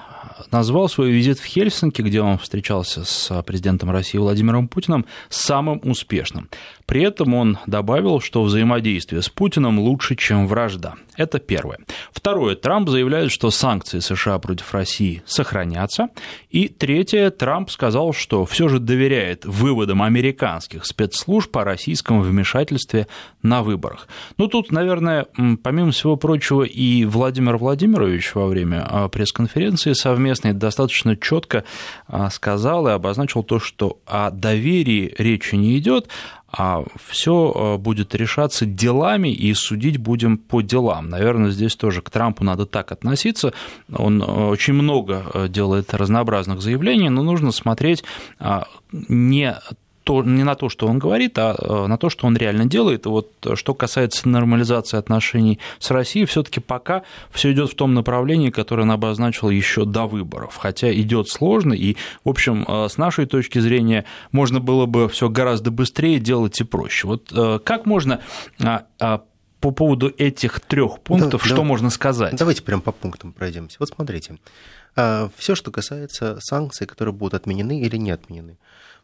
назвал 0.52 0.90
свой 0.90 1.12
визит 1.12 1.40
в 1.40 1.46
Хельсинки, 1.46 2.02
где 2.02 2.22
он 2.22 2.38
встречался 2.38 3.04
с 3.06 3.42
президентом 3.44 3.92
России 3.92 4.18
Владимиром 4.18 4.68
Путиным, 4.68 5.06
самым 5.30 5.82
успешным. 5.84 6.50
При 6.86 7.04
этом 7.04 7.34
он 7.34 7.58
добавил, 7.68 8.20
что 8.20 8.44
взаимодействие 8.44 9.22
с 9.22 9.30
Путиным 9.30 9.80
лучше, 9.80 10.16
чем 10.16 10.48
вражда. 10.48 10.96
Это 11.16 11.40
первое. 11.40 11.80
Второе. 12.12 12.56
Трамп 12.56 12.90
заявляет, 12.90 13.32
что 13.32 13.52
санкции 13.52 14.00
США 14.00 14.40
против 14.40 14.74
России 14.74 15.22
сохранятся. 15.26 16.10
И 16.50 16.68
третье. 16.68 17.30
Трамп 17.30 17.70
сказал, 17.70 18.12
что 18.14 18.46
все 18.46 18.68
же 18.68 18.80
доверяет 18.80 19.46
выводам 19.46 20.02
американских 20.02 20.86
спецслужб 20.86 21.56
о 21.56 21.64
российском 21.64 22.22
вмешательстве 22.22 23.08
на 23.42 23.62
выборах. 23.62 24.08
Ну, 24.38 24.48
тут, 24.48 24.72
наверное, 24.72 25.28
помимо 25.64 25.92
всего 25.92 26.16
прочего, 26.16 26.64
и 26.64 27.06
Владимир 27.06 27.58
Владимирович 27.58 28.34
во 28.36 28.48
время 28.48 28.86
а, 28.90 29.08
пресс-конференции 29.08 29.94
совместной 30.32 30.54
достаточно 30.54 31.18
четко 31.18 31.64
а, 32.08 32.30
сказал 32.30 32.88
и 32.88 32.92
обозначил 32.92 33.44
то, 33.44 33.60
что 33.60 34.00
о 34.06 34.32
доверии 34.32 35.14
речи 35.18 35.56
не 35.56 35.78
идет, 35.78 36.08
а 36.54 36.84
все 37.08 37.54
э, 37.54 37.78
будет 37.78 38.14
решаться 38.14 38.66
делами, 38.66 39.30
и 39.30 39.54
судить 39.54 39.98
будем 39.98 40.38
по 40.38 40.62
делам. 40.62 41.10
Наверное, 41.10 41.52
здесь 41.52 41.76
тоже 41.76 42.02
к 42.02 42.10
Трампу 42.10 42.44
надо 42.44 42.66
так 42.66 42.92
относиться. 42.92 43.54
Он 43.94 44.22
э, 44.22 44.26
очень 44.26 44.74
много 44.74 45.48
делает 45.48 45.94
разнообразных 45.94 46.62
заявлений, 46.62 47.10
но 47.10 47.24
нужно 47.24 47.52
смотреть 47.52 48.04
а, 48.40 48.68
не 48.92 49.56
то, 50.04 50.24
не 50.24 50.44
на 50.44 50.56
то, 50.56 50.70
что 50.70 50.88
он 50.88 51.00
говорит, 51.00 51.38
а 51.38 51.56
э, 51.58 51.88
на 51.88 51.98
то, 51.98 52.10
что 52.10 52.26
он 52.26 52.36
реально 52.36 52.66
делает. 52.66 53.06
И 53.06 53.10
вот 53.10 53.32
э, 53.46 53.56
что 53.56 53.74
касается 53.74 54.28
нормализации 54.28 54.98
отношений 54.98 55.60
с 55.80 55.92
Россией, 55.92 56.26
все-таки 56.26 56.60
пока 56.60 57.04
все 57.30 57.52
идет 57.52 57.72
в 57.72 57.76
том 57.76 57.94
направлении, 57.94 58.50
которое 58.50 58.84
он 58.84 58.92
обозначил 58.92 59.50
еще 59.50 59.86
до 59.86 60.08
выборов. 60.08 60.58
Хотя 60.58 60.92
идет 60.92 61.30
сложно, 61.30 61.74
и, 61.74 61.98
в 62.24 62.30
общем, 62.30 62.66
э, 62.68 62.88
с 62.90 62.98
нашей 62.98 63.26
точки 63.26 63.60
зрения, 63.60 64.06
можно 64.32 64.60
было 64.60 64.88
бы 64.88 65.08
все 65.08 65.30
гораздо 65.30 65.70
быстрее 65.72 66.20
делать 66.20 66.60
и 66.60 66.64
проще. 66.64 67.08
Вот 67.08 67.32
как 67.64 67.86
можно 67.86 68.22
а, 68.60 68.86
а, 69.00 69.24
по 69.60 69.72
поводу 69.72 70.14
этих 70.18 70.60
трех 70.60 71.00
пунктов, 71.00 71.42
да, 71.42 71.48
что 71.48 71.58
да, 71.58 71.64
можно 71.64 71.90
сказать? 71.90 72.36
Давайте 72.36 72.64
прям 72.64 72.82
по 72.82 72.92
пунктам 72.92 73.32
пройдемся. 73.32 73.78
Вот 73.80 73.90
смотрите, 73.90 74.38
все, 74.96 75.56
что 75.56 75.72
касается 75.72 76.40
санкций, 76.42 76.88
которые 76.88 77.14
будут 77.14 77.34
отменены 77.34 77.82
или 77.82 77.98
не 77.98 78.12
отменены. 78.12 78.58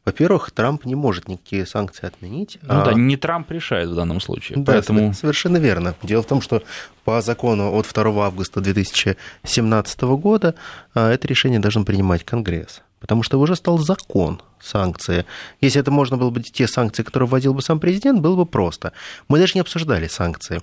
Во-первых, 0.08 0.52
Трамп 0.52 0.86
не 0.86 0.96
может 0.96 1.28
никакие 1.28 1.66
санкции 1.66 2.08
отменить. 2.08 2.60
Ну 2.62 2.80
а... 2.80 2.86
да, 2.86 2.94
не 2.94 3.18
Трамп 3.18 3.52
решает 3.52 3.90
в 3.90 3.96
данном 3.96 4.22
случае. 4.22 4.58
Да, 4.60 4.72
поэтому... 4.72 5.14
совершенно 5.14 5.58
верно. 5.58 5.96
Дело 6.02 6.24
в 6.24 6.26
том, 6.26 6.42
что 6.42 6.64
по 7.04 7.20
закону 7.20 7.74
от 7.74 7.92
2 7.94 8.26
августа 8.26 8.62
2017 8.62 10.02
года 10.04 10.56
а, 10.94 11.12
это 11.12 11.28
решение 11.28 11.60
должен 11.60 11.84
принимать 11.84 12.24
Конгресс. 12.24 12.84
Потому 13.02 13.22
что 13.22 13.38
уже 13.38 13.58
стал 13.58 13.80
закон 13.80 14.42
санкции. 14.62 15.26
Если 15.60 15.82
это 15.82 15.92
можно 15.92 16.16
было 16.16 16.30
бы 16.30 16.42
те 16.42 16.70
санкции, 16.70 17.04
которые 17.04 17.28
вводил 17.28 17.54
бы 17.54 17.62
сам 17.62 17.82
президент, 17.82 18.22
было 18.22 18.38
бы 18.38 18.46
просто. 18.46 18.94
Мы 19.28 19.40
даже 19.40 19.56
не 19.56 19.60
обсуждали 19.60 20.08
санкции. 20.08 20.62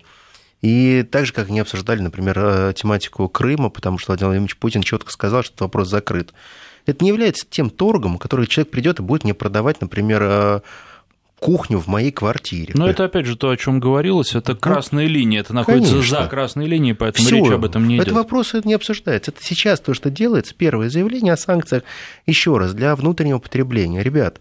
И 0.63 1.03
так 1.03 1.27
же, 1.27 1.35
как 1.35 1.51
не 1.51 1.61
обсуждали, 1.61 2.01
например, 2.01 2.39
э, 2.39 2.73
тематику 2.75 3.29
Крыма, 3.29 3.69
потому 3.69 3.99
что 3.99 4.13
Владимир 4.13 4.29
Владимирович 4.29 4.57
Путин 4.57 4.81
четко 4.81 5.13
сказал, 5.13 5.43
что 5.43 5.65
вопрос 5.65 5.91
закрыт 5.91 6.33
это 6.87 7.05
не 7.05 7.09
является 7.09 7.47
тем 7.49 7.71
торгом, 7.71 8.19
который 8.19 8.47
человек 8.47 8.71
придет 8.71 9.01
и 9.01 9.03
будет 9.03 9.25
мне 9.25 9.35
продавать, 9.35 9.81
например, 9.81 10.23
э, 10.23 10.61
кухню 11.45 11.79
в 11.79 11.89
моей 11.89 12.11
квартире. 12.11 12.73
Но 12.75 12.89
это 12.89 13.05
опять 13.05 13.27
же 13.27 13.37
то, 13.37 13.51
о 13.51 13.57
чем 13.57 13.79
говорилось, 13.79 14.35
это 14.35 14.55
красная 14.55 15.07
линия, 15.07 15.41
это 15.41 15.53
находится 15.53 15.93
Конечно. 15.93 16.23
за 16.23 16.29
красной 16.29 16.67
линией, 16.67 16.95
поэтому 16.95 17.27
Всё. 17.27 17.37
речь 17.37 17.51
об 17.51 17.65
этом 17.65 17.87
не 17.87 17.97
идет. 17.97 18.07
Это 18.07 18.15
вопрос 18.15 18.55
не 18.65 18.73
обсуждается. 18.73 19.31
Это 19.31 19.45
сейчас 19.45 19.81
то, 19.81 19.93
что 19.93 20.09
делается, 20.09 20.55
первое 20.57 20.89
заявление 20.89 21.35
о 21.35 21.37
санкциях, 21.37 21.83
еще 22.25 22.57
раз, 22.57 22.73
для 22.73 22.97
внутреннего 22.97 23.39
потребления. 23.41 24.03
Ребят, 24.03 24.41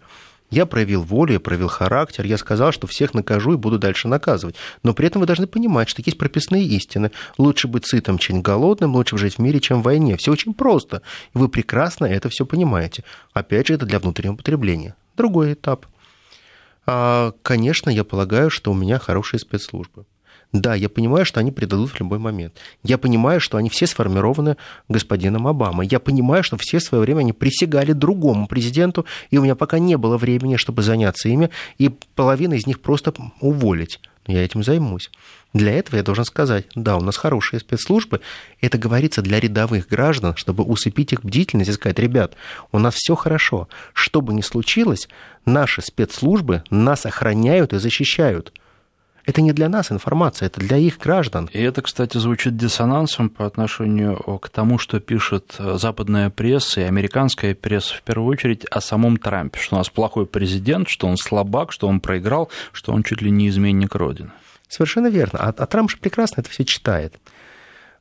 Я 0.54 0.66
проявил 0.66 1.02
волю, 1.02 1.32
я 1.32 1.40
проявил 1.40 1.66
характер, 1.66 2.24
я 2.26 2.38
сказал, 2.38 2.70
что 2.70 2.86
всех 2.86 3.12
накажу 3.12 3.54
и 3.54 3.56
буду 3.56 3.76
дальше 3.76 4.06
наказывать. 4.06 4.54
Но 4.84 4.94
при 4.94 5.08
этом 5.08 5.18
вы 5.18 5.26
должны 5.26 5.48
понимать, 5.48 5.88
что 5.88 6.00
есть 6.00 6.16
прописные 6.16 6.62
истины. 6.62 7.10
Лучше 7.38 7.66
быть 7.66 7.84
сытым, 7.88 8.18
чем 8.18 8.40
голодным, 8.40 8.94
лучше 8.94 9.18
жить 9.18 9.34
в 9.34 9.38
мире, 9.40 9.58
чем 9.58 9.80
в 9.80 9.84
войне. 9.84 10.16
Все 10.16 10.30
очень 10.30 10.54
просто. 10.54 11.02
И 11.34 11.38
вы 11.38 11.48
прекрасно 11.48 12.04
это 12.04 12.28
все 12.28 12.46
понимаете. 12.46 13.02
Опять 13.32 13.66
же, 13.66 13.74
это 13.74 13.84
для 13.84 13.98
внутреннего 13.98 14.36
потребления. 14.36 14.94
Другой 15.16 15.54
этап. 15.54 15.86
А, 16.86 17.32
конечно, 17.42 17.90
я 17.90 18.04
полагаю, 18.04 18.48
что 18.48 18.70
у 18.70 18.74
меня 18.74 19.00
хорошие 19.00 19.40
спецслужбы. 19.40 20.04
Да, 20.54 20.76
я 20.76 20.88
понимаю, 20.88 21.24
что 21.26 21.40
они 21.40 21.50
предадут 21.50 21.90
в 21.90 21.98
любой 21.98 22.20
момент. 22.20 22.54
Я 22.84 22.96
понимаю, 22.96 23.40
что 23.40 23.58
они 23.58 23.68
все 23.68 23.88
сформированы 23.88 24.56
господином 24.88 25.48
Обамой. 25.48 25.88
Я 25.90 25.98
понимаю, 25.98 26.44
что 26.44 26.56
все 26.56 26.78
свое 26.78 27.02
время 27.02 27.20
они 27.20 27.32
присягали 27.32 27.90
другому 27.90 28.46
президенту, 28.46 29.04
и 29.32 29.38
у 29.38 29.42
меня 29.42 29.56
пока 29.56 29.80
не 29.80 29.96
было 29.96 30.16
времени, 30.16 30.54
чтобы 30.54 30.82
заняться 30.82 31.28
ими, 31.28 31.50
и 31.78 31.90
половину 32.14 32.54
из 32.54 32.68
них 32.68 32.80
просто 32.80 33.12
уволить. 33.40 33.98
Но 34.28 34.34
я 34.34 34.44
этим 34.44 34.62
займусь. 34.62 35.10
Для 35.52 35.72
этого 35.72 35.96
я 35.96 36.04
должен 36.04 36.24
сказать, 36.24 36.66
да, 36.76 36.98
у 36.98 37.00
нас 37.00 37.16
хорошие 37.16 37.58
спецслужбы, 37.58 38.20
это 38.60 38.78
говорится 38.78 39.22
для 39.22 39.40
рядовых 39.40 39.88
граждан, 39.88 40.36
чтобы 40.36 40.62
усыпить 40.62 41.12
их 41.12 41.24
бдительность 41.24 41.70
и 41.70 41.74
сказать, 41.74 41.98
ребят, 41.98 42.36
у 42.70 42.78
нас 42.78 42.94
все 42.94 43.16
хорошо. 43.16 43.68
Что 43.92 44.20
бы 44.20 44.32
ни 44.32 44.40
случилось, 44.40 45.08
наши 45.46 45.82
спецслужбы 45.82 46.62
нас 46.70 47.06
охраняют 47.06 47.72
и 47.72 47.78
защищают– 47.78 48.52
это 49.24 49.40
не 49.40 49.52
для 49.52 49.68
нас 49.68 49.90
информация, 49.90 50.46
это 50.46 50.60
для 50.60 50.76
их 50.76 50.98
граждан. 50.98 51.48
И 51.52 51.60
это, 51.60 51.82
кстати, 51.82 52.18
звучит 52.18 52.56
диссонансом 52.56 53.30
по 53.30 53.46
отношению 53.46 54.16
к 54.38 54.48
тому, 54.48 54.78
что 54.78 55.00
пишет 55.00 55.56
западная 55.58 56.30
пресса 56.30 56.82
и 56.82 56.84
американская 56.84 57.54
пресса 57.54 57.94
в 57.94 58.02
первую 58.02 58.30
очередь 58.30 58.64
о 58.66 58.80
самом 58.80 59.16
Трампе, 59.16 59.58
что 59.58 59.76
у 59.76 59.78
нас 59.78 59.88
плохой 59.88 60.26
президент, 60.26 60.88
что 60.88 61.06
он 61.06 61.16
слабак, 61.16 61.72
что 61.72 61.88
он 61.88 62.00
проиграл, 62.00 62.50
что 62.72 62.92
он 62.92 63.02
чуть 63.02 63.22
ли 63.22 63.30
не 63.30 63.48
изменник 63.48 63.94
Родины. 63.94 64.30
Совершенно 64.68 65.06
верно. 65.06 65.38
А, 65.40 65.54
а 65.56 65.66
Трамп 65.66 65.90
же 65.90 65.98
прекрасно 65.98 66.40
это 66.40 66.50
все 66.50 66.64
читает. 66.64 67.14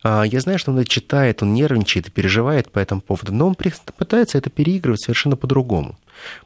А, 0.04 0.24
я 0.24 0.40
знаю, 0.40 0.60
что 0.60 0.72
он 0.72 0.80
это 0.80 0.90
читает, 0.90 1.42
он 1.42 1.54
нервничает 1.54 2.08
и 2.08 2.12
переживает 2.12 2.72
по 2.72 2.80
этому 2.80 3.02
поводу, 3.02 3.34
но 3.34 3.48
он 3.48 3.56
пытается 3.56 4.38
это 4.38 4.50
переигрывать 4.50 5.02
совершенно 5.02 5.38
по-другому. 5.38 5.98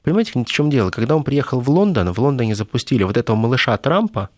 Понимаете, 0.04 0.34
в 0.36 0.46
чем 0.46 0.70
дело? 0.70 0.92
Когда 0.92 1.16
он 1.16 1.24
приехал 1.24 1.60
в 1.60 1.70
Лондон, 1.70 2.12
в 2.12 2.20
Лондоне 2.20 2.56
запустили 2.56 3.04
вот 3.04 3.18
этого 3.18 3.36
малыша 3.36 3.76
Трампа, 3.78 4.30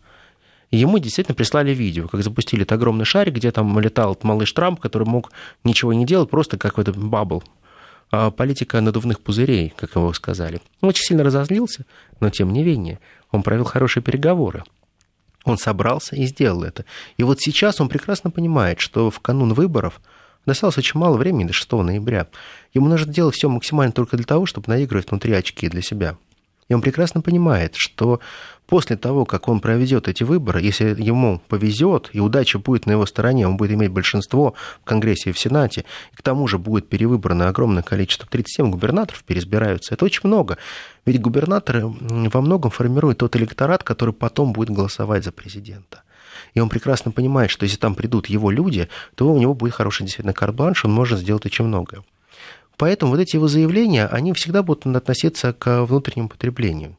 ему 0.78 1.00
действительно 1.00 1.36
прислали 1.36 1.74
видео, 1.74 2.08
как 2.08 2.24
запустили 2.24 2.64
этот 2.64 2.74
огромный 2.74 3.06
шарик, 3.06 3.36
где 3.36 3.52
там 3.52 3.80
летал 3.80 4.18
малыш 4.24 4.52
Трамп, 4.54 4.80
который 4.80 5.08
мог 5.08 5.32
ничего 5.64 5.94
не 5.94 6.06
делать, 6.06 6.30
просто 6.30 6.58
как 6.58 6.78
в 6.78 6.82
этом 6.82 7.10
бабл. 7.10 7.44
А 8.12 8.32
политика 8.32 8.82
надувных 8.82 9.20
пузырей, 9.20 9.74
как 9.76 9.96
его 9.96 10.12
сказали. 10.14 10.62
Он 10.82 10.90
очень 10.90 11.04
сильно 11.04 11.24
разозлился, 11.24 11.86
но 12.20 12.30
тем 12.30 12.52
не 12.54 12.64
менее 12.64 13.00
он 13.32 13.44
провел 13.44 13.66
хорошие 13.66 14.02
переговоры. 14.02 14.64
Он 15.46 15.58
собрался 15.58 16.16
и 16.16 16.26
сделал 16.26 16.64
это. 16.64 16.86
И 17.18 17.24
вот 17.24 17.40
сейчас 17.40 17.80
он 17.80 17.90
прекрасно 17.90 18.30
понимает, 18.32 18.80
что 18.80 19.10
в 19.10 19.20
канун 19.20 19.54
выборов 19.54 20.02
осталось 20.46 20.78
очень 20.78 21.00
мало 21.00 21.18
времени 21.18 21.46
до 21.46 21.54
6 21.54 21.72
ноября. 21.72 22.28
Ему 22.74 22.88
нужно 22.88 23.14
делать 23.14 23.36
все 23.36 23.48
максимально 23.50 23.92
только 23.92 24.18
для 24.18 24.26
того, 24.26 24.46
чтобы 24.46 24.68
наигрывать 24.68 25.10
внутри 25.10 25.34
очки 25.34 25.70
для 25.70 25.82
себя. 25.82 26.18
И 26.70 26.74
он 26.74 26.82
прекрасно 26.82 27.22
понимает, 27.22 27.74
что 27.76 28.20
после 28.68 28.96
того, 28.96 29.26
как 29.26 29.48
он 29.48 29.60
проведет 29.60 30.08
эти 30.08 30.24
выборы, 30.24 30.62
если 30.62 30.96
ему 31.02 31.42
повезет 31.48 32.12
и 32.14 32.20
удача 32.20 32.60
будет 32.60 32.86
на 32.86 32.92
его 32.92 33.08
стороне, 33.08 33.48
он 33.48 33.58
будет 33.58 33.72
иметь 33.72 33.92
большинство 33.92 34.54
в 34.82 34.86
Конгрессе 34.86 35.32
и 35.32 35.34
в 35.34 35.40
Сенате, 35.40 35.86
и 36.14 36.16
к 36.16 36.22
тому 36.22 36.48
же 36.48 36.60
будет 36.60 36.88
перевыбрано 36.88 37.50
огромное 37.50 37.82
количество, 37.82 38.28
37 38.30 38.70
губернаторов 38.70 39.24
переизбираются, 39.24 39.96
это 39.96 40.06
очень 40.06 40.22
много. 40.24 40.58
Ведь 41.06 41.20
губернаторы 41.20 41.88
во 41.88 42.42
многом 42.42 42.70
формируют 42.70 43.18
тот 43.18 43.36
электорат, 43.36 43.84
который 43.84 44.14
потом 44.14 44.54
будет 44.54 44.70
голосовать 44.70 45.24
за 45.24 45.32
президента. 45.32 46.04
И 46.54 46.60
он 46.60 46.70
прекрасно 46.70 47.12
понимает, 47.12 47.50
что 47.50 47.64
если 47.64 47.78
там 47.78 47.96
придут 47.96 48.28
его 48.28 48.52
люди, 48.52 48.90
то 49.16 49.32
у 49.34 49.40
него 49.40 49.56
будет 49.56 49.74
хороший 49.74 50.04
действительно 50.04 50.34
карт-бланш, 50.34 50.86
он 50.86 50.92
может 50.92 51.20
сделать 51.20 51.46
очень 51.46 51.66
многое. 51.66 52.04
Поэтому 52.80 53.12
вот 53.12 53.20
эти 53.20 53.36
его 53.36 53.50
заявления, 53.50 54.06
они 54.06 54.32
всегда 54.32 54.64
будут 54.64 54.88
относиться 54.88 55.52
к 55.52 55.84
внутреннему 55.84 56.30
потреблению. 56.30 56.96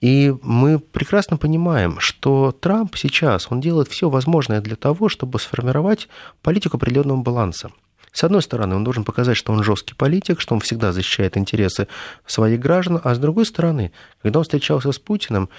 И 0.00 0.34
мы 0.40 0.78
прекрасно 0.78 1.36
понимаем, 1.36 2.00
что 2.00 2.50
Трамп 2.50 2.96
сейчас, 2.96 3.46
он 3.50 3.60
делает 3.60 3.88
все 3.88 4.08
возможное 4.08 4.62
для 4.62 4.74
того, 4.74 5.10
чтобы 5.10 5.38
сформировать 5.38 6.08
политику 6.40 6.78
определенного 6.78 7.20
баланса. 7.20 7.72
С 8.10 8.24
одной 8.24 8.40
стороны, 8.40 8.74
он 8.74 8.84
должен 8.84 9.04
показать, 9.04 9.36
что 9.36 9.52
он 9.52 9.62
жесткий 9.62 9.94
политик, 9.94 10.40
что 10.40 10.54
он 10.54 10.60
всегда 10.60 10.92
защищает 10.92 11.36
интересы 11.36 11.88
своих 12.26 12.58
граждан, 12.58 12.98
а 13.04 13.14
с 13.14 13.18
другой 13.18 13.44
стороны, 13.44 13.92
когда 14.22 14.38
он 14.38 14.44
встречался 14.44 14.92
с 14.92 14.98
Путиным, 14.98 15.50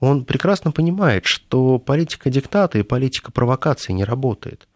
он 0.00 0.24
прекрасно 0.24 0.72
понимает, 0.72 1.26
что 1.26 1.78
политика 1.78 2.28
диктата 2.28 2.78
и 2.80 2.82
политика 2.82 3.30
провокации 3.30 3.92
не 3.92 4.04
работает. 4.04 4.66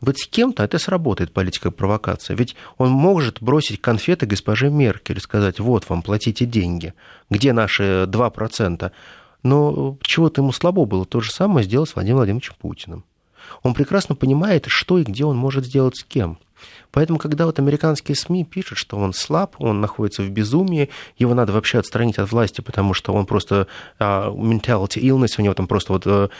Вот 0.00 0.18
с 0.18 0.26
кем-то 0.26 0.62
это 0.62 0.78
сработает, 0.78 1.32
политика 1.32 1.70
провокация. 1.70 2.36
Ведь 2.36 2.54
он 2.76 2.90
может 2.90 3.40
бросить 3.40 3.80
конфеты 3.80 4.26
госпоже 4.26 4.68
Меркель 4.68 5.20
сказать, 5.20 5.58
вот 5.58 5.88
вам, 5.88 6.02
платите 6.02 6.44
деньги. 6.44 6.92
Где 7.30 7.52
наши 7.52 8.04
2%? 8.06 8.92
Но 9.42 9.96
чего-то 10.02 10.42
ему 10.42 10.52
слабо 10.52 10.84
было 10.84 11.06
то 11.06 11.20
же 11.20 11.30
самое 11.32 11.64
сделать 11.64 11.88
с 11.88 11.94
Владимиром 11.94 12.18
Владимировичем 12.18 12.54
Путиным. 12.58 13.04
Он 13.62 13.74
прекрасно 13.74 14.14
понимает, 14.14 14.66
что 14.66 14.98
и 14.98 15.04
где 15.04 15.24
он 15.24 15.36
может 15.36 15.64
сделать 15.64 15.96
с 15.96 16.04
кем. 16.04 16.38
Поэтому, 16.90 17.18
когда 17.18 17.46
вот 17.46 17.58
американские 17.58 18.16
СМИ 18.16 18.44
пишут, 18.44 18.78
что 18.78 18.96
он 18.96 19.12
слаб, 19.12 19.56
он 19.58 19.80
находится 19.80 20.22
в 20.22 20.30
безумии, 20.30 20.88
его 21.16 21.34
надо 21.34 21.52
вообще 21.52 21.78
отстранить 21.78 22.18
от 22.18 22.32
власти, 22.32 22.60
потому 22.60 22.92
что 22.92 23.12
он 23.12 23.26
просто 23.26 23.68
uh, 23.98 24.34
mentality 24.34 25.00
illness, 25.00 25.34
у 25.38 25.42
него 25.42 25.54
там 25.54 25.66
просто 25.66 25.92
вот 25.92 26.06
uh, 26.06 26.30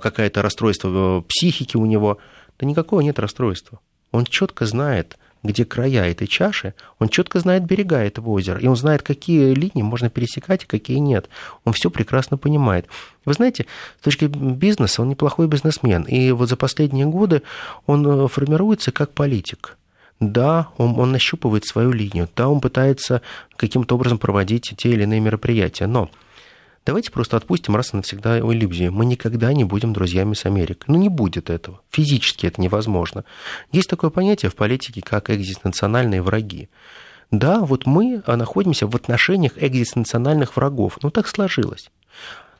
какое-то 0.00 0.42
расстройство 0.42 0.88
uh, 0.88 1.22
психики 1.22 1.76
у 1.76 1.84
него– 1.84 2.18
да 2.58 2.66
никакого 2.66 3.00
нет 3.00 3.18
расстройства. 3.18 3.80
Он 4.12 4.24
четко 4.24 4.66
знает, 4.66 5.18
где 5.44 5.64
края 5.64 6.06
этой 6.06 6.26
чаши, 6.26 6.74
он 6.98 7.08
четко 7.08 7.38
знает 7.38 7.64
берега 7.64 7.98
этого 7.98 8.30
озера, 8.30 8.58
и 8.58 8.66
он 8.66 8.76
знает, 8.76 9.02
какие 9.02 9.52
линии 9.52 9.82
можно 9.82 10.08
пересекать, 10.08 10.64
а 10.64 10.66
какие 10.66 10.96
нет. 10.96 11.28
Он 11.64 11.74
все 11.74 11.90
прекрасно 11.90 12.38
понимает. 12.38 12.86
Вы 13.24 13.34
знаете, 13.34 13.66
с 14.00 14.04
точки 14.04 14.24
бизнеса 14.24 15.02
он 15.02 15.10
неплохой 15.10 15.46
бизнесмен, 15.46 16.02
и 16.02 16.32
вот 16.32 16.48
за 16.48 16.56
последние 16.56 17.06
годы 17.06 17.42
он 17.86 18.06
э, 18.06 18.28
формируется 18.28 18.90
как 18.90 19.12
политик. 19.12 19.76
Да, 20.18 20.68
он, 20.78 20.98
он 20.98 21.12
нащупывает 21.12 21.66
свою 21.66 21.92
линию, 21.92 22.28
да, 22.34 22.48
он 22.48 22.60
пытается 22.60 23.20
каким-то 23.56 23.96
образом 23.96 24.18
проводить 24.18 24.72
те 24.76 24.90
или 24.90 25.02
иные 25.02 25.20
мероприятия, 25.20 25.86
но 25.86 26.08
Давайте 26.86 27.10
просто 27.10 27.36
отпустим 27.36 27.76
раз 27.76 27.94
и 27.94 27.96
навсегда 27.96 28.38
иллюзию. 28.40 28.92
Мы 28.92 29.06
никогда 29.06 29.52
не 29.52 29.64
будем 29.64 29.92
друзьями 29.94 30.34
с 30.34 30.44
Америкой. 30.44 30.84
Ну, 30.88 30.96
не 30.96 31.08
будет 31.08 31.48
этого. 31.48 31.80
Физически 31.90 32.46
это 32.46 32.60
невозможно. 32.60 33.24
Есть 33.72 33.88
такое 33.88 34.10
понятие 34.10 34.50
в 34.50 34.54
политике, 34.54 35.00
как 35.00 35.30
экзистенциональные 35.30 36.20
враги. 36.20 36.68
Да, 37.30 37.60
вот 37.60 37.86
мы 37.86 38.22
находимся 38.26 38.86
в 38.86 38.94
отношениях 38.94 39.52
экзистенциональных 39.56 40.56
врагов. 40.56 40.98
Ну, 41.02 41.10
так 41.10 41.26
сложилось. 41.26 41.90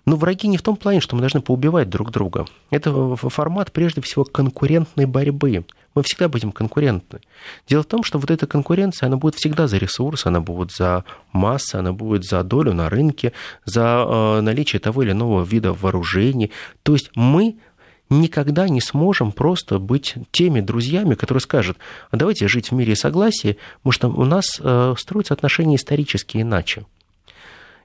Но 0.07 0.17
враги 0.17 0.49
не 0.49 0.59
в 0.59 0.63
том 0.63 0.77
плане, 0.77 1.01
что 1.01 1.17
мы 1.17 1.21
должны 1.21 1.41
поубивать 1.41 1.89
друг 1.89 2.11
друга. 2.11 2.47
Это 2.71 3.17
формат, 3.17 3.73
прежде 3.73 4.01
всего, 4.03 4.25
конкурентной 4.25 5.07
борьбы. 5.07 5.65
Мы 5.95 6.03
всегда 6.03 6.29
будем 6.29 6.53
конкурентны. 6.53 7.21
Дело 7.69 7.83
в 7.83 7.87
том, 7.87 8.03
что 8.03 8.19
вот 8.19 8.31
эта 8.31 8.47
конкуренция, 8.47 9.07
она 9.07 9.17
будет 9.17 9.37
всегда 9.37 9.67
за 9.67 9.79
ресурс, 9.79 10.27
она 10.27 10.41
будет 10.41 10.73
за 10.73 11.05
массу, 11.33 11.79
она 11.79 11.93
будет 11.93 12.25
за 12.25 12.43
долю 12.43 12.75
на 12.75 12.91
рынке, 12.91 13.33
за 13.65 14.05
э, 14.07 14.41
наличие 14.41 14.81
того 14.81 15.03
или 15.03 15.13
иного 15.13 15.43
вида 15.43 15.73
вооружений. 15.73 16.51
То 16.83 16.93
есть 16.93 17.11
мы 17.15 17.57
никогда 18.11 18.69
не 18.69 18.81
сможем 18.81 19.33
просто 19.33 19.79
быть 19.79 20.15
теми 20.31 20.61
друзьями, 20.61 21.15
которые 21.15 21.41
скажут, 21.41 21.79
а 22.11 22.17
давайте 22.17 22.49
жить 22.49 22.71
в 22.71 22.75
мире 22.75 22.93
и 22.93 22.97
согласии, 22.97 23.57
потому 23.79 23.93
что 23.93 24.09
у 24.09 24.25
нас 24.25 24.61
э, 24.61 24.95
строятся 24.99 25.35
отношения 25.35 25.77
исторически 25.77 26.39
иначе. 26.39 26.85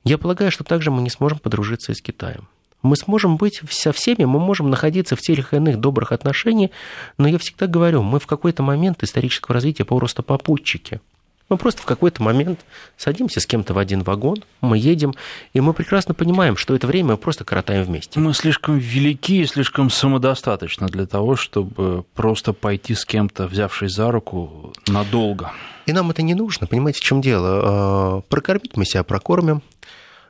Я 0.03 0.17
полагаю, 0.17 0.51
что 0.51 0.63
также 0.63 0.91
мы 0.91 1.01
не 1.01 1.09
сможем 1.09 1.39
подружиться 1.39 1.91
и 1.91 1.95
с 1.95 2.01
Китаем. 2.01 2.47
Мы 2.81 2.95
сможем 2.95 3.35
быть 3.35 3.61
со 3.69 3.91
всеми, 3.91 4.23
мы 4.23 4.39
можем 4.39 4.69
находиться 4.69 5.15
в 5.15 5.21
тех 5.21 5.53
иных 5.53 5.79
добрых 5.79 6.13
отношениях, 6.13 6.71
но 7.17 7.27
я 7.27 7.37
всегда 7.37 7.67
говорю, 7.67 8.03
мы 8.03 8.19
в 8.19 8.27
какой-то 8.27 8.63
момент 8.63 9.03
исторического 9.03 9.53
развития 9.53 9.83
просто 9.83 10.23
попутчики. 10.23 11.01
Мы 11.49 11.57
просто 11.57 11.81
в 11.81 11.85
какой-то 11.85 12.21
момент 12.21 12.59
садимся 12.95 13.39
с 13.39 13.47
кем-то 13.47 13.73
в 13.73 13.79
один 13.79 14.03
вагон, 14.03 14.43
мы 14.61 14.77
едем, 14.77 15.15
и 15.53 15.61
мы 15.61 15.73
прекрасно 15.73 16.13
понимаем, 16.13 16.55
что 16.55 16.75
это 16.75 16.85
время 16.85 17.11
мы 17.11 17.17
просто 17.17 17.43
коротаем 17.43 17.83
вместе. 17.83 18.19
Мы 18.19 18.33
слишком 18.33 18.77
велики 18.77 19.41
и 19.41 19.45
слишком 19.45 19.89
самодостаточны 19.89 20.87
для 20.87 21.07
того, 21.07 21.35
чтобы 21.35 22.03
просто 22.13 22.53
пойти 22.53 22.93
с 22.93 23.03
кем-то, 23.03 23.47
взявшись 23.47 23.93
за 23.93 24.11
руку, 24.11 24.73
надолго. 24.87 25.51
И 25.87 25.91
нам 25.91 26.11
это 26.11 26.21
не 26.21 26.35
нужно, 26.35 26.67
понимаете, 26.67 26.99
в 26.99 27.03
чем 27.03 27.19
дело? 27.19 27.61
А, 27.63 28.21
прокормить 28.29 28.77
мы 28.77 28.85
себя 28.85 29.03
прокормим, 29.03 29.63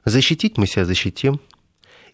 защитить 0.06 0.58
мы 0.58 0.68
себя 0.68 0.86
защитим. 0.86 1.42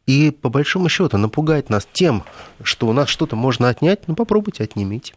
И 0.07 0.31
по 0.31 0.49
большому 0.49 0.89
счету 0.89 1.17
напугать 1.17 1.69
нас 1.69 1.87
тем, 1.91 2.23
что 2.63 2.87
у 2.87 2.93
нас 2.93 3.09
что-то 3.09 3.35
можно 3.35 3.69
отнять, 3.69 4.07
ну 4.07 4.15
попробуйте 4.15 4.63
отнимите. 4.63 5.13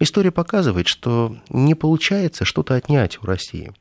История 0.00 0.30
показывает, 0.30 0.86
что 0.88 1.36
не 1.48 1.74
получается 1.74 2.44
что-то 2.44 2.74
отнять 2.74 3.18
у 3.22 3.26
России. 3.26 3.72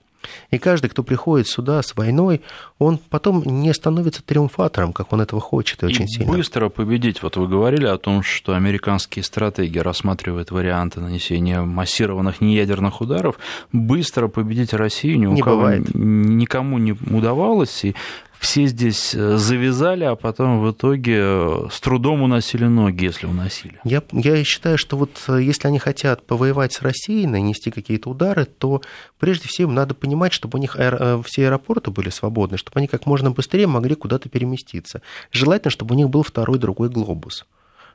И 0.52 0.58
каждый, 0.58 0.90
кто 0.90 1.04
приходит 1.04 1.48
сюда 1.48 1.82
с 1.82 1.96
войной, 1.96 2.42
он 2.80 2.98
потом 2.98 3.44
не 3.46 3.74
становится 3.74 4.24
триумфатором, 4.24 4.94
как 4.94 5.14
он 5.14 5.22
этого 5.22 5.42
хочет, 5.42 5.84
и 5.84 5.86
очень 5.86 6.06
и 6.06 6.08
сильно. 6.08 6.34
быстро 6.34 6.70
победить. 6.70 7.24
Вот 7.24 7.38
вы 7.38 7.48
говорили 7.48 7.86
о 7.86 7.98
том, 7.98 8.24
что 8.24 8.54
американские 8.56 9.24
стратегии 9.24 9.80
рассматривают 9.80 10.52
варианты 10.52 11.00
нанесения 11.00 11.62
массированных 11.62 12.42
неядерных 12.42 13.02
ударов. 13.02 13.38
Быстро 13.72 14.28
победить 14.28 14.74
Россию 14.74 15.20
ни 15.20 15.26
у 15.28 15.34
не 15.34 15.42
кого, 15.42 15.58
бывает. 15.58 15.94
никому 15.94 16.78
не 16.78 16.92
удавалось. 16.92 17.86
И 17.86 17.96
все 18.40 18.68
здесь 18.68 19.16
э, 19.16 19.38
завязали, 19.38 20.04
а 20.04 20.16
потом 20.16 20.62
в 20.62 20.72
итоге 20.72 21.18
э, 21.20 21.68
с 21.72 21.80
трудом 21.80 22.22
уносили 22.22 22.66
ноги, 22.66 23.06
если 23.06 23.26
уносили. 23.26 23.80
Я, 23.84 24.04
я 24.12 24.44
считаю, 24.44 24.78
что 24.78 24.98
вот 24.98 25.24
э, 25.28 25.42
если 25.42 25.68
они 25.68 25.80
хотят 25.80 26.26
повоевать 26.26 26.74
с 26.74 26.82
Россией, 26.82 27.26
нанести 27.26 27.72
какие-то 27.72 28.10
удары, 28.10 28.46
то 28.46 28.82
прежде 29.20 29.48
всего 29.48 29.70
им 29.70 29.76
надо 29.76 29.94
понимать, 29.94 30.34
чтобы 30.34 30.58
у 30.58 30.62
них 30.62 30.76
аэро, 30.76 31.22
все 31.24 31.46
аэропорты 31.46 31.92
были 31.92 32.10
свободны, 32.10 32.58
чтобы 32.58 32.80
они 32.80 32.88
как 32.88 33.06
можно 33.06 33.32
быстрее 33.32 33.68
могли 33.68 33.96
куда-то 33.96 34.30
переместиться. 34.30 35.02
Желательно, 35.32 35.72
чтобы 35.72 35.96
у 35.96 35.98
них 35.98 36.10
был 36.10 36.24
второй 36.24 36.60
другой 36.60 36.90
глобус. 36.90 37.46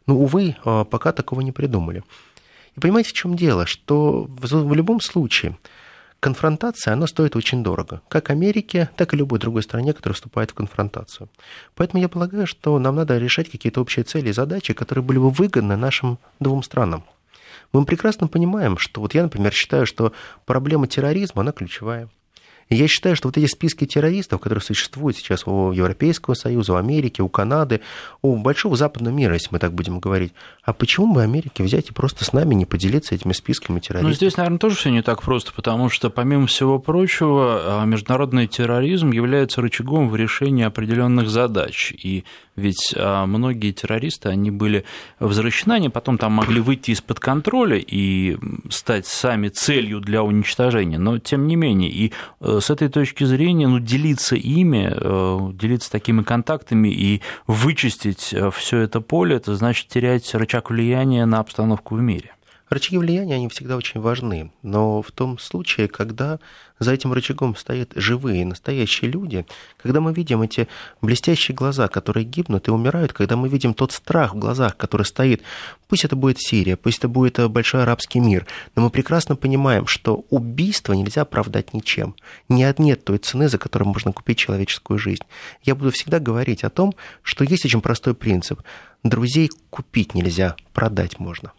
Но, 0.06 0.16
увы, 0.16 0.56
пока 0.64 1.12
такого 1.12 1.42
не 1.42 1.52
придумали. 1.52 2.02
И 2.76 2.80
понимаете, 2.80 3.10
в 3.10 3.12
чем 3.12 3.36
дело? 3.36 3.66
Что 3.66 4.26
в 4.28 4.74
любом 4.74 5.00
случае 5.00 5.56
конфронтация, 6.22 6.92
она 6.94 7.08
стоит 7.08 7.34
очень 7.34 7.64
дорого. 7.64 8.00
Как 8.08 8.30
Америке, 8.30 8.88
так 8.96 9.12
и 9.12 9.16
любой 9.16 9.40
другой 9.40 9.64
стране, 9.64 9.92
которая 9.92 10.14
вступает 10.14 10.52
в 10.52 10.54
конфронтацию. 10.54 11.28
Поэтому 11.74 12.00
я 12.00 12.08
полагаю, 12.08 12.46
что 12.46 12.78
нам 12.78 12.94
надо 12.94 13.18
решать 13.18 13.50
какие-то 13.50 13.80
общие 13.80 14.04
цели 14.04 14.28
и 14.28 14.32
задачи, 14.32 14.72
которые 14.72 15.04
были 15.04 15.18
бы 15.18 15.30
выгодны 15.30 15.76
нашим 15.76 16.20
двум 16.38 16.62
странам. 16.62 17.04
Мы 17.72 17.84
прекрасно 17.84 18.28
понимаем, 18.28 18.78
что 18.78 19.00
вот 19.00 19.14
я, 19.14 19.24
например, 19.24 19.52
считаю, 19.52 19.84
что 19.84 20.12
проблема 20.46 20.86
терроризма, 20.86 21.42
она 21.42 21.50
ключевая. 21.50 22.08
Я 22.72 22.88
считаю, 22.88 23.16
что 23.16 23.28
вот 23.28 23.36
эти 23.36 23.46
списки 23.46 23.86
террористов, 23.86 24.40
которые 24.40 24.62
существуют 24.62 25.16
сейчас 25.16 25.46
у 25.46 25.72
Европейского 25.72 26.34
Союза, 26.34 26.74
у 26.74 26.76
Америки, 26.76 27.20
у 27.20 27.28
Канады, 27.28 27.80
у 28.22 28.36
большого 28.36 28.76
западного 28.76 29.14
мира, 29.14 29.34
если 29.34 29.48
мы 29.50 29.58
так 29.58 29.72
будем 29.72 30.00
говорить, 30.00 30.32
а 30.62 30.72
почему 30.72 31.12
бы 31.12 31.22
Америке 31.22 31.62
взять 31.62 31.90
и 31.90 31.92
просто 31.92 32.24
с 32.24 32.32
нами 32.32 32.54
не 32.54 32.66
поделиться 32.66 33.14
этими 33.14 33.32
списками 33.32 33.80
террористов? 33.80 34.10
Ну, 34.10 34.14
здесь, 34.14 34.36
наверное, 34.36 34.58
тоже 34.58 34.76
все 34.76 34.90
не 34.90 35.02
так 35.02 35.22
просто, 35.22 35.52
потому 35.52 35.88
что, 35.88 36.08
помимо 36.10 36.46
всего 36.46 36.78
прочего, 36.78 37.82
а, 37.82 37.84
международный 37.84 38.46
терроризм 38.46 39.10
является 39.10 39.60
рычагом 39.60 40.08
в 40.08 40.16
решении 40.16 40.64
определенных 40.64 41.28
задач. 41.28 41.92
И 41.92 42.24
ведь 42.54 42.94
а, 42.96 43.26
многие 43.26 43.72
террористы, 43.72 44.28
они 44.28 44.50
были 44.50 44.84
возвращены, 45.18 45.74
они 45.74 45.88
потом 45.88 46.18
там 46.18 46.32
могли 46.32 46.60
выйти 46.60 46.90
из-под 46.92 47.18
контроля 47.18 47.78
и 47.78 48.36
стать 48.70 49.06
сами 49.06 49.48
целью 49.48 50.00
для 50.00 50.22
уничтожения. 50.22 50.98
Но, 50.98 51.18
тем 51.18 51.46
не 51.46 51.56
менее, 51.56 51.90
и 51.90 52.12
э, 52.40 52.60
с 52.62 52.70
этой 52.70 52.88
точки 52.88 53.24
зрения, 53.24 53.68
ну, 53.68 53.78
делиться 53.78 54.36
ими, 54.36 54.90
э, 54.90 55.52
делиться 55.52 55.90
такими 55.90 56.22
контактами 56.22 56.88
и 56.88 57.20
вычистить 57.46 58.32
э, 58.32 58.50
все 58.50 58.78
это 58.78 59.00
поле, 59.00 59.36
это 59.36 59.54
значит 59.54 59.88
терять 59.88 60.34
рычаг 60.34 60.70
влияния 60.70 61.26
на 61.26 61.40
обстановку 61.40 61.96
в 61.96 62.00
мире. 62.00 62.32
Рычаги 62.72 62.96
влияния, 62.96 63.34
они 63.34 63.50
всегда 63.50 63.76
очень 63.76 64.00
важны, 64.00 64.50
но 64.62 65.02
в 65.02 65.12
том 65.12 65.38
случае, 65.38 65.88
когда 65.88 66.38
за 66.78 66.94
этим 66.94 67.12
рычагом 67.12 67.54
стоят 67.54 67.92
живые, 67.96 68.46
настоящие 68.46 69.10
люди, 69.10 69.44
когда 69.76 70.00
мы 70.00 70.14
видим 70.14 70.40
эти 70.40 70.68
блестящие 71.02 71.54
глаза, 71.54 71.88
которые 71.88 72.24
гибнут 72.24 72.68
и 72.68 72.70
умирают, 72.70 73.12
когда 73.12 73.36
мы 73.36 73.50
видим 73.50 73.74
тот 73.74 73.92
страх 73.92 74.34
в 74.34 74.38
глазах, 74.38 74.78
который 74.78 75.04
стоит, 75.04 75.42
пусть 75.86 76.06
это 76.06 76.16
будет 76.16 76.40
Сирия, 76.40 76.78
пусть 76.78 76.96
это 76.96 77.08
будет 77.08 77.38
э, 77.38 77.46
большой 77.48 77.82
арабский 77.82 78.20
мир, 78.20 78.46
но 78.74 78.84
мы 78.84 78.88
прекрасно 78.88 79.36
понимаем, 79.36 79.86
что 79.86 80.24
убийство 80.30 80.94
нельзя 80.94 81.22
оправдать 81.22 81.74
ничем. 81.74 82.14
Нет, 82.48 82.78
нет 82.78 83.04
той 83.04 83.18
цены, 83.18 83.50
за 83.50 83.58
которую 83.58 83.90
можно 83.90 84.14
купить 84.14 84.38
человеческую 84.38 84.98
жизнь. 84.98 85.24
Я 85.62 85.74
буду 85.74 85.90
всегда 85.90 86.20
говорить 86.20 86.64
о 86.64 86.70
том, 86.70 86.94
что 87.22 87.44
есть 87.44 87.66
очень 87.66 87.82
простой 87.82 88.14
принцип. 88.14 88.62
Друзей 89.02 89.50
купить 89.68 90.14
нельзя, 90.14 90.56
продать 90.72 91.18
можно. 91.18 91.52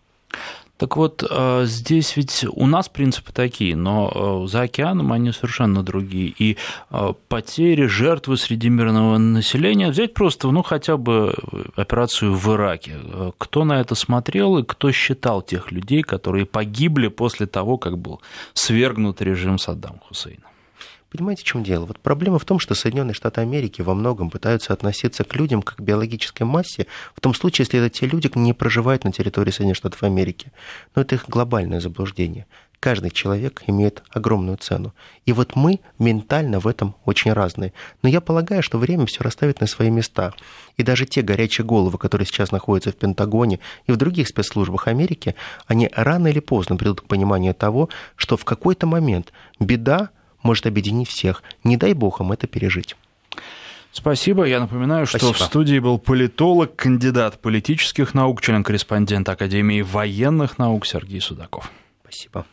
Так 0.84 0.98
вот, 0.98 1.24
э, 1.24 1.64
здесь 1.66 2.18
ведь 2.18 2.46
у 2.52 2.68
нас 2.68 2.90
принципы 2.90 3.32
такие, 3.32 3.74
но 3.74 4.12
э, 4.44 4.48
за 4.50 4.64
океаном 4.64 5.14
они 5.14 5.32
совершенно 5.32 5.82
другие. 5.82 6.34
И 6.38 6.58
э, 6.92 7.14
потери, 7.30 7.86
жертвы 7.86 8.36
среди 8.36 8.68
мирного 8.68 9.18
населения, 9.18 9.90
взять 9.92 10.14
просто, 10.14 10.52
ну, 10.52 10.62
хотя 10.62 10.98
бы 10.98 11.34
операцию 11.78 12.34
в 12.34 12.54
Ираке. 12.54 12.98
Кто 13.38 13.64
на 13.64 13.80
это 13.80 13.96
смотрел 13.96 14.58
и 14.58 14.64
кто 14.66 14.92
считал 14.92 15.42
тех 15.42 15.72
людей, 15.72 16.02
которые 16.02 16.46
погибли 16.46 17.08
после 17.08 17.46
того, 17.46 17.78
как 17.78 17.98
был 17.98 18.20
свергнут 18.54 19.22
режим 19.22 19.60
Саддама 19.60 20.00
Хусейна? 20.10 20.53
Понимаете, 21.14 21.44
в 21.44 21.46
чем 21.46 21.64
дело? 21.64 21.86
Вот 21.86 22.00
проблема 22.00 22.40
в 22.40 22.46
том, 22.46 22.58
что 22.58 22.74
Соединенные 22.74 23.14
Штаты 23.14 23.42
Америки 23.42 23.84
во 23.84 23.94
многом 23.94 24.32
пытаются 24.32 24.74
относиться 24.74 25.24
к 25.24 25.36
людям 25.36 25.62
как 25.62 25.78
к 25.78 25.80
биологической 25.80 26.42
массе, 26.42 26.88
в 27.16 27.22
том 27.22 27.36
случае, 27.36 27.66
если 27.66 27.80
это 27.80 27.92
те 27.92 28.08
люди, 28.08 28.32
не 28.34 28.54
проживают 28.54 29.04
на 29.04 29.12
территории 29.12 29.52
Соединенных 29.52 29.78
Штатов 29.78 30.02
Америки. 30.02 30.52
Но 30.96 31.04
это 31.04 31.14
их 31.14 31.30
глобальное 31.30 31.80
заблуждение. 31.80 32.48
Каждый 32.80 33.12
человек 33.12 33.62
имеет 33.68 34.02
огромную 34.10 34.58
цену. 34.58 34.96
И 35.28 35.34
вот 35.34 35.56
мы 35.56 35.82
ментально 36.00 36.60
в 36.60 36.66
этом 36.68 36.96
очень 37.06 37.32
разные. 37.32 37.74
Но 38.02 38.10
я 38.10 38.20
полагаю, 38.20 38.64
что 38.64 38.80
время 38.80 39.06
все 39.06 39.22
расставит 39.22 39.62
на 39.62 39.68
свои 39.68 39.92
места. 39.92 40.34
И 40.78 40.84
даже 40.84 41.06
те 41.06 41.22
горячие 41.22 41.64
головы, 41.64 42.00
которые 42.00 42.26
сейчас 42.26 42.52
находятся 42.52 42.92
в 42.92 42.96
Пентагоне 42.96 43.60
и 43.86 43.92
в 43.92 43.98
других 43.98 44.28
спецслужбах 44.28 44.88
Америки, 44.88 45.36
они 45.68 45.92
рано 45.94 46.28
или 46.28 46.40
поздно 46.40 46.76
придут 46.76 47.02
к 47.02 47.06
пониманию 47.06 47.54
того, 47.54 47.90
что 48.16 48.36
в 48.36 48.46
какой-то 48.46 48.88
момент 48.88 49.32
беда 49.60 50.10
может 50.44 50.66
объединить 50.66 51.10
всех. 51.10 51.42
Не 51.64 51.78
дай 51.78 51.94
бог 51.94 52.20
им 52.22 52.32
это 52.32 52.48
пережить. 52.48 52.96
Спасибо. 53.92 54.46
Я 54.46 54.60
напоминаю, 54.60 55.06
Спасибо. 55.06 55.34
что 55.34 55.44
в 55.44 55.48
студии 55.48 55.78
был 55.80 56.00
политолог, 56.00 56.76
кандидат 56.76 57.40
политических 57.40 58.14
наук, 58.14 58.42
член-корреспондент 58.42 59.30
Академии 59.30 59.82
военных 59.82 60.58
наук 60.58 60.86
Сергей 60.86 61.22
Судаков. 61.22 61.72
Спасибо. 62.02 62.46